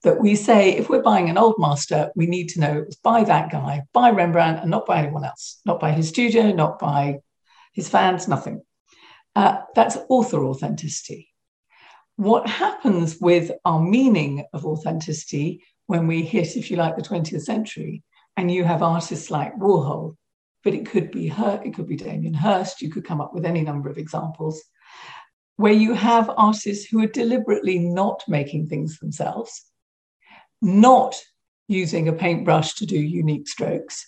that 0.03 0.19
we 0.19 0.35
say 0.35 0.71
if 0.71 0.89
we're 0.89 1.01
buying 1.01 1.29
an 1.29 1.37
old 1.37 1.55
master, 1.57 2.11
we 2.15 2.25
need 2.25 2.49
to 2.49 2.59
know 2.59 2.79
it 2.79 2.85
was 2.87 2.95
by 2.95 3.23
that 3.23 3.51
guy, 3.51 3.83
by 3.93 4.09
Rembrandt, 4.09 4.61
and 4.61 4.71
not 4.71 4.85
by 4.85 4.99
anyone 4.99 5.23
else, 5.23 5.61
not 5.65 5.79
by 5.79 5.91
his 5.91 6.09
studio, 6.09 6.51
not 6.51 6.79
by 6.79 7.19
his 7.73 7.87
fans, 7.87 8.27
nothing. 8.27 8.61
Uh, 9.35 9.59
that's 9.75 9.97
author 10.09 10.43
authenticity. 10.43 11.29
What 12.15 12.47
happens 12.47 13.17
with 13.21 13.51
our 13.63 13.81
meaning 13.81 14.45
of 14.53 14.65
authenticity 14.65 15.63
when 15.85 16.07
we 16.07 16.23
hit, 16.23 16.57
if 16.57 16.71
you 16.71 16.77
like, 16.77 16.95
the 16.95 17.01
20th 17.01 17.41
century, 17.41 18.03
and 18.37 18.51
you 18.51 18.63
have 18.63 18.81
artists 18.81 19.29
like 19.29 19.55
Warhol, 19.57 20.15
but 20.63 20.73
it 20.73 20.85
could 20.85 21.11
be 21.11 21.27
her, 21.27 21.61
it 21.63 21.73
could 21.73 21.87
be 21.87 21.95
Damien 21.95 22.33
Hirst, 22.33 22.81
you 22.81 22.89
could 22.89 23.05
come 23.05 23.21
up 23.21 23.33
with 23.33 23.45
any 23.45 23.61
number 23.61 23.89
of 23.89 23.97
examples, 23.97 24.61
where 25.57 25.73
you 25.73 25.93
have 25.93 26.31
artists 26.37 26.85
who 26.85 27.03
are 27.03 27.07
deliberately 27.07 27.79
not 27.79 28.23
making 28.27 28.67
things 28.67 28.99
themselves, 28.99 29.70
not 30.61 31.15
using 31.67 32.07
a 32.07 32.13
paintbrush 32.13 32.75
to 32.75 32.85
do 32.85 32.99
unique 32.99 33.47
strokes, 33.47 34.07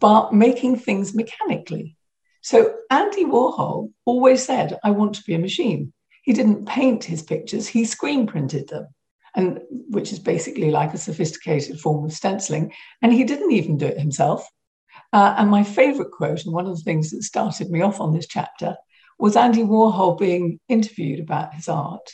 but 0.00 0.32
making 0.32 0.76
things 0.76 1.14
mechanically. 1.14 1.96
So 2.42 2.74
Andy 2.90 3.24
Warhol 3.24 3.90
always 4.04 4.44
said, 4.44 4.78
I 4.84 4.90
want 4.90 5.14
to 5.16 5.24
be 5.24 5.34
a 5.34 5.38
machine. 5.38 5.92
He 6.22 6.32
didn't 6.32 6.66
paint 6.66 7.04
his 7.04 7.22
pictures, 7.22 7.66
he 7.66 7.84
screen 7.84 8.26
printed 8.26 8.68
them. 8.68 8.88
And 9.36 9.60
which 9.68 10.12
is 10.12 10.20
basically 10.20 10.70
like 10.70 10.94
a 10.94 10.98
sophisticated 10.98 11.80
form 11.80 12.04
of 12.04 12.12
stenciling. 12.12 12.72
And 13.02 13.12
he 13.12 13.24
didn't 13.24 13.50
even 13.50 13.76
do 13.76 13.86
it 13.86 13.98
himself. 13.98 14.46
Uh, 15.12 15.34
and 15.38 15.50
my 15.50 15.64
favorite 15.64 16.12
quote, 16.12 16.44
and 16.44 16.54
one 16.54 16.66
of 16.66 16.76
the 16.76 16.82
things 16.82 17.10
that 17.10 17.22
started 17.22 17.70
me 17.70 17.82
off 17.82 18.00
on 18.00 18.12
this 18.12 18.28
chapter, 18.28 18.76
was 19.18 19.36
Andy 19.36 19.62
Warhol 19.62 20.18
being 20.18 20.60
interviewed 20.68 21.20
about 21.20 21.54
his 21.54 21.68
art. 21.68 22.12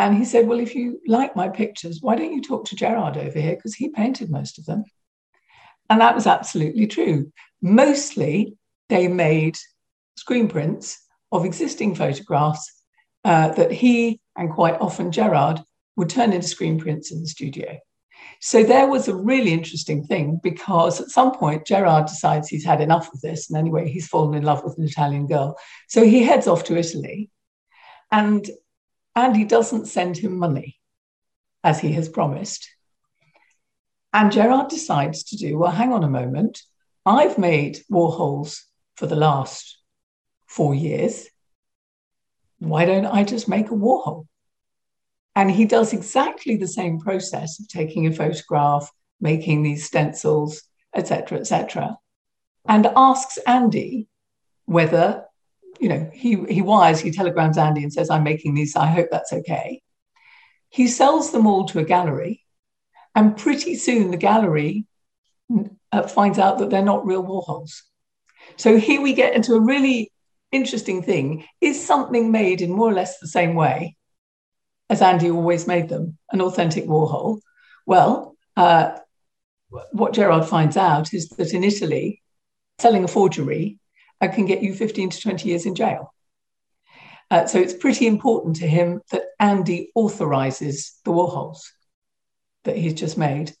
And 0.00 0.16
he 0.16 0.24
said, 0.24 0.48
Well, 0.48 0.60
if 0.60 0.74
you 0.74 0.98
like 1.06 1.36
my 1.36 1.50
pictures, 1.50 1.98
why 2.00 2.16
don't 2.16 2.32
you 2.32 2.40
talk 2.40 2.64
to 2.64 2.74
Gerard 2.74 3.18
over 3.18 3.38
here? 3.38 3.54
Because 3.54 3.74
he 3.74 3.90
painted 3.90 4.30
most 4.30 4.58
of 4.58 4.64
them. 4.64 4.84
And 5.90 6.00
that 6.00 6.14
was 6.14 6.26
absolutely 6.26 6.86
true. 6.86 7.30
Mostly 7.60 8.56
they 8.88 9.08
made 9.08 9.58
screen 10.16 10.48
prints 10.48 10.98
of 11.32 11.44
existing 11.44 11.96
photographs 11.96 12.82
uh, 13.24 13.50
that 13.50 13.70
he 13.70 14.22
and 14.36 14.50
quite 14.50 14.80
often 14.80 15.12
Gerard 15.12 15.60
would 15.96 16.08
turn 16.08 16.32
into 16.32 16.48
screen 16.48 16.80
prints 16.80 17.12
in 17.12 17.20
the 17.20 17.28
studio. 17.28 17.76
So 18.40 18.62
there 18.62 18.88
was 18.88 19.06
a 19.06 19.14
really 19.14 19.52
interesting 19.52 20.02
thing 20.06 20.40
because 20.42 20.98
at 20.98 21.08
some 21.08 21.32
point 21.32 21.66
Gerard 21.66 22.06
decides 22.06 22.48
he's 22.48 22.64
had 22.64 22.80
enough 22.80 23.12
of 23.12 23.20
this. 23.20 23.50
And 23.50 23.58
anyway, 23.58 23.90
he's 23.90 24.08
fallen 24.08 24.32
in 24.32 24.44
love 24.44 24.64
with 24.64 24.78
an 24.78 24.84
Italian 24.84 25.26
girl. 25.26 25.58
So 25.90 26.04
he 26.04 26.22
heads 26.22 26.46
off 26.46 26.64
to 26.64 26.78
Italy. 26.78 27.28
And 28.10 28.48
and 29.14 29.36
he 29.36 29.44
doesn't 29.44 29.86
send 29.86 30.16
him 30.16 30.36
money 30.36 30.78
as 31.62 31.80
he 31.80 31.92
has 31.92 32.08
promised. 32.08 32.68
And 34.12 34.32
Gerard 34.32 34.68
decides 34.68 35.24
to 35.24 35.36
do, 35.36 35.58
well, 35.58 35.70
hang 35.70 35.92
on 35.92 36.04
a 36.04 36.10
moment. 36.10 36.62
I've 37.06 37.38
made 37.38 37.80
Warhols 37.90 38.60
for 38.96 39.06
the 39.06 39.16
last 39.16 39.78
four 40.46 40.74
years. 40.74 41.26
Why 42.58 42.84
don't 42.84 43.06
I 43.06 43.24
just 43.24 43.48
make 43.48 43.70
a 43.70 43.74
Warhol? 43.74 44.26
And 45.36 45.50
he 45.50 45.64
does 45.64 45.92
exactly 45.92 46.56
the 46.56 46.68
same 46.68 46.98
process 46.98 47.60
of 47.60 47.68
taking 47.68 48.06
a 48.06 48.12
photograph, 48.12 48.90
making 49.20 49.62
these 49.62 49.86
stencils, 49.86 50.62
etc., 50.94 51.38
etc., 51.38 51.96
and 52.68 52.86
asks 52.96 53.38
Andy 53.46 54.08
whether, 54.66 55.24
you 55.80 55.88
know, 55.88 56.10
he, 56.12 56.44
he 56.44 56.62
wires, 56.62 57.00
he 57.00 57.10
telegrams 57.10 57.58
Andy 57.58 57.82
and 57.82 57.92
says, 57.92 58.10
I'm 58.10 58.22
making 58.22 58.54
these, 58.54 58.76
I 58.76 58.86
hope 58.86 59.08
that's 59.10 59.32
okay. 59.32 59.82
He 60.68 60.86
sells 60.86 61.32
them 61.32 61.46
all 61.46 61.64
to 61.66 61.80
a 61.80 61.84
gallery, 61.84 62.44
and 63.14 63.36
pretty 63.36 63.74
soon 63.74 64.10
the 64.10 64.16
gallery 64.16 64.86
uh, 65.90 66.06
finds 66.06 66.38
out 66.38 66.58
that 66.58 66.70
they're 66.70 66.82
not 66.82 67.06
real 67.06 67.24
Warhols. 67.24 67.80
So 68.56 68.76
here 68.76 69.00
we 69.00 69.14
get 69.14 69.34
into 69.34 69.54
a 69.54 69.60
really 69.60 70.12
interesting 70.52 71.02
thing. 71.02 71.44
Is 71.60 71.84
something 71.84 72.30
made 72.30 72.60
in 72.60 72.70
more 72.70 72.90
or 72.90 72.94
less 72.94 73.18
the 73.18 73.26
same 73.26 73.54
way 73.54 73.96
as 74.88 75.02
Andy 75.02 75.30
always 75.30 75.66
made 75.66 75.88
them, 75.88 76.18
an 76.30 76.40
authentic 76.40 76.84
Warhol? 76.84 77.40
Well, 77.86 78.36
uh, 78.56 78.98
what 79.92 80.12
Gerard 80.12 80.46
finds 80.46 80.76
out 80.76 81.14
is 81.14 81.28
that 81.30 81.52
in 81.52 81.64
Italy, 81.64 82.22
selling 82.78 83.04
a 83.04 83.08
forgery 83.08 83.79
can 84.28 84.46
get 84.46 84.62
you 84.62 84.74
15 84.74 85.10
to 85.10 85.20
20 85.20 85.48
years 85.48 85.66
in 85.66 85.74
jail. 85.74 86.12
Uh, 87.30 87.46
so 87.46 87.58
it's 87.58 87.74
pretty 87.74 88.06
important 88.06 88.56
to 88.56 88.66
him 88.66 89.00
that 89.12 89.22
Andy 89.38 89.92
authorizes 89.94 90.98
the 91.04 91.12
Warhols 91.12 91.60
that 92.64 92.76
he's 92.76 92.94
just 92.94 93.16
made. 93.16 93.54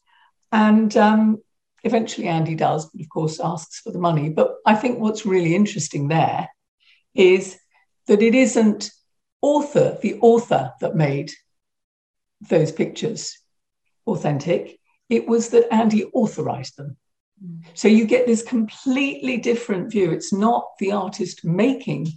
And 0.50 0.94
um, 0.96 1.38
eventually 1.84 2.26
Andy 2.26 2.54
does, 2.54 2.86
but 2.86 3.00
of 3.00 3.08
course 3.08 3.40
asks 3.40 3.80
for 3.80 3.92
the 3.92 3.98
money. 3.98 4.28
But 4.28 4.56
I 4.66 4.74
think 4.74 4.98
what's 4.98 5.24
really 5.24 5.54
interesting 5.54 6.08
there 6.08 6.48
is 7.14 7.58
that 8.06 8.22
it 8.22 8.34
isn't 8.34 8.90
author, 9.40 9.98
the 10.02 10.18
author 10.20 10.72
that 10.80 10.96
made 10.96 11.30
those 12.40 12.72
pictures 12.72 13.38
authentic. 14.06 14.78
It 15.08 15.28
was 15.28 15.50
that 15.50 15.72
Andy 15.72 16.04
authorized 16.12 16.76
them. 16.76 16.96
Mm. 17.44 17.62
So 17.74 17.88
you 17.88 18.06
get 18.06 18.26
this 18.26 18.42
completely 18.42 19.36
different 19.36 19.90
view. 19.90 20.10
It's 20.10 20.32
not 20.32 20.64
the 20.78 20.92
artist 20.92 21.44
making 21.44 22.08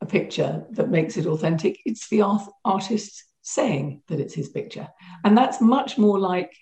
a 0.00 0.06
picture 0.06 0.64
that 0.70 0.88
makes 0.88 1.16
it 1.16 1.26
authentic, 1.26 1.78
it's 1.84 2.08
the 2.08 2.22
art- 2.22 2.48
artist 2.64 3.24
saying 3.42 4.02
that 4.08 4.20
it's 4.20 4.34
his 4.34 4.48
picture. 4.48 4.88
And 5.24 5.36
that's 5.36 5.60
much 5.60 5.98
more 5.98 6.18
like 6.18 6.54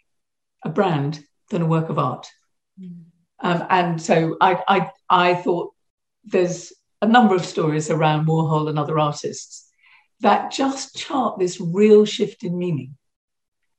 a 0.65 0.69
brand 0.69 1.21
than 1.51 1.63
a 1.63 1.67
work 1.67 1.89
of 1.89 1.99
art. 1.99 2.27
Mm. 2.81 3.05
Um, 3.41 3.67
and 3.71 4.03
so 4.03 4.37
I, 4.41 4.63
I, 4.69 4.91
I 5.09 5.35
thought 5.35 5.73
there's 6.25 6.73
a 7.01 7.07
number 7.07 7.35
of 7.35 7.45
stories 7.45 7.91
around 7.91 8.27
Warhol 8.27 8.69
and 8.69 8.79
other 8.79 8.99
artists 8.99 9.71
that 10.21 10.51
just 10.51 10.97
chart 10.97 11.39
this 11.39 11.61
real 11.61 12.05
shift 12.05 12.43
in 12.43 12.59
meaning 12.59 12.97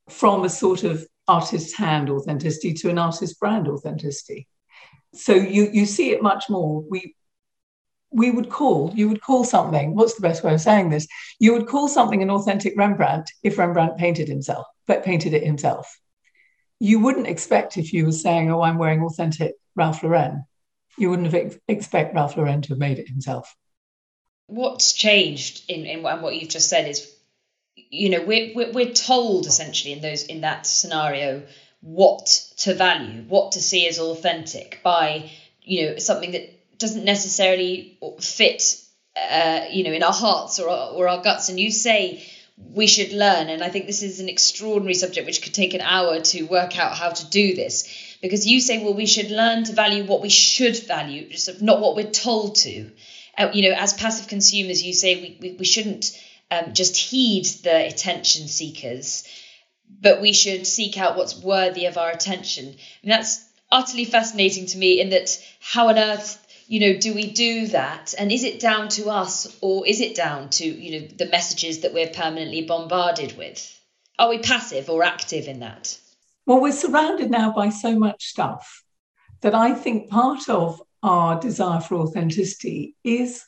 from 0.10 0.43
a 0.43 0.50
sort 0.50 0.84
of 0.84 1.06
artist's 1.29 1.73
hand 1.73 2.09
authenticity 2.09 2.73
to 2.73 2.89
an 2.89 2.97
artist's 2.97 3.37
brand 3.37 3.67
authenticity. 3.67 4.47
So 5.13 5.33
you 5.33 5.69
you 5.71 5.85
see 5.85 6.11
it 6.11 6.21
much 6.23 6.49
more. 6.49 6.83
We 6.89 7.15
we 8.11 8.31
would 8.31 8.49
call 8.49 8.91
you 8.95 9.07
would 9.09 9.21
call 9.21 9.43
something. 9.43 9.95
What's 9.95 10.15
the 10.15 10.27
best 10.27 10.43
way 10.43 10.53
of 10.53 10.61
saying 10.61 10.89
this? 10.89 11.07
You 11.39 11.53
would 11.53 11.67
call 11.67 11.87
something 11.87 12.21
an 12.23 12.31
authentic 12.31 12.73
Rembrandt 12.75 13.29
if 13.43 13.57
Rembrandt 13.57 13.97
painted 13.97 14.27
himself, 14.27 14.65
but 14.87 15.05
painted 15.05 15.33
it 15.33 15.45
himself. 15.45 15.99
You 16.79 16.99
wouldn't 16.99 17.27
expect 17.27 17.77
if 17.77 17.93
you 17.93 18.05
were 18.05 18.11
saying, 18.11 18.51
"Oh, 18.51 18.61
I'm 18.61 18.77
wearing 18.77 19.03
authentic 19.03 19.53
Ralph 19.75 20.01
Lauren," 20.03 20.45
you 20.97 21.09
wouldn't 21.09 21.31
have 21.31 21.45
ex- 21.45 21.59
expect 21.67 22.15
Ralph 22.15 22.37
Lauren 22.37 22.61
to 22.63 22.69
have 22.69 22.79
made 22.79 22.99
it 22.99 23.07
himself. 23.07 23.55
What's 24.47 24.93
changed 24.93 25.69
in, 25.69 25.85
in 25.85 26.01
what 26.01 26.35
you've 26.35 26.49
just 26.49 26.69
said 26.69 26.87
is, 26.87 27.18
you 27.89 28.10
know, 28.10 28.21
we're, 28.23 28.54
we're, 28.56 28.71
we're 28.71 28.93
told 28.93 29.45
essentially 29.45 29.93
in 29.93 30.02
those 30.02 30.23
in 30.23 30.41
that 30.41 30.65
scenario 30.65 31.43
what 31.82 32.25
to 32.58 32.73
value, 32.73 33.23
what 33.23 33.54
to 33.54 33.62
see 33.62 33.88
as 33.88 33.99
authentic 33.99 34.82
by, 34.84 35.32
you 35.63 35.86
know, 35.86 35.97
something 35.97 36.32
that 36.32 36.78
doesn't 36.78 37.06
necessarily 37.06 37.97
fit, 38.19 38.82
uh, 39.15 39.65
you 39.71 39.84
know, 39.84 39.91
in 39.91 40.04
our 40.04 40.13
hearts 40.13 40.60
or 40.60 40.69
our, 40.69 40.91
or 40.91 41.08
our 41.08 41.21
guts. 41.21 41.49
And 41.49 41.60
you 41.60 41.71
say 41.71 42.23
we 42.58 42.88
should 42.88 43.13
learn, 43.13 43.49
and 43.49 43.63
I 43.63 43.69
think 43.69 43.86
this 43.86 44.04
is 44.04 44.19
an 44.19 44.30
extraordinary 44.30 44.93
subject 44.93 45.25
which 45.25 45.41
could 45.41 45.54
take 45.54 45.73
an 45.73 45.82
hour 45.82 46.19
to 46.19 46.43
work 46.43 46.78
out 46.78 46.95
how 46.95 47.10
to 47.10 47.30
do 47.30 47.56
this 47.56 48.17
because 48.21 48.45
you 48.45 48.60
say, 48.60 48.84
well, 48.84 48.93
we 48.93 49.06
should 49.06 49.32
learn 49.32 49.63
to 49.63 49.73
value 49.73 50.04
what 50.06 50.21
we 50.21 50.30
should 50.30 50.78
value, 50.86 51.30
not 51.62 51.80
what 51.80 51.95
we're 51.95 52.12
told 52.12 52.56
to. 52.56 52.91
Uh, 53.38 53.49
you 53.54 53.69
know, 53.69 53.75
as 53.78 53.93
passive 53.93 54.28
consumers, 54.28 54.84
you 54.84 54.93
say 54.93 55.15
we, 55.15 55.38
we, 55.41 55.56
we 55.60 55.65
shouldn't 55.65 56.12
um, 56.51 56.73
just 56.73 56.97
heed 56.97 57.45
the 57.63 57.88
attention 57.88 58.47
seekers, 58.47 59.23
but 60.01 60.21
we 60.21 60.33
should 60.33 60.65
seek 60.65 60.97
out 60.97 61.17
what's 61.17 61.38
worthy 61.38 61.85
of 61.85 61.97
our 61.97 62.09
attention. 62.09 62.75
And 63.03 63.12
that's 63.12 63.45
utterly 63.71 64.05
fascinating 64.05 64.65
to 64.67 64.77
me 64.77 64.99
in 64.99 65.09
that 65.09 65.43
how 65.59 65.89
on 65.89 65.97
earth 65.97 66.45
you 66.67 66.79
know 66.79 66.99
do 66.99 67.13
we 67.13 67.31
do 67.31 67.67
that? 67.67 68.13
And 68.17 68.31
is 68.31 68.43
it 68.43 68.59
down 68.59 68.89
to 68.89 69.09
us 69.09 69.57
or 69.62 69.88
is 69.88 70.01
it 70.01 70.15
down 70.15 70.49
to 70.51 70.65
you 70.65 71.01
know 71.01 71.07
the 71.07 71.25
messages 71.25 71.81
that 71.81 71.93
we're 71.93 72.09
permanently 72.09 72.63
bombarded 72.63 73.38
with? 73.38 73.75
Are 74.19 74.29
we 74.29 74.38
passive 74.39 74.89
or 74.89 75.03
active 75.03 75.47
in 75.47 75.62
that? 75.62 75.97
Well, 76.45 76.62
we're 76.62 76.71
surrounded 76.71 77.31
now 77.31 77.53
by 77.53 77.69
so 77.69 77.97
much 77.97 78.25
stuff 78.25 78.83
that 79.41 79.55
I 79.55 79.73
think 79.73 80.09
part 80.09 80.49
of 80.49 80.81
our 81.01 81.39
desire 81.39 81.79
for 81.79 81.95
authenticity 81.95 82.95
is 83.03 83.45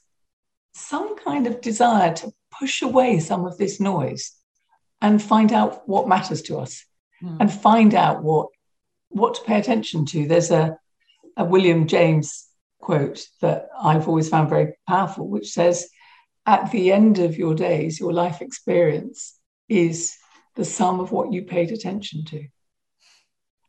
some 0.73 1.17
kind 1.17 1.47
of 1.47 1.61
desire 1.61 2.13
to 2.13 2.31
push 2.61 2.83
away 2.83 3.19
some 3.19 3.43
of 3.43 3.57
this 3.57 3.79
noise 3.79 4.33
and 5.01 5.19
find 5.19 5.51
out 5.51 5.89
what 5.89 6.07
matters 6.07 6.43
to 6.43 6.59
us 6.59 6.85
mm. 7.23 7.35
and 7.39 7.51
find 7.51 7.95
out 7.95 8.21
what 8.23 8.49
what 9.09 9.33
to 9.33 9.41
pay 9.41 9.59
attention 9.59 10.05
to. 10.05 10.27
There's 10.27 10.51
a, 10.51 10.77
a 11.35 11.43
William 11.43 11.87
James 11.87 12.47
quote 12.79 13.27
that 13.41 13.67
I've 13.81 14.07
always 14.07 14.29
found 14.29 14.47
very 14.49 14.73
powerful, 14.87 15.27
which 15.27 15.49
says, 15.51 15.89
At 16.45 16.71
the 16.71 16.93
end 16.93 17.19
of 17.19 17.35
your 17.35 17.55
days, 17.55 17.99
your 17.99 18.13
life 18.13 18.41
experience 18.41 19.35
is 19.67 20.15
the 20.55 20.63
sum 20.63 20.99
of 20.99 21.11
what 21.11 21.33
you 21.33 21.41
paid 21.41 21.71
attention 21.71 22.23
to. 22.25 22.45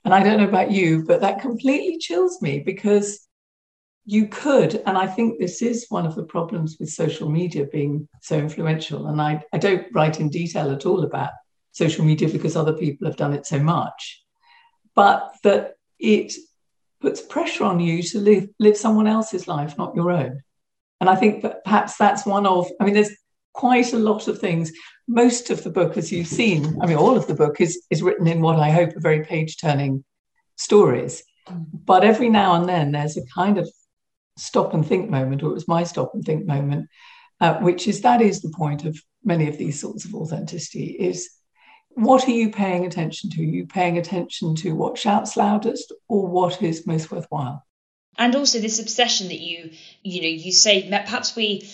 And 0.04 0.12
I 0.14 0.22
don't 0.22 0.38
know 0.38 0.48
about 0.48 0.70
you, 0.70 1.04
but 1.04 1.22
that 1.22 1.40
completely 1.40 1.98
chills 1.98 2.42
me 2.42 2.60
because 2.60 3.26
you 4.04 4.26
could, 4.26 4.82
and 4.86 4.98
I 4.98 5.06
think 5.06 5.38
this 5.38 5.62
is 5.62 5.86
one 5.88 6.06
of 6.06 6.16
the 6.16 6.24
problems 6.24 6.76
with 6.78 6.90
social 6.90 7.30
media 7.30 7.66
being 7.66 8.08
so 8.20 8.36
influential. 8.36 9.06
And 9.06 9.20
I, 9.20 9.42
I 9.52 9.58
don't 9.58 9.86
write 9.92 10.18
in 10.18 10.28
detail 10.28 10.70
at 10.72 10.86
all 10.86 11.04
about 11.04 11.30
social 11.70 12.04
media 12.04 12.28
because 12.28 12.56
other 12.56 12.72
people 12.72 13.06
have 13.06 13.16
done 13.16 13.32
it 13.32 13.46
so 13.46 13.58
much, 13.60 14.22
but 14.94 15.34
that 15.44 15.74
it 15.98 16.32
puts 17.00 17.20
pressure 17.20 17.64
on 17.64 17.78
you 17.80 18.02
to 18.02 18.18
live, 18.18 18.48
live 18.58 18.76
someone 18.76 19.06
else's 19.06 19.46
life, 19.46 19.78
not 19.78 19.94
your 19.94 20.10
own. 20.10 20.42
And 21.00 21.08
I 21.08 21.16
think 21.16 21.42
that 21.42 21.64
perhaps 21.64 21.96
that's 21.96 22.26
one 22.26 22.46
of, 22.46 22.68
I 22.80 22.84
mean, 22.84 22.94
there's 22.94 23.16
quite 23.52 23.92
a 23.92 23.98
lot 23.98 24.28
of 24.28 24.38
things. 24.38 24.72
Most 25.08 25.50
of 25.50 25.62
the 25.62 25.70
book, 25.70 25.96
as 25.96 26.10
you've 26.10 26.26
seen, 26.26 26.78
I 26.80 26.86
mean, 26.86 26.96
all 26.96 27.16
of 27.16 27.26
the 27.26 27.34
book 27.34 27.60
is, 27.60 27.82
is 27.90 28.02
written 28.02 28.26
in 28.26 28.40
what 28.40 28.58
I 28.58 28.70
hope 28.70 28.96
are 28.96 29.00
very 29.00 29.24
page 29.24 29.58
turning 29.58 30.04
stories. 30.56 31.22
Mm-hmm. 31.48 31.62
But 31.84 32.04
every 32.04 32.28
now 32.28 32.54
and 32.54 32.68
then 32.68 32.92
there's 32.92 33.16
a 33.16 33.26
kind 33.34 33.58
of 33.58 33.68
stop 34.36 34.74
and 34.74 34.86
think 34.86 35.10
moment, 35.10 35.42
or 35.42 35.50
it 35.50 35.54
was 35.54 35.68
my 35.68 35.84
stop 35.84 36.12
and 36.14 36.24
think 36.24 36.46
moment, 36.46 36.88
uh, 37.40 37.54
which 37.58 37.88
is 37.88 38.02
that 38.02 38.20
is 38.20 38.40
the 38.40 38.52
point 38.56 38.84
of 38.84 38.98
many 39.24 39.48
of 39.48 39.58
these 39.58 39.80
sorts 39.80 40.04
of 40.04 40.14
authenticity 40.14 40.96
is 40.98 41.30
what 41.94 42.26
are 42.26 42.32
you 42.32 42.50
paying 42.50 42.86
attention 42.86 43.30
to? 43.30 43.42
Are 43.42 43.44
you 43.44 43.66
paying 43.66 43.98
attention 43.98 44.54
to 44.56 44.74
what 44.74 44.98
shouts 44.98 45.36
loudest 45.36 45.92
or 46.08 46.26
what 46.26 46.62
is 46.62 46.86
most 46.86 47.10
worthwhile? 47.10 47.64
And 48.18 48.34
also 48.34 48.58
this 48.58 48.78
obsession 48.78 49.28
that 49.28 49.40
you, 49.40 49.70
you 50.02 50.22
know, 50.22 50.28
you 50.28 50.52
say 50.52 50.88
perhaps 50.88 51.34
we 51.36 51.68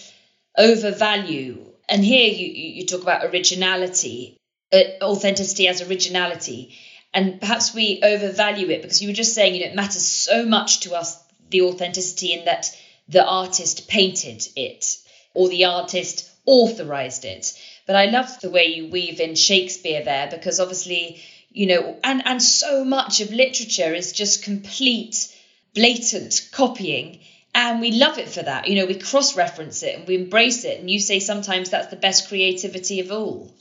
overvalue. 0.56 1.64
And 1.88 2.04
here 2.04 2.28
you, 2.28 2.46
you 2.46 2.86
talk 2.86 3.02
about 3.02 3.24
originality, 3.24 4.36
uh, 4.72 4.80
authenticity 5.02 5.68
as 5.68 5.82
originality. 5.82 6.76
And 7.14 7.40
perhaps 7.40 7.74
we 7.74 8.00
overvalue 8.02 8.68
it 8.68 8.82
because 8.82 9.00
you 9.00 9.08
were 9.08 9.14
just 9.14 9.34
saying, 9.34 9.54
you 9.54 9.60
know, 9.60 9.70
it 9.70 9.74
matters 9.74 10.04
so 10.04 10.44
much 10.44 10.80
to 10.80 10.94
us, 10.94 11.22
the 11.50 11.62
authenticity 11.62 12.32
in 12.32 12.44
that 12.44 12.70
the 13.08 13.24
artist 13.24 13.88
painted 13.88 14.46
it 14.56 14.96
or 15.34 15.48
the 15.48 15.64
artist 15.64 16.30
authorized 16.46 17.24
it. 17.24 17.52
But 17.86 17.96
I 17.96 18.06
love 18.06 18.40
the 18.40 18.50
way 18.50 18.66
you 18.66 18.88
weave 18.88 19.20
in 19.20 19.34
Shakespeare 19.34 20.04
there 20.04 20.28
because 20.30 20.60
obviously, 20.60 21.22
you 21.50 21.66
know, 21.66 21.96
and, 22.04 22.26
and 22.26 22.42
so 22.42 22.84
much 22.84 23.20
of 23.20 23.32
literature 23.32 23.94
is 23.94 24.12
just 24.12 24.44
complete, 24.44 25.34
blatant 25.74 26.48
copying 26.52 27.20
and 27.54 27.80
we 27.80 27.92
love 27.92 28.18
it 28.18 28.28
for 28.28 28.42
that. 28.42 28.68
You 28.68 28.76
know, 28.76 28.86
we 28.86 28.94
cross 28.94 29.36
reference 29.36 29.82
it 29.82 29.98
and 29.98 30.06
we 30.06 30.14
embrace 30.16 30.64
it. 30.64 30.80
And 30.80 30.90
you 30.90 31.00
say 31.00 31.18
sometimes 31.18 31.70
that's 31.70 31.88
the 31.88 31.96
best 31.96 32.28
creativity 32.28 33.00
of 33.00 33.10
all. 33.10 33.52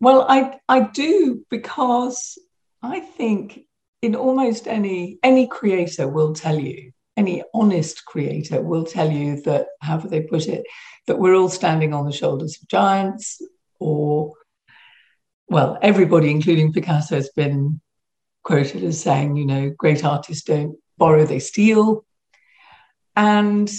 Well, 0.00 0.26
I 0.28 0.58
I 0.68 0.80
do 0.80 1.44
because 1.50 2.38
I 2.82 3.00
think 3.00 3.60
in 4.02 4.14
almost 4.14 4.68
any 4.68 5.18
any 5.22 5.46
creator 5.46 6.08
will 6.08 6.34
tell 6.34 6.58
you, 6.58 6.92
any 7.16 7.42
honest 7.54 8.04
creator 8.04 8.62
will 8.62 8.84
tell 8.84 9.10
you 9.10 9.40
that, 9.42 9.66
however 9.80 10.08
they 10.08 10.22
put 10.22 10.46
it, 10.46 10.64
that 11.06 11.18
we're 11.18 11.34
all 11.34 11.48
standing 11.48 11.92
on 11.92 12.04
the 12.04 12.12
shoulders 12.12 12.58
of 12.60 12.68
giants, 12.68 13.40
or 13.80 14.34
well, 15.48 15.78
everybody, 15.82 16.30
including 16.30 16.72
Picasso, 16.72 17.16
has 17.16 17.30
been 17.30 17.80
quoted 18.44 18.84
as 18.84 19.00
saying, 19.00 19.36
you 19.36 19.46
know, 19.46 19.70
great 19.70 20.04
artists 20.04 20.44
don't 20.44 20.76
borrow, 20.98 21.24
they 21.24 21.38
steal. 21.38 22.04
And 23.16 23.70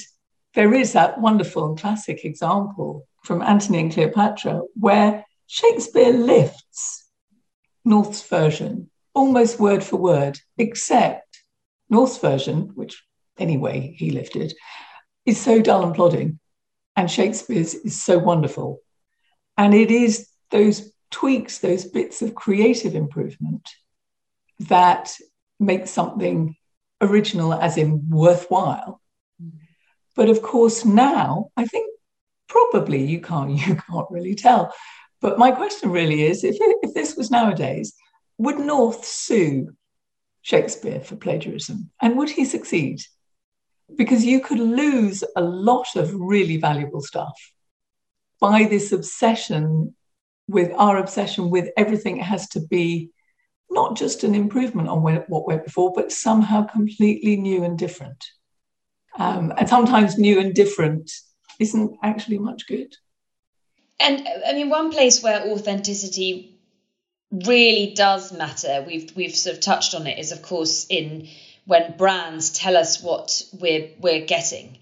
there 0.56 0.74
is 0.74 0.94
that 0.94 1.22
wonderful 1.22 1.66
and 1.66 1.80
classic 1.80 2.26
example 2.26 3.08
from 3.24 3.42
Antony 3.42 3.80
and 3.80 3.94
Cleopatra 3.94 4.62
where 4.74 5.26
Shakespeare 5.48 6.12
lifts 6.12 7.08
North's 7.86 8.28
version 8.28 8.90
almost 9.14 9.60
word 9.60 9.84
for 9.84 9.98
word, 9.98 10.40
except 10.58 11.44
North's 11.90 12.18
version, 12.18 12.72
which 12.76 13.04
anyway 13.38 13.94
he 13.98 14.12
lifted, 14.12 14.54
is 15.26 15.40
so 15.40 15.62
dull 15.62 15.84
and 15.86 15.96
plodding, 15.96 16.40
and 16.96 17.10
Shakespeare's 17.10 17.74
is 17.74 18.02
so 18.02 18.18
wonderful. 18.18 18.82
And 19.58 19.74
it 19.74 19.92
is 19.92 20.28
those 20.52 20.92
tweaks, 21.12 21.60
those 21.60 21.86
bits 21.86 22.22
of 22.22 22.36
creative 22.36 22.96
improvement 22.96 23.70
that 24.60 25.14
make 25.60 25.88
something 25.88 26.56
original, 27.02 27.54
as 27.54 27.78
in 27.78 28.10
worthwhile. 28.10 29.02
But 30.16 30.30
of 30.30 30.42
course, 30.42 30.84
now 30.86 31.52
I 31.56 31.66
think 31.66 31.90
probably 32.48 33.04
you 33.06 33.22
can't 33.22 33.52
you 33.68 33.76
can't 33.76 34.12
really 34.12 34.36
tell. 34.36 34.74
But 35.22 35.40
my 35.40 35.52
question 35.52 35.92
really 35.92 36.24
is, 36.24 36.44
if 36.44 36.58
if 36.60 36.94
this 36.94 37.16
was 37.16 37.32
nowadays, 37.32 37.94
would 38.40 38.58
North 38.58 39.06
sue 39.06 39.76
Shakespeare 40.42 41.02
for 41.02 41.18
plagiarism? 41.18 41.92
And 42.02 42.18
would 42.18 42.30
he 42.30 42.46
succeed? 42.46 43.02
Because 43.96 44.26
you 44.26 44.40
could 44.40 44.60
lose 44.60 45.24
a 45.36 45.42
lot 45.42 45.96
of 45.96 46.16
really 46.16 46.58
valuable 46.58 47.02
stuff 47.02 47.38
by 48.40 48.64
this 48.64 48.92
obsession 48.92 49.94
with 50.48 50.72
our 50.78 50.98
obsession 50.98 51.50
with 51.50 51.70
everything 51.78 52.18
has 52.18 52.48
to 52.50 52.60
be 52.60 53.12
not 53.70 53.98
just 53.98 54.24
an 54.24 54.34
improvement 54.34 54.88
on 54.88 55.04
what 55.04 55.46
went 55.46 55.66
before, 55.66 55.92
but 55.94 56.12
somehow 56.12 56.66
completely 56.66 57.36
new 57.36 57.64
and 57.64 57.78
different. 57.78 58.26
Um, 59.18 59.54
and 59.58 59.68
sometimes 59.68 60.18
new 60.18 60.40
and 60.40 60.56
different 60.56 61.12
isn't 61.60 61.98
actually 62.02 62.40
much 62.40 62.68
good. 62.68 62.96
And 64.00 64.26
I 64.48 64.54
mean, 64.54 64.70
one 64.70 64.92
place 64.92 65.22
where 65.22 65.42
authenticity 65.42 66.59
really 67.32 67.94
does 67.94 68.32
matter, 68.32 68.84
we've 68.86 69.16
we've 69.16 69.36
sort 69.36 69.56
of 69.56 69.62
touched 69.62 69.96
on 69.96 70.08
it, 70.08 70.20
is 70.20 70.32
of 70.32 70.42
course 70.42 70.86
in 70.90 71.28
when 71.66 71.96
brands 71.98 72.50
tell 72.50 72.76
us 72.76 73.02
what 73.02 73.44
we're 73.60 73.90
we're 74.00 74.26
getting. 74.26 74.78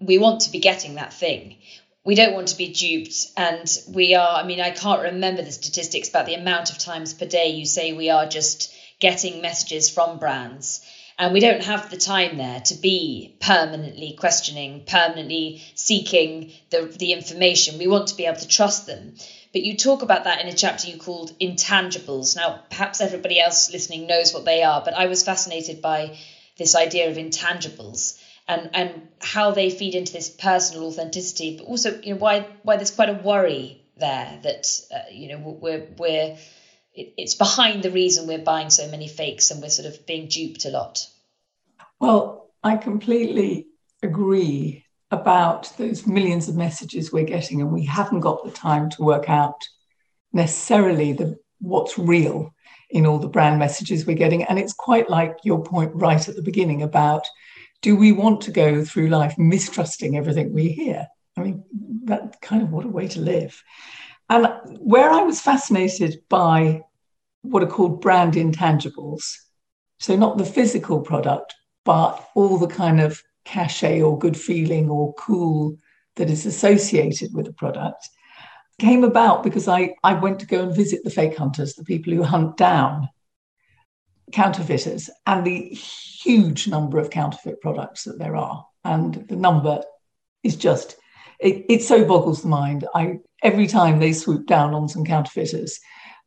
We 0.00 0.18
want 0.18 0.42
to 0.42 0.50
be 0.50 0.58
getting 0.58 0.96
that 0.96 1.14
thing. 1.14 1.56
We 2.04 2.14
don't 2.14 2.34
want 2.34 2.48
to 2.48 2.56
be 2.56 2.68
duped, 2.68 3.32
and 3.36 3.66
we 3.88 4.14
are. 4.14 4.38
I 4.38 4.44
mean, 4.44 4.60
I 4.60 4.70
can't 4.70 5.02
remember 5.02 5.42
the 5.42 5.52
statistics 5.52 6.08
about 6.08 6.26
the 6.26 6.34
amount 6.34 6.70
of 6.70 6.78
times 6.78 7.14
per 7.14 7.26
day 7.26 7.48
you 7.48 7.66
say 7.66 7.92
we 7.92 8.10
are 8.10 8.26
just 8.26 8.72
getting 9.00 9.42
messages 9.42 9.90
from 9.90 10.18
brands 10.18 10.80
and 11.18 11.32
we 11.32 11.40
don't 11.40 11.64
have 11.64 11.90
the 11.90 11.96
time 11.96 12.36
there 12.36 12.60
to 12.60 12.74
be 12.74 13.36
permanently 13.40 14.12
questioning, 14.18 14.84
permanently 14.86 15.62
seeking 15.74 16.52
the, 16.70 16.82
the 16.82 17.12
information. 17.12 17.78
We 17.78 17.86
want 17.86 18.08
to 18.08 18.16
be 18.16 18.26
able 18.26 18.40
to 18.40 18.48
trust 18.48 18.86
them. 18.86 19.14
But 19.56 19.64
you 19.64 19.74
talk 19.74 20.02
about 20.02 20.24
that 20.24 20.42
in 20.42 20.48
a 20.48 20.52
chapter 20.52 20.86
you 20.86 20.98
called 20.98 21.32
Intangibles. 21.38 22.36
Now, 22.36 22.60
perhaps 22.68 23.00
everybody 23.00 23.40
else 23.40 23.72
listening 23.72 24.06
knows 24.06 24.34
what 24.34 24.44
they 24.44 24.62
are, 24.62 24.82
but 24.84 24.92
I 24.92 25.06
was 25.06 25.22
fascinated 25.24 25.80
by 25.80 26.18
this 26.58 26.74
idea 26.74 27.08
of 27.08 27.16
intangibles 27.16 28.20
and, 28.46 28.68
and 28.74 29.08
how 29.18 29.52
they 29.52 29.70
feed 29.70 29.94
into 29.94 30.12
this 30.12 30.28
personal 30.28 30.88
authenticity, 30.88 31.56
but 31.56 31.64
also 31.64 31.98
you 32.02 32.12
know 32.12 32.18
why 32.18 32.46
why 32.64 32.76
there's 32.76 32.90
quite 32.90 33.08
a 33.08 33.14
worry 33.14 33.82
there 33.96 34.38
that 34.42 34.78
uh, 34.94 35.08
you 35.10 35.28
know 35.28 35.38
we're 35.38 35.86
we're 35.96 36.36
it, 36.92 37.14
it's 37.16 37.34
behind 37.34 37.82
the 37.82 37.90
reason 37.90 38.28
we're 38.28 38.36
buying 38.36 38.68
so 38.68 38.90
many 38.90 39.08
fakes 39.08 39.50
and 39.50 39.62
we're 39.62 39.70
sort 39.70 39.88
of 39.88 40.04
being 40.04 40.28
duped 40.28 40.66
a 40.66 40.68
lot. 40.68 41.08
Well, 41.98 42.50
I 42.62 42.76
completely 42.76 43.68
agree 44.02 44.84
about 45.10 45.72
those 45.78 46.06
millions 46.06 46.48
of 46.48 46.56
messages 46.56 47.12
we're 47.12 47.24
getting, 47.24 47.60
and 47.60 47.72
we 47.72 47.84
haven't 47.84 48.20
got 48.20 48.44
the 48.44 48.50
time 48.50 48.90
to 48.90 49.02
work 49.02 49.28
out 49.28 49.62
necessarily 50.32 51.12
the 51.12 51.38
what's 51.60 51.98
real 51.98 52.52
in 52.90 53.06
all 53.06 53.18
the 53.18 53.28
brand 53.28 53.58
messages 53.58 54.06
we're 54.06 54.16
getting. 54.16 54.44
And 54.44 54.58
it's 54.58 54.72
quite 54.72 55.08
like 55.10 55.38
your 55.42 55.62
point 55.62 55.92
right 55.94 56.28
at 56.28 56.36
the 56.36 56.42
beginning 56.42 56.82
about 56.82 57.26
do 57.82 57.96
we 57.96 58.12
want 58.12 58.40
to 58.42 58.50
go 58.50 58.84
through 58.84 59.08
life 59.08 59.36
mistrusting 59.38 60.16
everything 60.16 60.52
we 60.52 60.68
hear? 60.68 61.06
I 61.36 61.42
mean, 61.42 61.64
that 62.04 62.40
kind 62.40 62.62
of 62.62 62.72
what 62.72 62.84
a 62.84 62.88
way 62.88 63.08
to 63.08 63.20
live. 63.20 63.62
And 64.28 64.48
where 64.78 65.10
I 65.10 65.22
was 65.22 65.40
fascinated 65.40 66.22
by 66.28 66.82
what 67.42 67.62
are 67.62 67.68
called 67.68 68.00
brand 68.00 68.34
intangibles, 68.34 69.36
so 70.00 70.16
not 70.16 70.38
the 70.38 70.44
physical 70.44 71.00
product, 71.00 71.54
but 71.84 72.28
all 72.34 72.58
the 72.58 72.66
kind 72.66 73.00
of 73.00 73.22
cachet 73.46 74.02
or 74.02 74.18
good 74.18 74.36
feeling 74.36 74.90
or 74.90 75.14
cool 75.14 75.78
that 76.16 76.28
is 76.28 76.44
associated 76.44 77.32
with 77.32 77.46
the 77.46 77.52
product, 77.52 78.08
came 78.78 79.04
about 79.04 79.42
because 79.42 79.68
I, 79.68 79.94
I 80.04 80.14
went 80.14 80.40
to 80.40 80.46
go 80.46 80.62
and 80.62 80.74
visit 80.74 81.02
the 81.04 81.10
fake 81.10 81.36
hunters, 81.36 81.74
the 81.74 81.84
people 81.84 82.12
who 82.12 82.22
hunt 82.22 82.56
down 82.56 83.08
counterfeiters, 84.32 85.08
and 85.26 85.46
the 85.46 85.68
huge 85.68 86.68
number 86.68 86.98
of 86.98 87.10
counterfeit 87.10 87.60
products 87.60 88.04
that 88.04 88.18
there 88.18 88.36
are. 88.36 88.66
And 88.84 89.26
the 89.28 89.36
number 89.36 89.82
is 90.42 90.56
just, 90.56 90.96
it, 91.38 91.64
it 91.68 91.82
so 91.82 92.04
boggles 92.04 92.42
the 92.42 92.48
mind. 92.48 92.86
I 92.94 93.18
every 93.42 93.66
time 93.66 93.98
they 93.98 94.12
swoop 94.12 94.46
down 94.46 94.74
on 94.74 94.88
some 94.88 95.04
counterfeiters, 95.04 95.78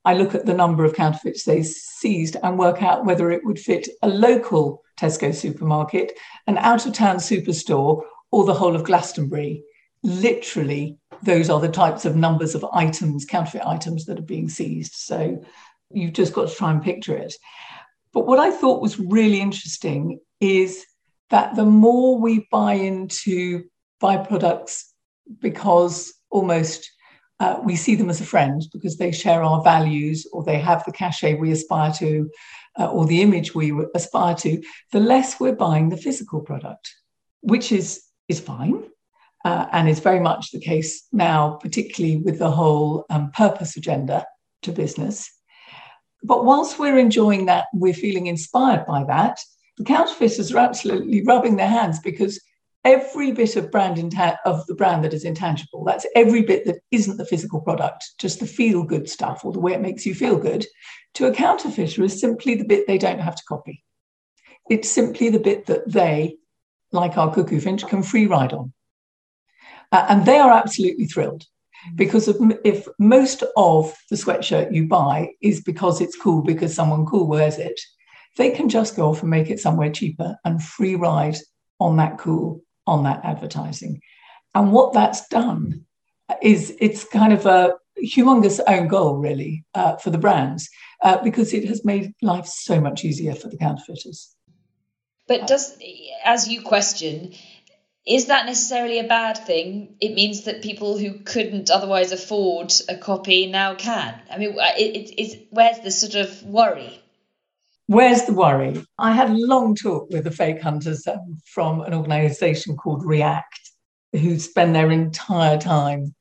I 0.06 0.14
look 0.14 0.34
at 0.34 0.46
the 0.46 0.54
number 0.54 0.86
of 0.86 0.94
counterfeits 0.94 1.44
they 1.44 1.64
seized 1.64 2.38
and 2.42 2.58
work 2.58 2.82
out 2.82 3.06
whether 3.06 3.32
it 3.32 3.44
would 3.44 3.60
fit 3.60 3.88
a 4.02 4.08
local 4.08 4.84
Tesco 5.00 5.34
supermarket, 5.34 6.12
an 6.48 6.58
out 6.58 6.86
of 6.86 6.94
town 6.94 7.18
superstore, 7.18 8.04
or 8.32 8.46
the 8.46 8.54
whole 8.54 8.76
of 8.76 8.84
Glastonbury. 8.84 9.64
Literally, 10.04 10.98
those 11.24 11.50
are 11.50 11.60
the 11.60 11.70
types 11.70 12.06
of 12.06 12.16
numbers 12.16 12.56
of 12.56 12.66
items, 12.74 13.26
counterfeit 13.26 13.66
items 13.66 14.06
that 14.06 14.20
are 14.20 14.24
being 14.24 14.50
seized. 14.50 14.94
So 14.94 15.44
you've 15.92 16.14
just 16.14 16.34
got 16.34 16.50
to 16.50 16.56
try 16.56 16.72
and 16.72 16.82
picture 16.82 17.18
it. 17.18 17.34
But 18.14 18.26
what 18.26 18.40
I 18.40 18.52
thought 18.52 18.82
was 18.82 19.00
really 19.00 19.40
interesting 19.40 20.20
is 20.40 20.86
that 21.30 21.56
the 21.56 21.66
more 21.66 22.20
we 22.20 22.48
buy 22.52 22.74
into 22.74 23.66
byproducts 24.02 24.84
because 25.40 26.14
almost 26.30 26.90
uh, 27.40 27.60
we 27.64 27.76
see 27.76 27.96
them 27.96 28.10
as 28.10 28.20
a 28.20 28.26
friend 28.26 28.64
because 28.74 28.98
they 28.98 29.12
share 29.12 29.44
our 29.44 29.64
values 29.64 30.28
or 30.34 30.44
they 30.44 30.60
have 30.60 30.84
the 30.86 30.92
cachet 30.92 31.36
we 31.36 31.52
aspire 31.52 31.92
to 31.94 32.30
uh, 32.80 32.88
or 32.88 33.06
the 33.06 33.22
image 33.22 33.54
we 33.54 33.74
aspire 33.94 34.36
to, 34.36 34.62
the 34.92 35.00
less 35.00 35.40
we're 35.40 35.56
buying 35.56 35.90
the 35.90 35.98
physical 35.98 36.42
product, 36.42 36.94
which 37.42 37.72
is, 37.72 38.02
is 38.28 38.40
fine. 38.40 38.84
Uh, 39.46 39.68
and 39.72 39.88
is 39.88 40.02
very 40.02 40.20
much 40.20 40.52
the 40.52 40.60
case 40.60 41.08
now, 41.14 41.58
particularly 41.62 42.18
with 42.18 42.40
the 42.40 42.52
whole 42.52 43.06
um, 43.10 43.32
purpose 43.32 43.78
agenda 43.78 44.26
to 44.62 44.70
business. 44.70 45.32
But 46.24 46.44
whilst 46.44 46.78
we're 46.78 46.98
enjoying 46.98 47.46
that, 47.46 47.68
we're 47.74 47.94
feeling 47.94 48.28
inspired 48.28 48.86
by 48.86 49.06
that, 49.06 49.40
the 49.78 49.86
counterfeiters 49.86 50.52
are 50.52 50.58
absolutely 50.58 51.24
rubbing 51.24 51.56
their 51.56 51.70
hands 51.70 52.00
because 52.00 52.42
every 52.86 53.32
bit 53.32 53.56
of 53.56 53.72
brand 53.72 53.98
inta- 53.98 54.40
of 54.46 54.66
the 54.68 54.76
brand 54.76 55.04
that 55.04 55.14
is 55.14 55.26
intangible 55.26 55.84
that's 55.84 56.06
every 56.16 56.42
bit 56.44 56.66
that 56.66 56.80
isn't 56.92 57.18
the 57.18 57.26
physical 57.26 57.60
product 57.60 58.12
just 58.20 58.40
the 58.40 58.46
feel 58.46 58.84
good 58.84 59.10
stuff 59.10 59.44
or 59.44 59.52
the 59.52 59.60
way 59.60 59.74
it 59.74 59.82
makes 59.82 60.06
you 60.06 60.16
feel 60.16 60.38
good 60.38 60.66
to 61.14 61.28
a 61.28 61.34
counterfeiter 61.34 62.04
is 62.04 62.20
simply 62.20 62.56
the 62.56 62.64
bit 62.64 62.88
they 62.88 62.98
don't 62.98 63.20
have 63.20 63.36
to 63.36 63.44
copy. 63.48 63.84
It's 64.70 64.90
simply 64.90 65.30
the 65.30 65.40
bit 65.40 65.66
that 65.68 65.92
they 65.92 66.38
like 66.92 67.18
our 67.18 67.34
cuckoo 67.34 67.60
finch 67.60 67.86
can 67.88 68.04
free 68.04 68.28
ride 68.28 68.54
on. 68.54 68.74
Uh, 69.92 70.06
and 70.10 70.26
they 70.26 70.38
are 70.38 70.52
absolutely 70.52 71.06
thrilled 71.06 71.46
because 71.96 72.28
if, 72.28 72.38
if 72.64 72.88
most 73.00 73.44
of 73.58 73.96
the 74.10 74.16
sweatshirt 74.16 74.74
you 74.74 74.88
buy 74.88 75.30
is 75.42 75.62
because 75.62 76.02
it's 76.02 76.18
cool 76.18 76.42
because 76.42 76.74
someone 76.74 77.06
cool 77.06 77.28
wears 77.28 77.58
it 77.58 77.80
they 78.38 78.52
can 78.52 78.70
just 78.70 78.96
go 78.96 79.10
off 79.10 79.22
and 79.22 79.32
make 79.32 79.50
it 79.50 79.60
somewhere 79.60 79.90
cheaper 79.90 80.38
and 80.46 80.62
free 80.62 80.96
ride 80.96 81.38
on 81.80 81.98
that 81.98 82.18
cool 82.18 82.62
on 82.90 83.04
that 83.04 83.22
advertising. 83.24 84.02
And 84.56 84.72
what 84.72 84.94
that's 84.94 85.28
done 85.28 85.86
is 86.42 86.76
it's 86.80 87.04
kind 87.04 87.34
of 87.34 87.46
a 87.46 87.74
humongous 88.04 88.60
own 88.68 88.88
goal, 88.88 89.18
really, 89.18 89.64
uh, 89.74 89.96
for 89.98 90.10
the 90.10 90.18
brands, 90.18 90.70
uh, 91.04 91.22
because 91.24 91.54
it 91.54 91.66
has 91.66 91.86
made 91.86 92.14
life 92.22 92.46
so 92.46 92.80
much 92.80 93.04
easier 93.04 93.36
for 93.36 93.50
the 93.50 93.58
counterfeiters. 93.58 94.36
But 95.28 95.48
does, 95.48 95.78
as 96.26 96.48
you 96.48 96.62
question, 96.62 97.34
is 98.06 98.26
that 98.28 98.48
necessarily 98.48 99.00
a 99.00 99.08
bad 99.08 99.38
thing? 99.38 99.96
It 100.02 100.16
means 100.16 100.46
that 100.46 100.64
people 100.64 100.98
who 100.98 101.20
couldn't 101.20 101.70
otherwise 101.70 102.12
afford 102.12 102.74
a 102.88 102.98
copy 102.98 103.46
now 103.46 103.76
can. 103.76 104.20
I 104.32 104.38
mean, 104.40 104.56
it, 104.58 105.14
it, 105.18 105.48
where's 105.52 105.80
the 105.80 105.92
sort 105.92 106.16
of 106.16 106.44
worry? 106.44 106.99
Where's 107.90 108.26
the 108.26 108.34
worry? 108.34 108.86
I 109.00 109.14
had 109.14 109.32
a 109.32 109.34
long 109.34 109.74
talk 109.74 110.12
with 110.12 110.26
the 110.26 110.30
fake 110.30 110.62
hunters 110.62 111.08
um, 111.08 111.40
from 111.44 111.82
an 111.82 111.96
organization 111.96 112.78
called 112.78 113.04
React, 113.04 113.72
who 114.14 114.38
spend 114.38 114.76
their 114.76 114.92
entire 114.92 115.58
time, 115.58 116.14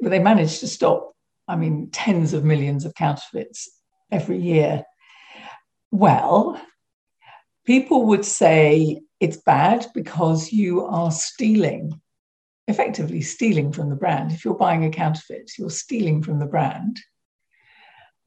but 0.00 0.10
they 0.10 0.20
managed 0.20 0.60
to 0.60 0.68
stop, 0.68 1.12
I 1.48 1.56
mean, 1.56 1.90
tens 1.90 2.32
of 2.32 2.44
millions 2.44 2.84
of 2.84 2.94
counterfeits 2.94 3.68
every 4.12 4.38
year. 4.38 4.84
Well, 5.90 6.62
people 7.66 8.06
would 8.06 8.24
say 8.24 9.00
it's 9.18 9.38
bad 9.38 9.88
because 9.94 10.52
you 10.52 10.84
are 10.84 11.10
stealing, 11.10 12.00
effectively 12.68 13.20
stealing 13.20 13.72
from 13.72 13.90
the 13.90 13.96
brand. 13.96 14.30
If 14.30 14.44
you're 14.44 14.54
buying 14.54 14.84
a 14.84 14.90
counterfeit, 14.90 15.50
you're 15.58 15.70
stealing 15.70 16.22
from 16.22 16.38
the 16.38 16.46
brand. 16.46 17.00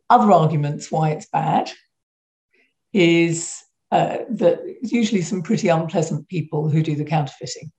Other 0.09 0.33
arguments 0.33 0.91
why 0.91 1.11
it's 1.11 1.29
bad 1.29 1.71
is 2.93 3.63
uh, 3.91 4.17
that 4.29 4.59
usually 4.81 5.21
some 5.21 5.41
pretty 5.41 5.69
unpleasant 5.69 6.27
people 6.27 6.69
who 6.69 6.83
do 6.83 6.95
the 6.95 7.05
counterfeiting. 7.05 7.71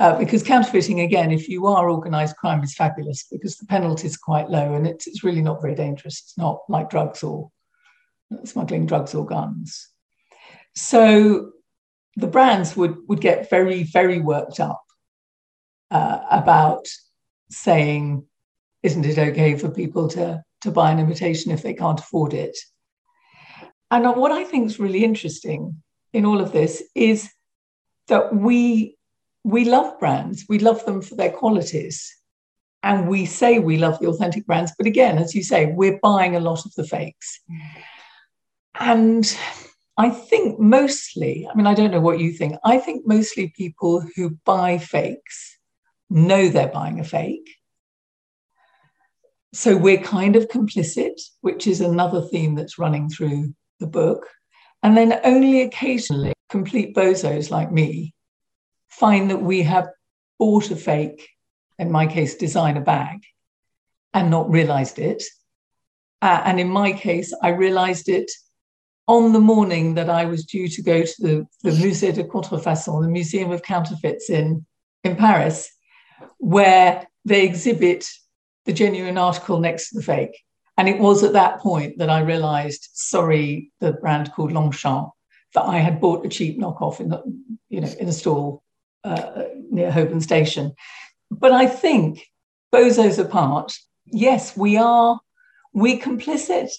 Uh, 0.00 0.18
because 0.18 0.42
counterfeiting, 0.42 1.00
again, 1.00 1.30
if 1.30 1.48
you 1.48 1.66
are 1.66 1.88
organized 1.88 2.36
crime, 2.36 2.62
is 2.64 2.74
fabulous 2.74 3.26
because 3.30 3.56
the 3.56 3.66
penalty 3.66 4.06
is 4.06 4.16
quite 4.16 4.50
low 4.50 4.74
and 4.74 4.84
it's, 4.84 5.06
it's 5.06 5.22
really 5.22 5.42
not 5.42 5.62
very 5.62 5.76
dangerous. 5.76 6.20
It's 6.24 6.36
not 6.36 6.60
like 6.68 6.90
drugs 6.90 7.22
or 7.22 7.50
smuggling 8.44 8.86
drugs 8.86 9.14
or 9.14 9.24
guns. 9.24 9.90
So 10.74 11.52
the 12.16 12.26
brands 12.26 12.76
would, 12.76 12.96
would 13.08 13.20
get 13.20 13.48
very, 13.48 13.84
very 13.84 14.20
worked 14.20 14.58
up 14.58 14.82
uh, 15.92 16.18
about 16.30 16.88
saying, 17.50 18.24
isn't 18.82 19.06
it 19.06 19.18
okay 19.18 19.56
for 19.56 19.70
people 19.70 20.08
to, 20.08 20.42
to 20.62 20.70
buy 20.72 20.90
an 20.90 20.98
imitation 20.98 21.52
if 21.52 21.62
they 21.62 21.74
can't 21.74 22.00
afford 22.00 22.34
it? 22.34 22.56
And 23.92 24.06
what 24.16 24.32
I 24.32 24.42
think 24.44 24.66
is 24.66 24.80
really 24.80 25.04
interesting 25.04 25.82
in 26.14 26.24
all 26.24 26.40
of 26.40 26.50
this 26.50 26.82
is 26.94 27.30
that 28.08 28.34
we 28.34 28.96
we 29.44 29.66
love 29.66 29.98
brands, 29.98 30.46
we 30.48 30.58
love 30.58 30.82
them 30.86 31.02
for 31.02 31.14
their 31.14 31.30
qualities, 31.30 32.10
and 32.82 33.06
we 33.06 33.26
say 33.26 33.58
we 33.58 33.76
love 33.76 33.98
the 33.98 34.08
authentic 34.08 34.46
brands. 34.46 34.72
But 34.78 34.86
again, 34.86 35.18
as 35.18 35.34
you 35.34 35.42
say, 35.42 35.66
we're 35.66 35.98
buying 36.02 36.34
a 36.34 36.40
lot 36.40 36.64
of 36.64 36.74
the 36.74 36.84
fakes. 36.84 37.40
And 38.80 39.36
I 39.98 40.08
think 40.08 40.58
mostly, 40.58 41.46
I 41.46 41.54
mean, 41.54 41.66
I 41.66 41.74
don't 41.74 41.90
know 41.90 42.00
what 42.00 42.18
you 42.18 42.32
think, 42.32 42.54
I 42.64 42.78
think 42.78 43.06
mostly 43.06 43.52
people 43.54 44.02
who 44.16 44.38
buy 44.46 44.78
fakes 44.78 45.58
know 46.08 46.48
they're 46.48 46.68
buying 46.68 46.98
a 46.98 47.04
fake. 47.04 47.56
So 49.52 49.76
we're 49.76 49.98
kind 49.98 50.34
of 50.34 50.48
complicit, 50.48 51.20
which 51.42 51.66
is 51.66 51.82
another 51.82 52.22
theme 52.22 52.54
that's 52.54 52.78
running 52.78 53.10
through 53.10 53.52
the 53.82 53.86
book. 53.86 54.26
And 54.82 54.96
then 54.96 55.20
only 55.24 55.62
occasionally, 55.62 56.32
complete 56.48 56.94
bozos 56.94 57.50
like 57.50 57.70
me 57.70 58.14
find 58.88 59.30
that 59.30 59.42
we 59.42 59.62
have 59.62 59.88
bought 60.38 60.70
a 60.70 60.76
fake, 60.76 61.28
in 61.78 61.90
my 61.90 62.06
case, 62.06 62.34
designer 62.34 62.80
bag, 62.80 63.18
and 64.12 64.30
not 64.30 64.50
realized 64.50 64.98
it. 64.98 65.22
Uh, 66.20 66.42
and 66.44 66.60
in 66.60 66.68
my 66.68 66.92
case, 66.92 67.34
I 67.42 67.48
realized 67.48 68.08
it 68.08 68.30
on 69.08 69.32
the 69.32 69.40
morning 69.40 69.94
that 69.94 70.10
I 70.10 70.26
was 70.26 70.44
due 70.44 70.68
to 70.68 70.82
go 70.82 71.02
to 71.02 71.14
the, 71.18 71.46
the 71.62 71.70
Musée 71.70 72.14
de 72.14 72.24
Contrefaçon, 72.24 73.02
the 73.02 73.08
Museum 73.08 73.50
of 73.50 73.62
Counterfeits 73.62 74.30
in, 74.30 74.64
in 75.04 75.16
Paris, 75.16 75.70
where 76.38 77.06
they 77.24 77.44
exhibit 77.44 78.06
the 78.66 78.72
genuine 78.72 79.18
article 79.18 79.58
next 79.58 79.88
to 79.88 79.98
the 79.98 80.04
fake. 80.04 80.38
And 80.76 80.88
it 80.88 80.98
was 80.98 81.22
at 81.22 81.34
that 81.34 81.60
point 81.60 81.98
that 81.98 82.10
I 82.10 82.20
realized, 82.20 82.88
sorry, 82.92 83.70
the 83.80 83.92
brand 83.92 84.32
called 84.32 84.52
Longchamp, 84.52 85.10
that 85.54 85.62
I 85.62 85.78
had 85.78 86.00
bought 86.00 86.24
a 86.24 86.28
cheap 86.28 86.58
knockoff 86.58 86.98
in 86.98 87.10
the, 87.10 87.22
you 87.68 87.80
know, 87.80 87.90
in 88.00 88.08
a 88.08 88.12
stall 88.12 88.62
uh, 89.04 89.44
near 89.70 89.90
Holborn 89.90 90.20
Station. 90.22 90.72
But 91.30 91.52
I 91.52 91.66
think, 91.66 92.26
bozos 92.72 93.18
apart, 93.18 93.74
yes, 94.06 94.56
we 94.56 94.76
are, 94.78 95.20
we're 95.74 95.98
complicit, 95.98 96.70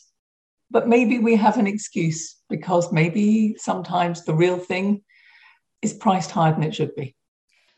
but 0.71 0.87
maybe 0.87 1.19
we 1.19 1.35
have 1.35 1.57
an 1.57 1.67
excuse 1.67 2.35
because 2.49 2.91
maybe 2.91 3.55
sometimes 3.57 4.25
the 4.25 4.33
real 4.33 4.57
thing 4.57 5.03
is 5.81 5.93
priced 5.93 6.31
higher 6.31 6.51
than 6.51 6.63
it 6.63 6.73
should 6.73 6.95
be. 6.95 7.15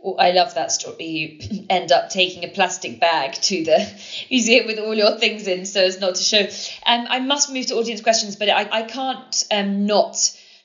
Well, 0.06 0.18
I 0.20 0.34
love 0.34 0.54
that 0.54 0.72
story. 0.72 1.04
You 1.04 1.66
end 1.70 1.92
up 1.92 2.12
taking 2.12 2.44
a 2.44 2.48
plastic 2.50 3.00
bag 3.00 3.34
to 3.34 3.64
the 3.64 3.92
museum 4.30 4.68
with 4.68 4.78
all 4.78 4.94
your 4.94 5.18
things 5.18 5.48
in, 5.48 5.66
so 5.66 5.84
as 5.84 6.00
not 6.00 6.14
to 6.14 6.22
show. 6.22 6.42
Um, 6.86 7.08
I 7.10 7.18
must 7.22 7.52
move 7.52 7.66
to 7.68 7.78
audience 7.78 8.02
questions, 8.02 8.36
but 8.36 8.48
I, 8.48 8.70
I 8.72 8.84
can't 8.84 9.44
um, 9.50 9.88
not 9.88 10.16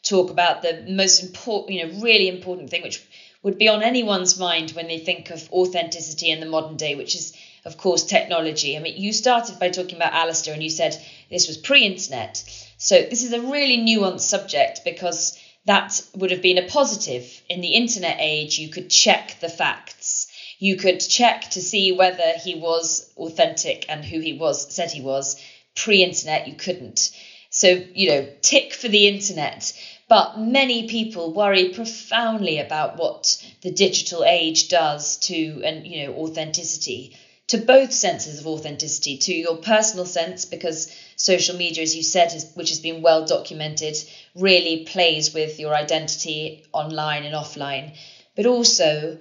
talk 0.03 0.29
about 0.31 0.61
the 0.61 0.85
most 0.91 1.23
important, 1.23 1.71
you 1.71 1.87
know, 1.87 2.03
really 2.03 2.29
important 2.29 2.69
thing, 2.69 2.83
which 2.83 3.03
would 3.43 3.57
be 3.57 3.69
on 3.69 3.83
anyone's 3.83 4.39
mind 4.39 4.73
when 4.73 4.89
they 4.89 4.99
think 4.99 5.31
of 5.31 5.51
authenticity 5.51 6.31
in 6.31 6.41
the 6.41 6.47
modern 6.47 6.77
day, 6.77 6.95
which 6.95 7.15
is, 7.15 7.33
of 7.65 7.79
course, 7.79 8.05
technology. 8.05 8.77
I 8.77 8.81
mean, 8.81 9.01
you 9.01 9.15
started 9.15 9.59
by 9.59 9.71
talking 9.71 9.97
about 9.97 10.13
Alistair 10.13 10.53
and 10.53 10.63
you 10.63 10.69
said 10.69 11.03
this 11.31 11.49
was 11.49 11.57
pre 11.57 11.87
internet. 11.87 12.45
So 12.77 13.01
this 13.01 13.25
is 13.25 13.33
a 13.33 13.41
really 13.41 13.79
nuanced 13.79 14.21
subject 14.21 14.83
because 14.85 15.39
that 15.71 16.03
would 16.17 16.33
have 16.33 16.43
been 16.43 16.59
a 16.59 16.67
positive. 16.67 17.43
In 17.49 17.61
the 17.61 17.75
internet 17.75 18.17
age, 18.19 18.59
you 18.59 18.71
could 18.71 18.91
check 18.91 19.37
the 19.39 19.49
facts. 19.49 20.27
You 20.59 20.75
could 20.75 20.99
check 20.99 21.43
to 21.53 21.63
see 21.63 21.93
whether 21.93 22.33
he 22.43 22.57
was 22.57 23.09
authentic 23.17 23.87
and 23.89 24.05
who 24.05 24.19
he 24.19 24.33
was, 24.33 24.75
said 24.75 24.91
he 24.91 25.01
was. 25.01 25.41
Pre 25.77 26.03
internet, 26.03 26.49
you 26.49 26.55
couldn't. 26.55 27.17
So, 27.51 27.69
you 27.95 28.09
know, 28.09 28.29
tick 28.43 28.75
for 28.75 28.89
the 28.89 29.07
internet. 29.07 29.73
But 30.09 30.41
many 30.41 30.89
people 30.89 31.33
worry 31.33 31.69
profoundly 31.69 32.59
about 32.59 32.97
what 32.97 33.41
the 33.63 33.71
digital 33.71 34.25
age 34.25 34.71
does 34.71 35.19
to, 35.29 35.63
and 35.65 35.87
you 35.87 36.05
know, 36.05 36.15
authenticity, 36.15 37.17
to 37.51 37.59
both 37.59 37.93
senses 37.93 38.39
of 38.39 38.47
authenticity, 38.47 39.19
to 39.19 39.35
your 39.35 39.57
personal 39.57 40.07
sense, 40.07 40.45
because 40.45 40.95
social 41.17 41.57
media, 41.57 41.83
as 41.83 41.97
you 41.97 42.03
said, 42.03 42.31
has, 42.31 42.53
which 42.55 42.69
has 42.69 42.79
been 42.79 43.03
well 43.03 43.27
documented, 43.27 43.97
really 44.37 44.85
plays 44.85 45.35
with 45.35 45.59
your 45.59 45.75
identity 45.75 46.65
online 46.73 47.25
and 47.25 47.35
offline, 47.35 47.97
but 48.37 48.47
also 48.47 49.19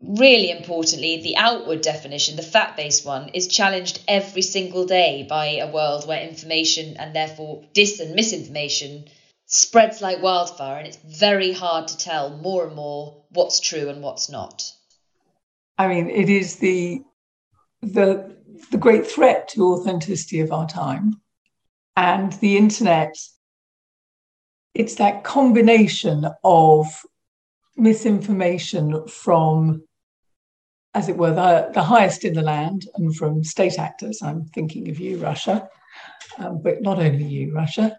really 0.00 0.50
importantly, 0.50 1.20
the 1.20 1.36
outward 1.36 1.82
definition, 1.82 2.36
the 2.36 2.42
fact 2.42 2.74
based 2.74 3.04
one, 3.04 3.28
is 3.34 3.46
challenged 3.48 4.02
every 4.08 4.40
single 4.40 4.86
day 4.86 5.26
by 5.28 5.58
a 5.58 5.70
world 5.70 6.08
where 6.08 6.26
information 6.26 6.96
and 6.96 7.14
therefore 7.14 7.62
dis 7.74 8.00
and 8.00 8.14
misinformation 8.14 9.04
spreads 9.44 10.00
like 10.00 10.22
wildfire, 10.22 10.78
and 10.78 10.88
it's 10.88 10.96
very 11.04 11.52
hard 11.52 11.88
to 11.88 11.98
tell 11.98 12.30
more 12.38 12.66
and 12.66 12.74
more 12.74 13.22
what's 13.28 13.60
true 13.60 13.90
and 13.90 14.02
what's 14.02 14.30
not. 14.30 14.72
I 15.76 15.86
mean, 15.88 16.08
it 16.08 16.30
is 16.30 16.56
the 16.56 17.02
the 17.82 18.36
the 18.70 18.78
great 18.78 19.06
threat 19.06 19.48
to 19.48 19.74
authenticity 19.74 20.40
of 20.40 20.50
our 20.52 20.66
time 20.66 21.20
and 21.96 22.32
the 22.34 22.56
internet. 22.56 23.16
It's 24.74 24.96
that 24.96 25.24
combination 25.24 26.26
of 26.44 26.86
misinformation 27.76 29.06
from 29.08 29.82
as 30.94 31.10
it 31.10 31.16
were 31.18 31.32
the, 31.32 31.70
the 31.74 31.82
highest 31.82 32.24
in 32.24 32.32
the 32.32 32.42
land 32.42 32.86
and 32.94 33.14
from 33.14 33.44
state 33.44 33.78
actors. 33.78 34.22
I'm 34.22 34.46
thinking 34.46 34.88
of 34.88 34.98
you 34.98 35.18
russia 35.18 35.68
um, 36.38 36.60
but 36.62 36.82
not 36.82 36.98
only 36.98 37.24
you 37.24 37.54
russia. 37.54 37.98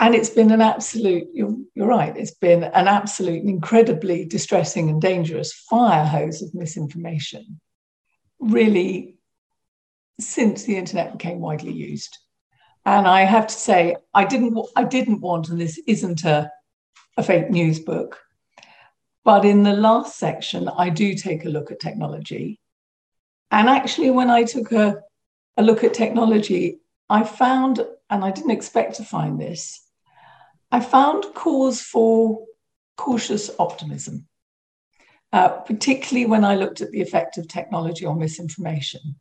And 0.00 0.14
it's 0.14 0.30
been 0.30 0.50
an 0.50 0.60
absolute 0.60 1.28
you're, 1.32 1.56
you're 1.74 1.86
right 1.86 2.14
it's 2.16 2.34
been 2.34 2.64
an 2.64 2.88
absolute 2.88 3.44
incredibly 3.44 4.24
distressing 4.24 4.90
and 4.90 5.00
dangerous 5.00 5.52
fire 5.52 6.04
hose 6.04 6.42
of 6.42 6.54
misinformation 6.54 7.60
really 8.50 9.18
since 10.20 10.64
the 10.64 10.76
internet 10.76 11.12
became 11.12 11.40
widely 11.40 11.72
used. 11.72 12.18
And 12.86 13.08
I 13.08 13.22
have 13.22 13.46
to 13.46 13.54
say, 13.54 13.96
I 14.12 14.24
didn't, 14.24 14.58
I 14.76 14.84
didn't 14.84 15.20
want, 15.20 15.48
and 15.48 15.60
this 15.60 15.80
isn't 15.86 16.24
a, 16.24 16.50
a 17.16 17.22
fake 17.22 17.50
news 17.50 17.80
book, 17.80 18.20
but 19.24 19.44
in 19.44 19.62
the 19.62 19.72
last 19.72 20.18
section, 20.18 20.68
I 20.68 20.90
do 20.90 21.14
take 21.14 21.44
a 21.44 21.48
look 21.48 21.70
at 21.70 21.80
technology. 21.80 22.60
And 23.50 23.68
actually, 23.68 24.10
when 24.10 24.30
I 24.30 24.44
took 24.44 24.72
a, 24.72 25.00
a 25.56 25.62
look 25.62 25.82
at 25.82 25.94
technology, 25.94 26.80
I 27.08 27.24
found, 27.24 27.84
and 28.10 28.24
I 28.24 28.30
didn't 28.30 28.50
expect 28.50 28.96
to 28.96 29.04
find 29.04 29.40
this, 29.40 29.80
I 30.70 30.80
found 30.80 31.24
cause 31.34 31.80
for 31.80 32.44
cautious 32.96 33.50
optimism 33.58 34.26
uh, 35.34 35.48
particularly 35.48 36.26
when 36.26 36.44
I 36.44 36.54
looked 36.54 36.80
at 36.80 36.92
the 36.92 37.02
effect 37.02 37.38
of 37.38 37.48
technology 37.48 38.06
on 38.06 38.20
misinformation. 38.20 39.16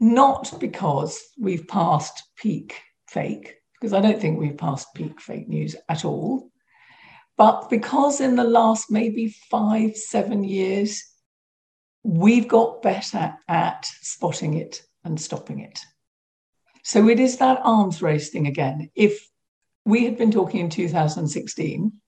Not 0.00 0.58
because 0.58 1.20
we've 1.38 1.68
passed 1.68 2.22
peak 2.38 2.80
fake, 3.08 3.56
because 3.78 3.92
I 3.92 4.00
don't 4.00 4.18
think 4.18 4.40
we've 4.40 4.56
passed 4.56 4.94
peak 4.94 5.20
fake 5.20 5.46
news 5.46 5.76
at 5.90 6.06
all, 6.06 6.50
but 7.36 7.68
because 7.68 8.22
in 8.22 8.36
the 8.36 8.44
last 8.44 8.90
maybe 8.90 9.36
five, 9.50 9.98
seven 9.98 10.44
years, 10.44 11.02
we've 12.02 12.48
got 12.48 12.80
better 12.80 13.34
at 13.46 13.84
spotting 14.00 14.54
it 14.54 14.80
and 15.04 15.20
stopping 15.20 15.60
it. 15.60 15.78
So 16.84 17.06
it 17.10 17.20
is 17.20 17.36
that 17.36 17.60
arms 17.62 18.00
race 18.00 18.30
thing 18.30 18.46
again. 18.46 18.90
If 18.94 19.28
we 19.84 20.06
had 20.06 20.16
been 20.16 20.30
talking 20.30 20.60
in 20.60 20.70
2016, 20.70 22.00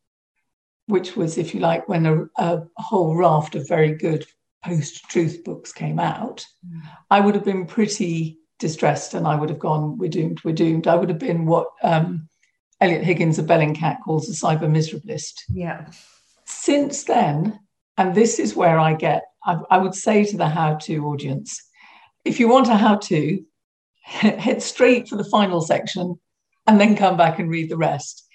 which 0.86 1.16
was, 1.16 1.38
if 1.38 1.54
you 1.54 1.60
like, 1.60 1.88
when 1.88 2.06
a, 2.06 2.24
a 2.38 2.62
whole 2.76 3.16
raft 3.16 3.54
of 3.54 3.68
very 3.68 3.94
good 3.94 4.26
post 4.64 5.04
truth 5.08 5.44
books 5.44 5.72
came 5.72 5.98
out, 5.98 6.44
mm. 6.66 6.80
I 7.10 7.20
would 7.20 7.34
have 7.34 7.44
been 7.44 7.66
pretty 7.66 8.38
distressed 8.58 9.14
and 9.14 9.26
I 9.26 9.34
would 9.34 9.50
have 9.50 9.58
gone, 9.58 9.98
We're 9.98 10.10
doomed, 10.10 10.42
we're 10.44 10.54
doomed. 10.54 10.86
I 10.86 10.94
would 10.94 11.08
have 11.08 11.18
been 11.18 11.46
what 11.46 11.68
um, 11.82 12.28
Eliot 12.80 13.04
Higgins 13.04 13.38
of 13.38 13.46
Bellingcat 13.46 13.98
calls 14.04 14.28
a 14.28 14.32
cyber 14.32 14.62
miserabilist. 14.62 15.42
Yeah. 15.48 15.86
Since 16.44 17.04
then, 17.04 17.58
and 17.98 18.14
this 18.14 18.38
is 18.38 18.54
where 18.54 18.78
I 18.78 18.94
get, 18.94 19.24
I, 19.44 19.58
I 19.70 19.78
would 19.78 19.94
say 19.94 20.24
to 20.24 20.36
the 20.36 20.48
how 20.48 20.74
to 20.74 21.06
audience, 21.06 21.62
if 22.24 22.40
you 22.40 22.48
want 22.48 22.68
a 22.68 22.76
how 22.76 22.96
to, 22.96 23.44
head 24.02 24.62
straight 24.72 25.08
for 25.08 25.16
the 25.16 25.24
final 25.24 25.60
section 25.60 26.18
and 26.66 26.80
then 26.80 26.96
come 26.96 27.16
back 27.16 27.38
and 27.38 27.50
read 27.50 27.70
the 27.70 27.76
rest. 27.76 28.25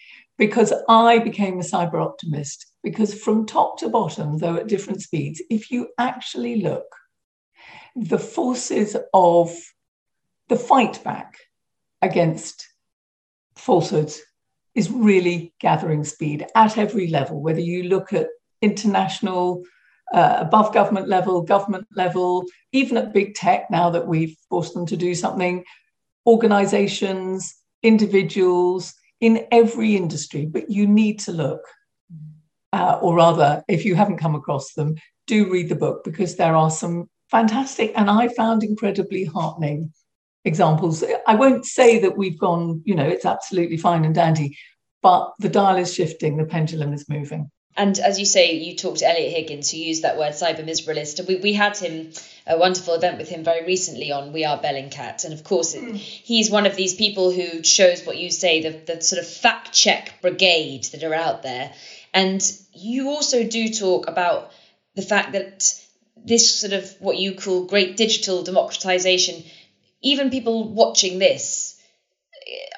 Because 0.41 0.73
I 0.89 1.19
became 1.19 1.59
a 1.59 1.63
cyber 1.63 2.03
optimist. 2.03 2.65
Because 2.81 3.13
from 3.13 3.45
top 3.45 3.77
to 3.77 3.89
bottom, 3.89 4.39
though 4.39 4.55
at 4.55 4.67
different 4.67 5.03
speeds, 5.03 5.39
if 5.51 5.69
you 5.69 5.89
actually 5.99 6.63
look, 6.63 6.87
the 7.95 8.17
forces 8.17 8.97
of 9.13 9.55
the 10.49 10.55
fight 10.55 11.03
back 11.03 11.37
against 12.01 12.67
falsehoods 13.55 14.19
is 14.73 14.89
really 14.89 15.53
gathering 15.59 16.03
speed 16.03 16.47
at 16.55 16.75
every 16.75 17.05
level, 17.05 17.39
whether 17.39 17.59
you 17.59 17.83
look 17.83 18.11
at 18.11 18.29
international, 18.63 19.63
uh, 20.11 20.37
above 20.39 20.73
government 20.73 21.07
level, 21.07 21.43
government 21.43 21.85
level, 21.95 22.45
even 22.71 22.97
at 22.97 23.13
big 23.13 23.35
tech, 23.35 23.69
now 23.69 23.91
that 23.91 24.07
we've 24.07 24.35
forced 24.49 24.73
them 24.73 24.87
to 24.87 24.97
do 24.97 25.13
something, 25.13 25.63
organizations, 26.25 27.53
individuals 27.83 28.95
in 29.21 29.47
every 29.51 29.95
industry. 29.95 30.45
But 30.45 30.69
you 30.69 30.87
need 30.87 31.19
to 31.21 31.31
look, 31.31 31.61
uh, 32.73 32.99
or 33.01 33.15
rather, 33.15 33.63
if 33.67 33.85
you 33.85 33.95
haven't 33.95 34.17
come 34.17 34.35
across 34.35 34.73
them, 34.73 34.95
do 35.27 35.49
read 35.49 35.69
the 35.69 35.75
book 35.75 36.03
because 36.03 36.35
there 36.35 36.55
are 36.55 36.71
some 36.71 37.09
fantastic 37.29 37.93
and 37.95 38.09
I 38.09 38.27
found 38.27 38.63
incredibly 38.63 39.23
heartening 39.23 39.93
examples. 40.43 41.03
I 41.27 41.35
won't 41.35 41.65
say 41.65 41.99
that 41.99 42.17
we've 42.17 42.37
gone, 42.37 42.81
you 42.83 42.95
know, 42.95 43.07
it's 43.07 43.25
absolutely 43.25 43.77
fine 43.77 44.03
and 44.03 44.13
dandy, 44.13 44.57
but 45.01 45.31
the 45.39 45.49
dial 45.49 45.77
is 45.77 45.93
shifting, 45.93 46.35
the 46.35 46.45
pendulum 46.45 46.93
is 46.93 47.07
moving. 47.07 47.49
And 47.75 47.97
as 47.99 48.19
you 48.19 48.25
say, 48.25 48.53
you 48.53 48.75
talked 48.75 48.99
to 48.99 49.07
Eliot 49.07 49.33
Higgins, 49.33 49.71
who 49.71 49.77
used 49.77 50.03
that 50.03 50.17
word 50.17 50.33
cyber 50.33 50.65
miserabilist. 50.65 51.25
We, 51.25 51.37
we 51.37 51.53
had 51.53 51.77
him, 51.77 52.11
a 52.45 52.57
wonderful 52.57 52.95
event 52.95 53.17
with 53.17 53.29
him 53.29 53.43
very 53.43 53.65
recently 53.65 54.11
on 54.11 54.33
We 54.33 54.43
Are 54.43 54.57
Bellingcat. 54.57 55.23
And 55.23 55.33
of 55.33 55.43
course, 55.43 55.73
mm. 55.73 55.95
he's 55.95 56.51
one 56.51 56.65
of 56.65 56.75
these 56.75 56.95
people 56.95 57.31
who 57.31 57.63
shows 57.63 58.05
what 58.05 58.17
you 58.17 58.29
say, 58.29 58.61
the, 58.61 58.93
the 58.93 59.01
sort 59.01 59.21
of 59.21 59.27
fact 59.27 59.71
check 59.71 60.21
brigade 60.21 60.83
that 60.91 61.03
are 61.03 61.15
out 61.15 61.43
there. 61.43 61.73
And 62.13 62.41
you 62.73 63.09
also 63.09 63.47
do 63.47 63.69
talk 63.69 64.07
about 64.07 64.51
the 64.95 65.01
fact 65.01 65.31
that 65.31 65.73
this 66.17 66.59
sort 66.59 66.73
of 66.73 66.93
what 66.99 67.17
you 67.17 67.35
call 67.35 67.65
great 67.65 67.95
digital 67.97 68.43
democratization 68.43 69.43
even 70.01 70.29
people 70.29 70.67
watching 70.73 71.19
this 71.19 71.60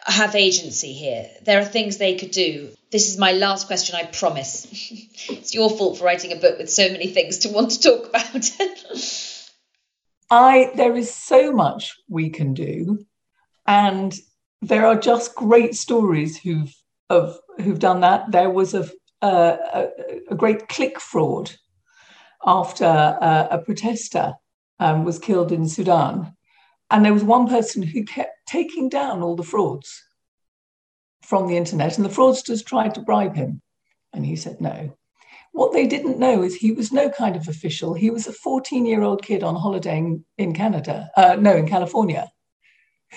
have 0.06 0.36
agency 0.36 0.94
here. 0.94 1.30
There 1.44 1.60
are 1.60 1.66
things 1.66 1.98
they 1.98 2.16
could 2.16 2.32
do. 2.32 2.72
This 2.92 3.10
is 3.10 3.18
my 3.18 3.32
last 3.32 3.68
question, 3.68 3.96
I 3.96 4.06
promise. 4.06 4.66
it's 5.30 5.54
your 5.54 5.70
fault 5.70 5.98
for 5.98 6.06
writing 6.06 6.32
a 6.32 6.36
book 6.36 6.58
with 6.58 6.70
so 6.70 6.90
many 6.90 7.08
things 7.08 7.40
to 7.40 7.50
want 7.50 7.72
to 7.72 7.82
talk 7.82 8.10
about. 8.10 8.52
I 10.30 10.72
there 10.76 10.96
is 10.96 11.14
so 11.14 11.52
much 11.52 11.96
we 12.10 12.30
can 12.30 12.54
do, 12.54 13.06
and 13.68 14.14
there 14.62 14.86
are 14.86 14.96
just 14.96 15.36
great 15.36 15.76
stories 15.76 16.38
who've 16.38 16.74
of 17.10 17.38
who've 17.58 17.80
done 17.80 18.02
that. 18.02 18.32
There 18.32 18.50
was 18.50 18.74
a 18.74 18.90
a, 19.22 19.90
a 20.30 20.36
great 20.36 20.68
click 20.68 21.00
fraud 21.00 21.52
after 22.46 22.86
a, 22.86 23.48
a 23.52 23.58
protester 23.60 24.34
um, 24.80 25.04
was 25.06 25.20
killed 25.20 25.52
in 25.52 25.68
Sudan 25.68 26.36
and 26.94 27.04
there 27.04 27.14
was 27.14 27.24
one 27.24 27.48
person 27.48 27.82
who 27.82 28.04
kept 28.04 28.46
taking 28.48 28.88
down 28.88 29.24
all 29.24 29.36
the 29.36 29.42
frauds 29.42 30.04
from 31.24 31.48
the 31.48 31.58
internet, 31.58 31.98
and 31.98 32.06
the 32.06 32.10
fraudsters 32.10 32.64
tried 32.64 32.94
to 32.94 33.02
bribe 33.02 33.36
him. 33.36 33.64
And 34.14 34.24
he 34.24 34.36
said 34.36 34.62
no. 34.62 34.96
What 35.54 35.74
they 35.74 35.88
didn't 35.88 36.20
know 36.20 36.44
is 36.44 36.54
he 36.54 36.72
was 36.72 36.92
no 36.92 37.10
kind 37.10 37.36
of 37.36 37.48
official. 37.48 37.96
He 37.96 38.12
was 38.12 38.28
a 38.28 38.34
14 38.34 38.86
year 38.86 39.02
old 39.02 39.24
kid 39.24 39.42
on 39.42 39.56
holiday 39.56 40.06
in, 40.38 40.54
Canada, 40.54 41.10
uh, 41.18 41.36
no, 41.40 41.56
in 41.56 41.68
California, 41.68 42.32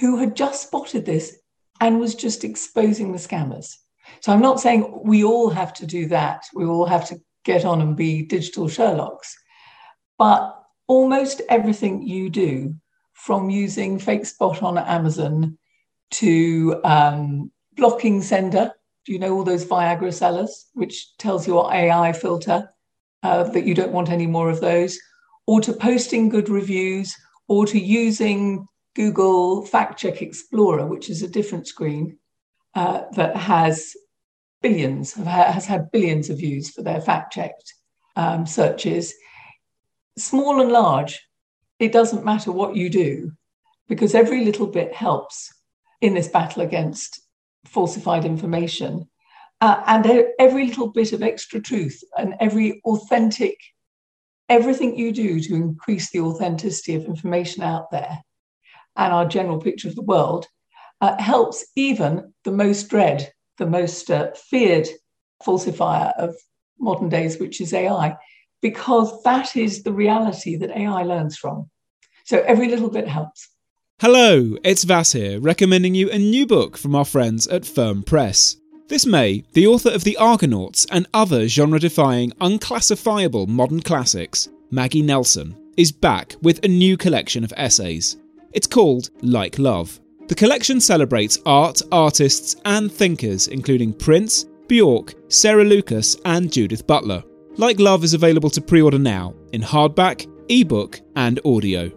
who 0.01 0.16
had 0.16 0.35
just 0.35 0.62
spotted 0.62 1.05
this 1.05 1.37
and 1.79 2.01
was 2.01 2.14
just 2.14 2.45
exposing 2.45 3.12
the 3.12 3.18
scammers. 3.18 3.74
So 4.20 4.33
I'm 4.33 4.41
not 4.41 4.59
saying 4.59 5.03
we 5.05 5.22
all 5.22 5.51
have 5.51 5.74
to 5.74 5.87
do 5.87 6.07
that. 6.07 6.45
We 6.55 6.64
all 6.64 6.87
have 6.87 7.07
to 7.09 7.20
get 7.45 7.66
on 7.66 7.83
and 7.83 7.95
be 7.95 8.22
digital 8.22 8.68
Sherlocks. 8.68 9.35
But 10.16 10.59
almost 10.89 11.43
everything 11.51 12.07
you 12.07 12.31
do 12.31 12.74
from 13.16 13.50
using 13.50 13.98
Fakespot 13.98 14.62
on 14.62 14.78
Amazon 14.78 15.58
to 16.12 16.80
um, 16.84 17.50
blocking 17.74 18.22
sender. 18.22 18.72
Do 19.04 19.12
you 19.12 19.18
know 19.18 19.34
all 19.34 19.42
those 19.42 19.64
Viagra 19.64 20.12
sellers, 20.12 20.66
which 20.74 21.16
tells 21.16 21.46
your 21.46 21.72
AI 21.72 22.12
filter 22.12 22.68
uh, 23.22 23.44
that 23.44 23.64
you 23.64 23.74
don't 23.74 23.92
want 23.92 24.10
any 24.10 24.26
more 24.26 24.50
of 24.50 24.60
those, 24.60 24.98
or 25.46 25.60
to 25.62 25.72
posting 25.72 26.28
good 26.28 26.48
reviews, 26.48 27.16
or 27.48 27.66
to 27.66 27.78
using 27.78 28.66
Google 28.94 29.64
Fact 29.64 29.98
Check 29.98 30.20
Explorer, 30.22 30.86
which 30.86 31.08
is 31.08 31.22
a 31.22 31.28
different 31.28 31.66
screen 31.66 32.18
uh, 32.74 33.02
that 33.12 33.36
has 33.36 33.94
billions, 34.62 35.14
has 35.14 35.64
had 35.64 35.90
billions 35.90 36.28
of 36.28 36.38
views 36.38 36.70
for 36.70 36.82
their 36.82 37.00
fact 37.00 37.32
checked 37.32 37.74
um, 38.16 38.46
searches. 38.46 39.14
Small 40.18 40.60
and 40.60 40.72
large, 40.72 41.26
it 41.79 41.93
doesn't 41.93 42.24
matter 42.24 42.53
what 42.53 42.77
you 42.77 42.89
do 42.89 43.33
because 43.89 44.14
every 44.14 44.45
little 44.45 44.66
bit 44.66 44.95
helps 44.95 45.53
in 46.01 46.14
this 46.14 46.29
battle 46.29 46.62
against 46.62 47.20
falsified 47.64 48.24
information. 48.24 49.09
Uh, 49.61 49.83
and 49.87 50.24
every 50.39 50.66
little 50.66 50.89
bit 50.89 51.12
of 51.12 51.22
extra 51.22 51.61
truth 51.61 52.03
and 52.18 52.35
every 52.41 52.81
authentic, 52.85 53.57
everything 54.49 54.97
you 54.97 55.12
do 55.12 55.41
to 55.41 55.55
increase 55.55 56.11
the 56.11 56.20
authenticity 56.20 56.95
of 56.95 57.05
information 57.05 57.62
out 57.62 57.91
there 57.91 58.18
and 58.97 59.12
our 59.12 59.27
general 59.27 59.59
picture 59.59 59.89
of 59.89 59.95
the 59.95 60.03
world 60.03 60.47
uh, 61.01 61.20
helps 61.20 61.64
even 61.77 62.33
the 62.45 62.51
most 62.51 62.89
dread, 62.89 63.31
the 63.59 63.66
most 63.66 64.11
uh, 64.11 64.31
feared 64.35 64.89
falsifier 65.45 66.12
of 66.18 66.35
modern 66.79 67.09
days, 67.09 67.39
which 67.39 67.61
is 67.61 67.72
AI 67.72 68.16
because 68.70 69.22
that 69.22 69.54
is 69.54 69.84
the 69.84 69.92
reality 69.92 70.56
that 70.56 70.76
AI 70.76 71.04
learns 71.04 71.36
from. 71.36 71.70
So 72.24 72.40
every 72.40 72.68
little 72.68 72.90
bit 72.90 73.06
helps. 73.06 73.48
Hello, 74.00 74.56
it's 74.64 74.82
Vas 74.82 75.12
here, 75.12 75.38
recommending 75.38 75.94
you 75.94 76.10
a 76.10 76.18
new 76.18 76.48
book 76.48 76.76
from 76.76 76.96
our 76.96 77.04
friends 77.04 77.46
at 77.46 77.64
Firm 77.64 78.02
Press. 78.02 78.56
This 78.88 79.06
May, 79.06 79.44
the 79.52 79.68
author 79.68 79.90
of 79.90 80.02
The 80.02 80.16
Argonauts 80.16 80.84
and 80.90 81.06
other 81.14 81.46
genre 81.46 81.78
defying, 81.78 82.32
unclassifiable 82.40 83.46
modern 83.46 83.82
classics, 83.82 84.48
Maggie 84.72 85.00
Nelson, 85.00 85.56
is 85.76 85.92
back 85.92 86.34
with 86.42 86.64
a 86.64 86.68
new 86.68 86.96
collection 86.96 87.44
of 87.44 87.54
essays. 87.56 88.16
It's 88.52 88.66
called 88.66 89.10
Like 89.22 89.60
Love. 89.60 90.00
The 90.26 90.34
collection 90.34 90.80
celebrates 90.80 91.38
art, 91.46 91.82
artists, 91.92 92.56
and 92.64 92.90
thinkers, 92.90 93.46
including 93.46 93.92
Prince, 93.92 94.46
Bjork, 94.66 95.14
Sarah 95.28 95.62
Lucas, 95.64 96.16
and 96.24 96.52
Judith 96.52 96.84
Butler. 96.84 97.22
Like 97.59 97.80
Love 97.80 98.04
is 98.04 98.12
available 98.12 98.50
to 98.50 98.61
pre 98.61 98.82
order 98.82 98.98
now 98.98 99.34
in 99.50 99.62
hardback, 99.62 100.30
ebook, 100.50 101.00
and 101.14 101.40
audio. 101.44 101.90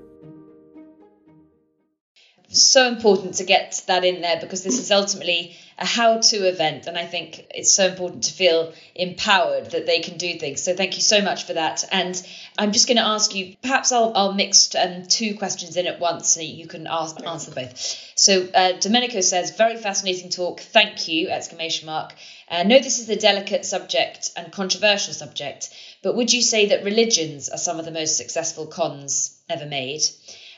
So 2.52 2.88
important 2.88 3.36
to 3.36 3.44
get 3.44 3.84
that 3.88 4.06
in 4.06 4.22
there 4.22 4.40
because 4.40 4.64
this 4.64 4.80
is 4.80 4.90
ultimately 4.90 5.56
a 5.78 5.86
how 5.86 6.20
to 6.20 6.48
event. 6.48 6.88
And 6.88 6.98
I 6.98 7.06
think 7.06 7.46
it's 7.54 7.74
so 7.74 7.88
important 7.88 8.24
to 8.24 8.34
feel 8.34 8.74
empowered 8.96 9.72
that 9.72 9.86
they 9.86 10.00
can 10.00 10.18
do 10.18 10.40
things. 10.40 10.64
So 10.64 10.76
thank 10.76 10.96
you 10.96 11.02
so 11.02 11.22
much 11.22 11.46
for 11.46 11.54
that. 11.54 11.84
And 11.92 12.22
I'm 12.58 12.72
just 12.72 12.88
going 12.88 12.98
to 12.98 13.06
ask 13.06 13.36
you, 13.36 13.56
perhaps 13.62 13.92
I'll, 13.92 14.14
I'll 14.16 14.34
mix 14.34 14.74
um, 14.76 15.04
two 15.08 15.36
questions 15.36 15.78
in 15.78 15.88
at 15.88 16.00
once 16.00 16.30
so 16.30 16.42
you 16.42 16.68
can 16.68 16.88
ask, 16.88 17.22
answer 17.26 17.52
both. 17.52 17.78
So 18.16 18.48
uh, 18.54 18.74
Domenico 18.80 19.22
says, 19.22 19.52
very 19.52 19.78
fascinating 19.78 20.30
talk. 20.30 20.60
Thank 20.60 21.08
you, 21.08 21.30
exclamation 21.30 21.86
mark. 21.86 22.14
I 22.50 22.62
uh, 22.62 22.64
know 22.64 22.80
this 22.80 22.98
is 22.98 23.10
a 23.10 23.16
delicate 23.16 23.64
subject 23.64 24.32
and 24.36 24.52
controversial 24.52 25.14
subject, 25.14 25.70
but 26.02 26.16
would 26.16 26.34
you 26.34 26.42
say 26.42 26.68
that 26.68 26.84
religions 26.84 27.48
are 27.48 27.58
some 27.58 27.78
of 27.78 27.86
the 27.86 27.92
most 27.92 28.18
successful 28.18 28.66
cons 28.66 29.40
ever 29.48 29.68
made? 29.68 30.02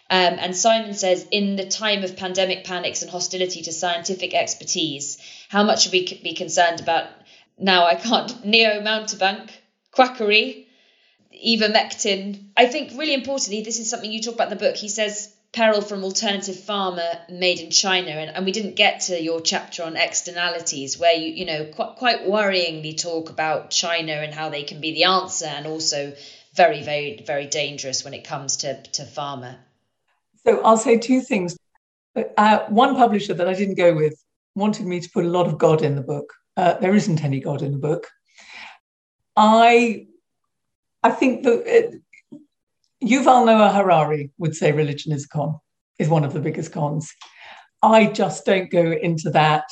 Um, 0.10 0.38
and 0.40 0.56
Simon 0.56 0.94
says, 0.94 1.26
in 1.32 1.58
the 1.58 1.66
time 1.66 2.04
of 2.04 2.16
pandemic 2.16 2.64
panics 2.64 3.02
and 3.02 3.12
hostility 3.12 3.62
to 3.64 3.74
scientific 3.74 4.34
expertise, 4.34 5.18
how 5.50 5.64
much 5.64 5.84
should 5.84 5.92
we 5.92 6.20
be 6.24 6.34
concerned 6.34 6.80
about 6.80 7.08
now? 7.58 7.86
I 7.86 7.96
can't 7.96 8.46
neo 8.46 8.82
mountebank 8.82 9.50
quackery, 9.92 10.68
ivermectin. 11.46 12.52
I 12.56 12.68
think 12.68 12.92
really 12.98 13.14
importantly, 13.14 13.64
this 13.64 13.80
is 13.80 13.90
something 13.90 14.12
you 14.12 14.22
talk 14.22 14.36
about 14.36 14.52
in 14.52 14.58
the 14.58 14.64
book. 14.66 14.76
He 14.78 14.90
says 14.90 15.31
peril 15.54 15.82
from 15.82 16.04
alternative 16.04 16.56
pharma 16.56 17.30
made 17.30 17.60
in 17.60 17.72
China, 17.72 18.12
and, 18.12 18.36
and 18.36 18.46
we 18.46 18.52
didn't 18.52 18.76
get 18.76 19.02
to 19.02 19.22
your 19.22 19.42
chapter 19.42 19.84
on 19.84 19.98
externalities, 19.98 20.98
where 20.98 21.14
you 21.14 21.34
you 21.34 21.46
know 21.46 21.66
quite 21.66 21.96
quite 21.98 22.22
worryingly 22.26 23.00
talk 23.00 23.30
about 23.30 23.70
China 23.70 24.14
and 24.14 24.34
how 24.34 24.50
they 24.50 24.64
can 24.64 24.80
be 24.80 24.94
the 24.94 25.04
answer, 25.06 25.46
and 25.46 25.68
also 25.68 26.14
very 26.56 26.84
very 26.84 27.24
very 27.26 27.48
dangerous 27.48 28.04
when 28.04 28.14
it 28.14 28.24
comes 28.24 28.58
to 28.58 28.82
to 28.84 29.04
pharma. 29.04 29.58
So 30.46 30.62
I'll 30.62 30.78
say 30.78 30.98
two 30.98 31.22
things. 31.22 31.58
Uh, 32.38 32.66
one 32.68 32.96
publisher 32.96 33.34
that 33.34 33.48
I 33.48 33.54
didn't 33.54 33.76
go 33.76 33.94
with 33.96 34.22
wanted 34.56 34.86
me 34.86 35.00
to 35.00 35.10
put 35.10 35.24
a 35.24 35.30
lot 35.30 35.48
of 35.48 35.58
God 35.58 35.82
in 35.82 35.96
the 35.96 36.02
book. 36.02 36.34
Uh, 36.58 36.74
there 36.74 36.94
isn't 36.94 37.24
any 37.24 37.40
God 37.40 37.62
in 37.62 37.72
the 37.72 37.78
book. 37.78 38.08
I 39.36 40.08
I 41.04 41.12
think 41.12 41.44
that 41.44 42.01
Yuval 43.04 43.46
Noah 43.46 43.72
Harari 43.72 44.32
would 44.38 44.56
say 44.56 44.72
religion 44.72 45.12
is 45.12 45.26
a 45.26 45.28
con, 45.30 45.60
is 45.98 46.08
one 46.08 46.24
of 46.24 46.34
the 46.34 46.40
biggest 46.40 46.72
cons. 46.72 47.12
I 47.82 48.06
just 48.06 48.46
don't 48.46 48.70
go 48.70 48.92
into 48.92 49.32
that 49.32 49.66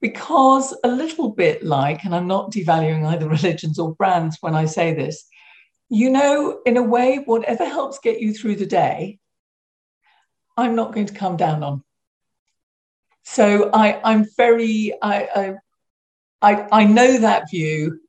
because 0.00 0.76
a 0.82 0.88
little 0.88 1.30
bit 1.30 1.62
like, 1.62 2.04
and 2.04 2.14
I'm 2.14 2.26
not 2.26 2.50
devaluing 2.50 3.06
either 3.06 3.28
religions 3.38 3.78
or 3.78 3.94
brands 3.94 4.38
when 4.40 4.54
I 4.54 4.64
say 4.64 4.94
this, 4.94 5.26
you 5.88 6.10
know, 6.10 6.60
in 6.66 6.76
a 6.76 6.82
way, 6.82 7.22
whatever 7.24 7.64
helps 7.64 8.00
get 8.00 8.20
you 8.20 8.34
through 8.34 8.56
the 8.56 8.66
day, 8.66 9.20
I'm 10.56 10.74
not 10.74 10.92
going 10.92 11.06
to 11.06 11.14
come 11.14 11.36
down 11.36 11.62
on. 11.62 11.84
So 13.24 13.70
I, 13.72 14.00
I'm 14.02 14.26
very, 14.36 14.92
I, 15.00 15.54
I, 16.42 16.52
I, 16.54 16.68
I 16.72 16.84
know 16.84 17.18
that 17.18 17.50
view. 17.50 18.00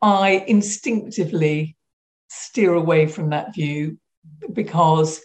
I 0.00 0.44
instinctively 0.46 1.76
steer 2.30 2.74
away 2.74 3.06
from 3.06 3.30
that 3.30 3.54
view 3.54 3.98
because 4.52 5.20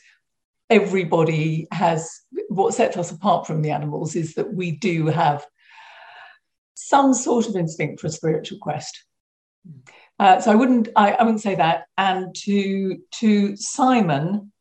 everybody 0.69 1.67
has 1.71 2.09
what 2.49 2.73
sets 2.73 2.97
us 2.97 3.11
apart 3.11 3.45
from 3.45 3.61
the 3.61 3.69
animals 3.69 4.15
is 4.15 4.33
that 4.33 4.53
we 4.53 4.71
do 4.71 5.05
have 5.05 5.45
some 6.73 7.13
sort 7.13 7.47
of 7.47 7.55
instinct 7.55 7.99
for 7.99 8.07
a 8.07 8.11
spiritual 8.11 8.57
quest. 8.59 9.03
Uh, 10.19 10.39
so 10.39 10.51
I 10.51 10.55
wouldn't 10.55 10.89
I, 10.95 11.11
I, 11.11 11.23
wouldn't 11.23 11.41
say 11.41 11.55
that. 11.55 11.85
And 11.97 12.33
to 12.43 12.97
to 13.19 13.55
Simon, 13.55 14.51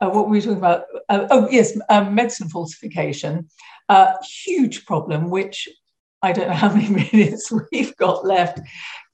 uh, 0.00 0.10
what 0.10 0.26
were 0.26 0.32
we 0.32 0.40
talking 0.40 0.58
about? 0.58 0.84
Uh, 1.08 1.26
oh 1.30 1.48
yes, 1.50 1.78
um, 1.88 2.14
medicine 2.14 2.48
falsification, 2.48 3.48
uh, 3.88 4.14
huge 4.44 4.84
problem 4.84 5.30
which 5.30 5.68
I 6.26 6.32
don't 6.32 6.48
know 6.48 6.54
how 6.54 6.74
many 6.74 6.88
minutes 7.12 7.52
we've 7.70 7.96
got 7.96 8.26
left 8.26 8.60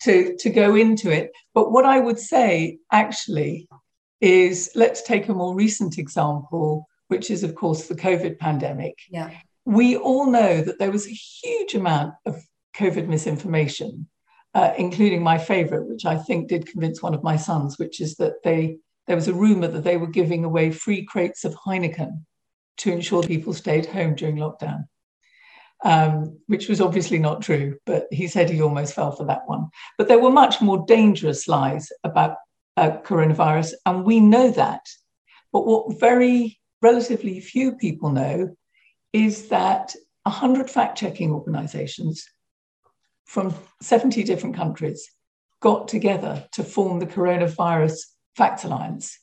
to, 0.03 0.35
to 0.39 0.51
go 0.51 0.75
into 0.75 1.11
it. 1.11 1.31
But 1.53 1.71
what 1.71 1.85
I 1.85 2.01
would 2.01 2.19
say 2.19 2.79
actually 2.91 3.69
is 4.21 4.71
let's 4.75 5.03
take 5.03 5.29
a 5.29 5.35
more 5.35 5.55
recent 5.55 5.99
example, 5.99 6.87
which 7.09 7.31
is, 7.31 7.43
of 7.43 7.55
course, 7.55 7.87
the 7.87 7.95
COVID 7.95 8.39
pandemic. 8.39 8.95
Yeah. 9.11 9.31
We 9.67 9.97
all 9.97 10.31
know 10.31 10.63
that 10.63 10.79
there 10.79 10.91
was 10.91 11.07
a 11.07 11.11
huge 11.11 11.75
amount 11.75 12.15
of 12.25 12.43
COVID 12.75 13.09
misinformation, 13.09 14.09
uh, 14.55 14.73
including 14.79 15.23
my 15.23 15.37
favorite, 15.37 15.89
which 15.89 16.07
I 16.07 16.17
think 16.17 16.49
did 16.49 16.67
convince 16.67 17.03
one 17.03 17.15
of 17.15 17.23
my 17.23 17.37
sons, 17.37 17.79
which 17.79 18.01
is 18.01 18.17
that 18.17 18.43
they 18.43 18.79
there 19.09 19.17
was 19.17 19.27
a 19.27 19.35
rumor 19.35 19.67
that 19.67 19.83
they 19.83 19.97
were 19.97 20.07
giving 20.07 20.45
away 20.45 20.71
free 20.71 21.05
crates 21.05 21.45
of 21.45 21.57
Heineken 21.67 22.25
to 22.79 22.93
ensure 22.93 23.23
people 23.25 23.53
stayed 23.53 23.85
home 23.85 24.15
during 24.15 24.37
lockdown 24.37 24.85
um, 25.85 26.39
which 26.47 26.69
was 26.69 26.81
obviously 26.81 27.19
not 27.19 27.43
true, 27.43 27.79
but 27.87 28.07
he 28.11 28.29
said 28.29 28.49
he 28.49 28.63
almost 28.63 28.95
fell 28.95 29.13
for 29.13 29.25
that 29.27 29.43
one. 29.47 29.69
But 29.99 30.09
there 30.09 30.19
were 30.19 30.31
much 30.31 30.61
more 30.61 30.85
dangerous 30.87 31.49
lies 31.49 31.89
about 32.05 32.37
uh, 32.77 32.99
coronavirus, 32.99 33.75
and 33.87 34.05
we 34.05 34.21
know 34.21 34.51
that. 34.53 34.87
But 35.53 35.67
what 35.67 35.99
very 36.01 36.59
relatively 36.81 37.41
few 37.41 37.77
people 37.77 38.11
know 38.11 38.57
is 39.13 39.49
that 39.49 39.95
100 40.25 40.71
fact 40.71 40.97
checking 40.99 41.33
organizations 41.33 42.25
from 43.27 43.55
70 43.81 44.23
different 44.25 44.57
countries 44.57 45.09
got 45.61 45.89
together 45.89 46.47
to 46.53 46.65
form 46.65 46.99
the 46.99 47.07
Coronavirus 47.07 47.99
Facts 48.37 48.65
Alliance 48.65 49.19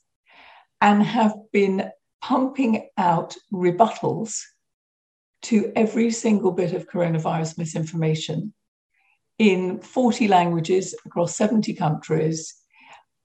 and 0.82 1.03
have 1.03 1.34
been 1.51 1.89
pumping 2.22 2.88
out 2.97 3.36
rebuttals 3.53 4.41
to 5.50 5.72
every 5.76 6.12
single 6.12 6.52
bit 6.52 6.74
of 6.74 6.88
coronavirus 6.88 7.58
misinformation 7.58 8.54
in 9.39 9.80
40 9.80 10.28
languages 10.28 10.93
across 11.08 11.36
70 11.36 11.74
countries 11.74 12.54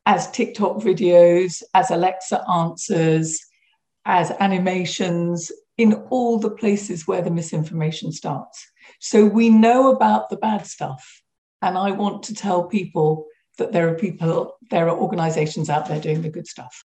as 0.07 0.31
TikTok 0.31 0.79
videos, 0.79 1.62
as 1.75 1.91
Alexa 1.91 2.43
answers, 2.49 3.41
as 4.07 4.31
animations, 4.41 5.53
in 5.77 5.95
all 6.09 6.39
the 6.39 6.51
places 6.51 7.07
where 7.07 7.20
the 7.20 7.31
misinformation 7.31 8.11
starts. 8.11 8.64
So 9.01 9.27
we 9.27 9.51
know 9.51 9.91
about 9.91 10.31
the 10.31 10.37
bad 10.37 10.66
stuff. 10.66 11.22
And 11.61 11.77
I 11.77 11.91
want 11.91 12.22
to 12.25 12.35
tell 12.35 12.64
people 12.64 13.27
that 13.59 13.72
there 13.72 13.89
are 13.89 13.97
people, 13.97 14.57
there 14.70 14.89
are 14.89 14.97
organizations 14.97 15.68
out 15.68 15.89
there 15.89 16.01
doing 16.01 16.22
the 16.22 16.31
good 16.31 16.47
stuff. 16.47 16.85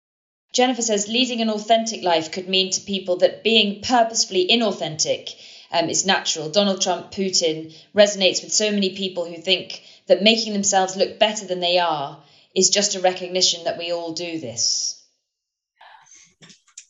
Jennifer 0.52 0.82
says 0.82 1.08
leading 1.08 1.40
an 1.40 1.50
authentic 1.50 2.02
life 2.02 2.32
could 2.32 2.48
mean 2.48 2.70
to 2.72 2.80
people 2.80 3.16
that 3.16 3.44
being 3.44 3.82
purposefully 3.82 4.48
inauthentic 4.50 5.34
um, 5.72 5.88
is 5.88 6.04
natural. 6.04 6.50
Donald 6.50 6.80
Trump, 6.80 7.12
Putin 7.12 7.74
resonates 7.94 8.42
with 8.42 8.52
so 8.52 8.70
many 8.72 8.96
people 8.96 9.24
who 9.24 9.36
think 9.36 9.82
that 10.08 10.22
making 10.22 10.52
themselves 10.52 10.96
look 10.96 11.18
better 11.18 11.46
than 11.46 11.60
they 11.60 11.78
are 11.78 12.20
is 12.54 12.70
just 12.70 12.96
a 12.96 13.00
recognition 13.00 13.64
that 13.64 13.78
we 13.78 13.92
all 13.92 14.12
do 14.12 14.40
this. 14.40 14.96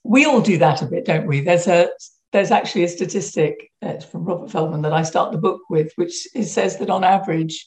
We 0.04 0.24
all 0.24 0.40
do 0.40 0.56
that 0.58 0.80
a 0.80 0.86
bit, 0.86 1.04
don't 1.04 1.26
we? 1.26 1.42
There's 1.42 1.66
a 1.66 1.90
there's 2.32 2.50
actually 2.50 2.84
a 2.84 2.88
statistic 2.88 3.70
uh, 3.82 3.98
from 3.98 4.24
Robert 4.24 4.50
Feldman 4.50 4.82
that 4.82 4.92
I 4.92 5.02
start 5.02 5.32
the 5.32 5.38
book 5.38 5.62
with, 5.68 5.92
which 5.96 6.12
says 6.12 6.78
that 6.78 6.88
on 6.88 7.02
average, 7.02 7.66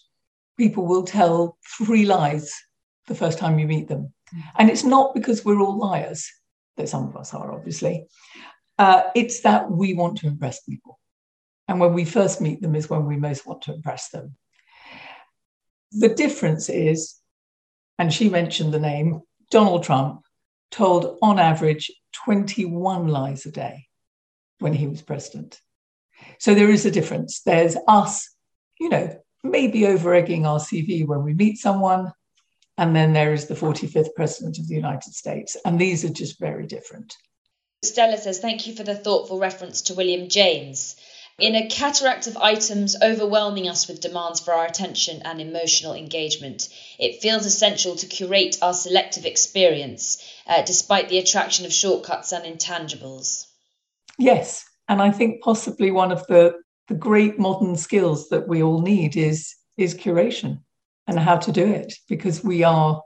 people 0.58 0.86
will 0.86 1.04
tell 1.04 1.58
three 1.78 2.06
lies 2.06 2.54
the 3.08 3.16
first 3.16 3.38
time 3.38 3.60
you 3.60 3.68
meet 3.68 3.90
them. 3.90 4.14
And 4.58 4.70
it's 4.70 4.84
not 4.84 5.14
because 5.14 5.44
we're 5.44 5.60
all 5.60 5.78
liars, 5.78 6.30
that 6.78 6.90
some 6.90 7.08
of 7.08 7.16
us 7.16 7.34
are, 7.34 7.52
obviously. 7.52 8.08
Uh, 8.78 9.04
it's 9.16 9.42
that 9.42 9.70
we 9.70 9.94
want 9.94 10.18
to 10.18 10.28
impress 10.28 10.62
people. 10.62 11.00
And 11.68 11.80
when 11.80 11.94
we 11.94 12.06
first 12.06 12.42
meet 12.42 12.62
them 12.62 12.76
is 12.76 12.90
when 12.90 13.06
we 13.06 13.16
most 13.16 13.46
want 13.46 13.62
to 13.64 13.74
impress 13.74 14.10
them. 14.10 14.36
The 15.92 16.10
difference 16.10 16.70
is, 16.70 17.16
and 18.00 18.12
she 18.12 18.30
mentioned 18.30 18.74
the 18.74 18.80
name, 18.80 19.22
Donald 19.52 19.84
Trump 19.84 20.22
told 20.72 21.18
on 21.22 21.38
average 21.40 21.92
21 22.26 23.08
lies 23.08 23.46
a 23.46 23.52
day 23.52 23.88
when 24.60 24.74
he 24.74 24.88
was 24.88 25.02
president. 25.02 25.60
So 26.40 26.56
there 26.56 26.70
is 26.70 26.86
a 26.86 26.92
difference. 26.92 27.42
There's 27.42 27.78
us, 27.88 28.30
you 28.80 28.90
know, 28.90 29.16
maybe 29.44 29.86
over 29.86 30.14
egging 30.14 30.46
our 30.46 30.60
CV 30.60 31.06
when 31.06 31.24
we 31.24 31.34
meet 31.34 31.58
someone, 31.58 32.12
and 32.78 32.96
then 32.96 33.14
there 33.14 33.34
is 33.34 33.48
the 33.48 33.54
45th 33.54 34.16
President 34.16 34.58
of 34.58 34.68
the 34.68 34.76
United 34.76 35.14
States. 35.14 35.56
And 35.66 35.80
these 35.80 36.04
are 36.04 36.10
just 36.10 36.40
very 36.40 36.66
different. 36.66 37.16
Stella 37.84 38.18
says, 38.18 38.40
Thank 38.40 38.66
you 38.66 38.76
for 38.76 38.84
the 38.84 38.96
thoughtful 38.96 39.40
reference 39.40 39.82
to 39.84 39.94
William 39.94 40.30
James. 40.30 40.96
In 41.40 41.56
a 41.56 41.68
cataract 41.68 42.28
of 42.28 42.38
items 42.38 42.96
overwhelming 43.02 43.68
us 43.68 43.88
with 43.88 44.02
demands 44.02 44.40
for 44.40 44.54
our 44.54 44.66
attention 44.66 45.22
and 45.24 45.42
emotional 45.42 45.94
engagement, 45.94 46.70
it 47.00 47.22
feels 47.22 47.46
essential 47.46 47.96
to 47.96 48.06
curate 48.06 48.58
our 48.62 48.74
selective 48.74 49.26
experience 49.26 50.24
uh, 50.48 50.62
despite 50.62 51.10
the 51.10 51.18
attraction 51.18 51.66
of 51.66 51.74
shortcuts 51.74 52.32
and 52.32 52.46
intangibles. 52.46 53.48
Yes. 54.20 54.64
And 54.88 55.02
I 55.02 55.12
think 55.12 55.42
possibly 55.42 55.90
one 55.90 56.12
of 56.12 56.26
the, 56.28 56.54
the 56.88 56.96
great 56.96 57.40
modern 57.40 57.76
skills 57.76 58.30
that 58.30 58.48
we 58.48 58.62
all 58.62 58.82
need 58.82 59.16
is, 59.18 59.56
is 59.78 59.96
curation 59.96 60.60
and 61.08 61.20
how 61.20 61.38
to 61.38 61.52
do 61.52 61.66
it 61.66 61.94
because 62.08 62.44
we 62.44 62.64
are 62.64 63.02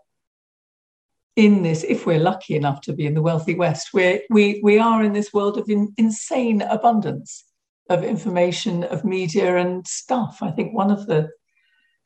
in 1.35 1.61
this 1.63 1.83
if 1.83 2.05
we're 2.05 2.19
lucky 2.19 2.55
enough 2.55 2.81
to 2.81 2.93
be 2.93 3.05
in 3.05 3.13
the 3.13 3.21
wealthy 3.21 3.53
west 3.53 3.89
we're, 3.93 4.19
we 4.29 4.59
we 4.63 4.79
are 4.79 5.03
in 5.03 5.13
this 5.13 5.31
world 5.33 5.57
of 5.57 5.69
in, 5.69 5.93
insane 5.97 6.61
abundance 6.61 7.45
of 7.89 8.03
information 8.03 8.83
of 8.83 9.05
media 9.05 9.55
and 9.55 9.87
stuff. 9.87 10.39
I 10.41 10.51
think 10.51 10.73
one 10.73 10.91
of 10.91 11.05
the 11.07 11.29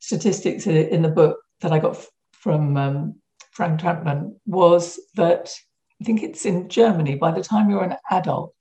statistics 0.01 0.65
in 0.67 1.03
the 1.03 1.09
book 1.09 1.37
that 1.61 1.71
i 1.71 1.79
got 1.79 1.95
from 2.33 2.75
um, 2.75 3.15
frank 3.51 3.79
Trentmann 3.79 4.35
was 4.45 4.99
that 5.15 5.53
i 6.01 6.03
think 6.03 6.23
it's 6.23 6.45
in 6.45 6.67
germany 6.67 7.15
by 7.15 7.31
the 7.31 7.43
time 7.43 7.69
you're 7.69 7.83
an 7.83 7.97
adult 8.09 8.55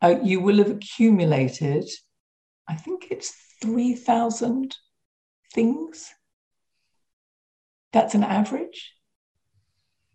uh, 0.00 0.16
you 0.22 0.40
will 0.40 0.56
have 0.56 0.70
accumulated 0.70 1.84
i 2.66 2.74
think 2.74 3.08
it's 3.10 3.32
3000 3.60 4.74
things. 5.52 6.14
That's 7.92 8.14
an 8.14 8.24
average. 8.24 8.92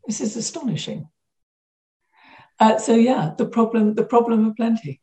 This 0.06 0.22
is 0.22 0.36
astonishing. 0.36 1.10
Uh, 2.60 2.78
so 2.78 2.96
yeah, 2.96 3.34
the 3.38 3.46
problem, 3.46 3.94
the 3.94 4.06
problem 4.06 4.48
of 4.48 4.56
plenty. 4.56 5.02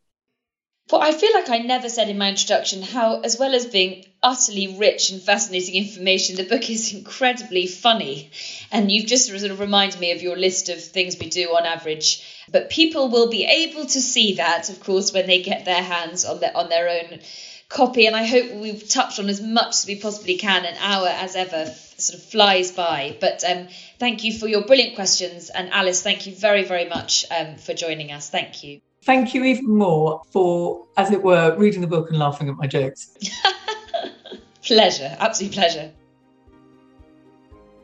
Well, 0.90 1.00
I 1.00 1.12
feel 1.12 1.32
like 1.32 1.48
I 1.48 1.58
never 1.58 1.88
said 1.88 2.10
in 2.10 2.18
my 2.18 2.28
introduction 2.28 2.82
how, 2.82 3.20
as 3.20 3.38
well 3.38 3.54
as 3.54 3.64
being 3.64 4.04
utterly 4.22 4.76
rich 4.76 5.10
and 5.10 5.22
fascinating 5.22 5.76
information, 5.76 6.36
the 6.36 6.44
book 6.44 6.68
is 6.68 6.92
incredibly 6.92 7.66
funny. 7.66 8.30
And 8.70 8.92
you've 8.92 9.06
just 9.06 9.28
sort 9.28 9.50
of 9.50 9.60
reminded 9.60 9.98
me 9.98 10.12
of 10.12 10.20
your 10.20 10.36
list 10.36 10.68
of 10.68 10.84
things 10.84 11.16
we 11.18 11.30
do 11.30 11.56
on 11.56 11.64
average. 11.64 12.22
But 12.50 12.68
people 12.68 13.08
will 13.08 13.30
be 13.30 13.44
able 13.44 13.86
to 13.86 14.00
see 14.00 14.34
that, 14.34 14.68
of 14.68 14.80
course, 14.80 15.10
when 15.10 15.26
they 15.26 15.40
get 15.42 15.64
their 15.64 15.82
hands 15.82 16.26
on 16.26 16.40
their 16.40 16.54
on 16.54 16.68
their 16.68 16.90
own 16.90 17.20
copy. 17.68 18.06
And 18.06 18.16
I 18.16 18.24
hope 18.24 18.52
we've 18.54 18.88
touched 18.88 19.18
on 19.18 19.28
as 19.28 19.40
much 19.40 19.68
as 19.68 19.86
we 19.86 20.00
possibly 20.00 20.36
can. 20.36 20.64
An 20.64 20.76
hour, 20.78 21.08
as 21.08 21.36
ever, 21.36 21.66
sort 21.66 22.18
of 22.18 22.24
flies 22.24 22.72
by. 22.72 23.16
But 23.20 23.42
um, 23.44 23.68
thank 23.98 24.24
you 24.24 24.36
for 24.38 24.46
your 24.46 24.64
brilliant 24.64 24.94
questions. 24.94 25.50
And 25.50 25.70
Alice, 25.70 26.02
thank 26.02 26.26
you 26.26 26.34
very, 26.34 26.64
very 26.64 26.88
much 26.88 27.24
um, 27.30 27.56
for 27.56 27.74
joining 27.74 28.12
us. 28.12 28.30
Thank 28.30 28.64
you. 28.64 28.80
Thank 29.02 29.34
you 29.34 29.44
even 29.44 29.76
more 29.76 30.22
for, 30.30 30.86
as 30.96 31.10
it 31.10 31.22
were, 31.22 31.54
reading 31.56 31.82
the 31.82 31.86
book 31.86 32.08
and 32.08 32.18
laughing 32.18 32.48
at 32.48 32.56
my 32.56 32.66
jokes. 32.66 33.16
pleasure, 34.62 35.14
absolute 35.20 35.52
pleasure. 35.52 35.92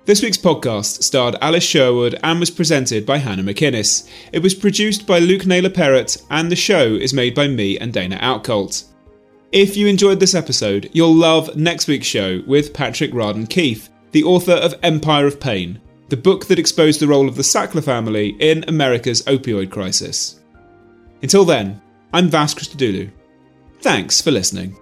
This 0.07 0.23
week's 0.23 0.39
podcast 0.39 1.03
starred 1.03 1.37
Alice 1.43 1.63
Sherwood 1.63 2.19
and 2.25 2.41
was 2.41 2.51
presented 2.51 3.05
by 3.05 3.19
Hannah 3.19 3.43
McInnes. 3.43 4.09
It 4.33 4.43
was 4.43 4.55
produced 4.55 5.07
by 5.07 5.19
Luke 5.19 5.47
Naylor 5.47 5.69
Perrott, 5.69 6.25
and 6.31 6.51
the 6.51 6.57
show 6.57 6.95
is 6.95 7.13
made 7.13 7.35
by 7.35 7.49
me 7.49 7.79
and 7.79 7.93
Dana 7.93 8.17
Outcolt. 8.17 8.90
If 9.53 9.77
you 9.77 9.89
enjoyed 9.89 10.21
this 10.21 10.37
episode, 10.37 10.89
you'll 10.93 11.13
love 11.13 11.57
next 11.57 11.89
week's 11.89 12.07
show 12.07 12.41
with 12.47 12.73
Patrick 12.73 13.11
Radden 13.11 13.51
Keefe, 13.51 13.89
the 14.13 14.23
author 14.23 14.53
of 14.53 14.77
Empire 14.85 15.27
of 15.27 15.41
Pain, 15.41 15.81
the 16.09 16.17
book 16.17 16.47
that 16.47 16.59
exposed 16.61 17.01
the 17.01 17.09
role 17.09 17.29
of 17.29 17.35
the 17.35 17.43
Sackler 17.43 17.83
family 17.83 18.37
in 18.39 18.65
America's 18.69 19.23
opioid 19.23 19.69
crisis. 19.73 20.39
Until 21.21 21.45
then, 21.45 21.83
I'm 22.13 22.29
Vas 22.29 22.55
Christodoulou. 22.55 23.11
Thanks 23.81 24.21
for 24.21 24.31
listening. 24.31 24.79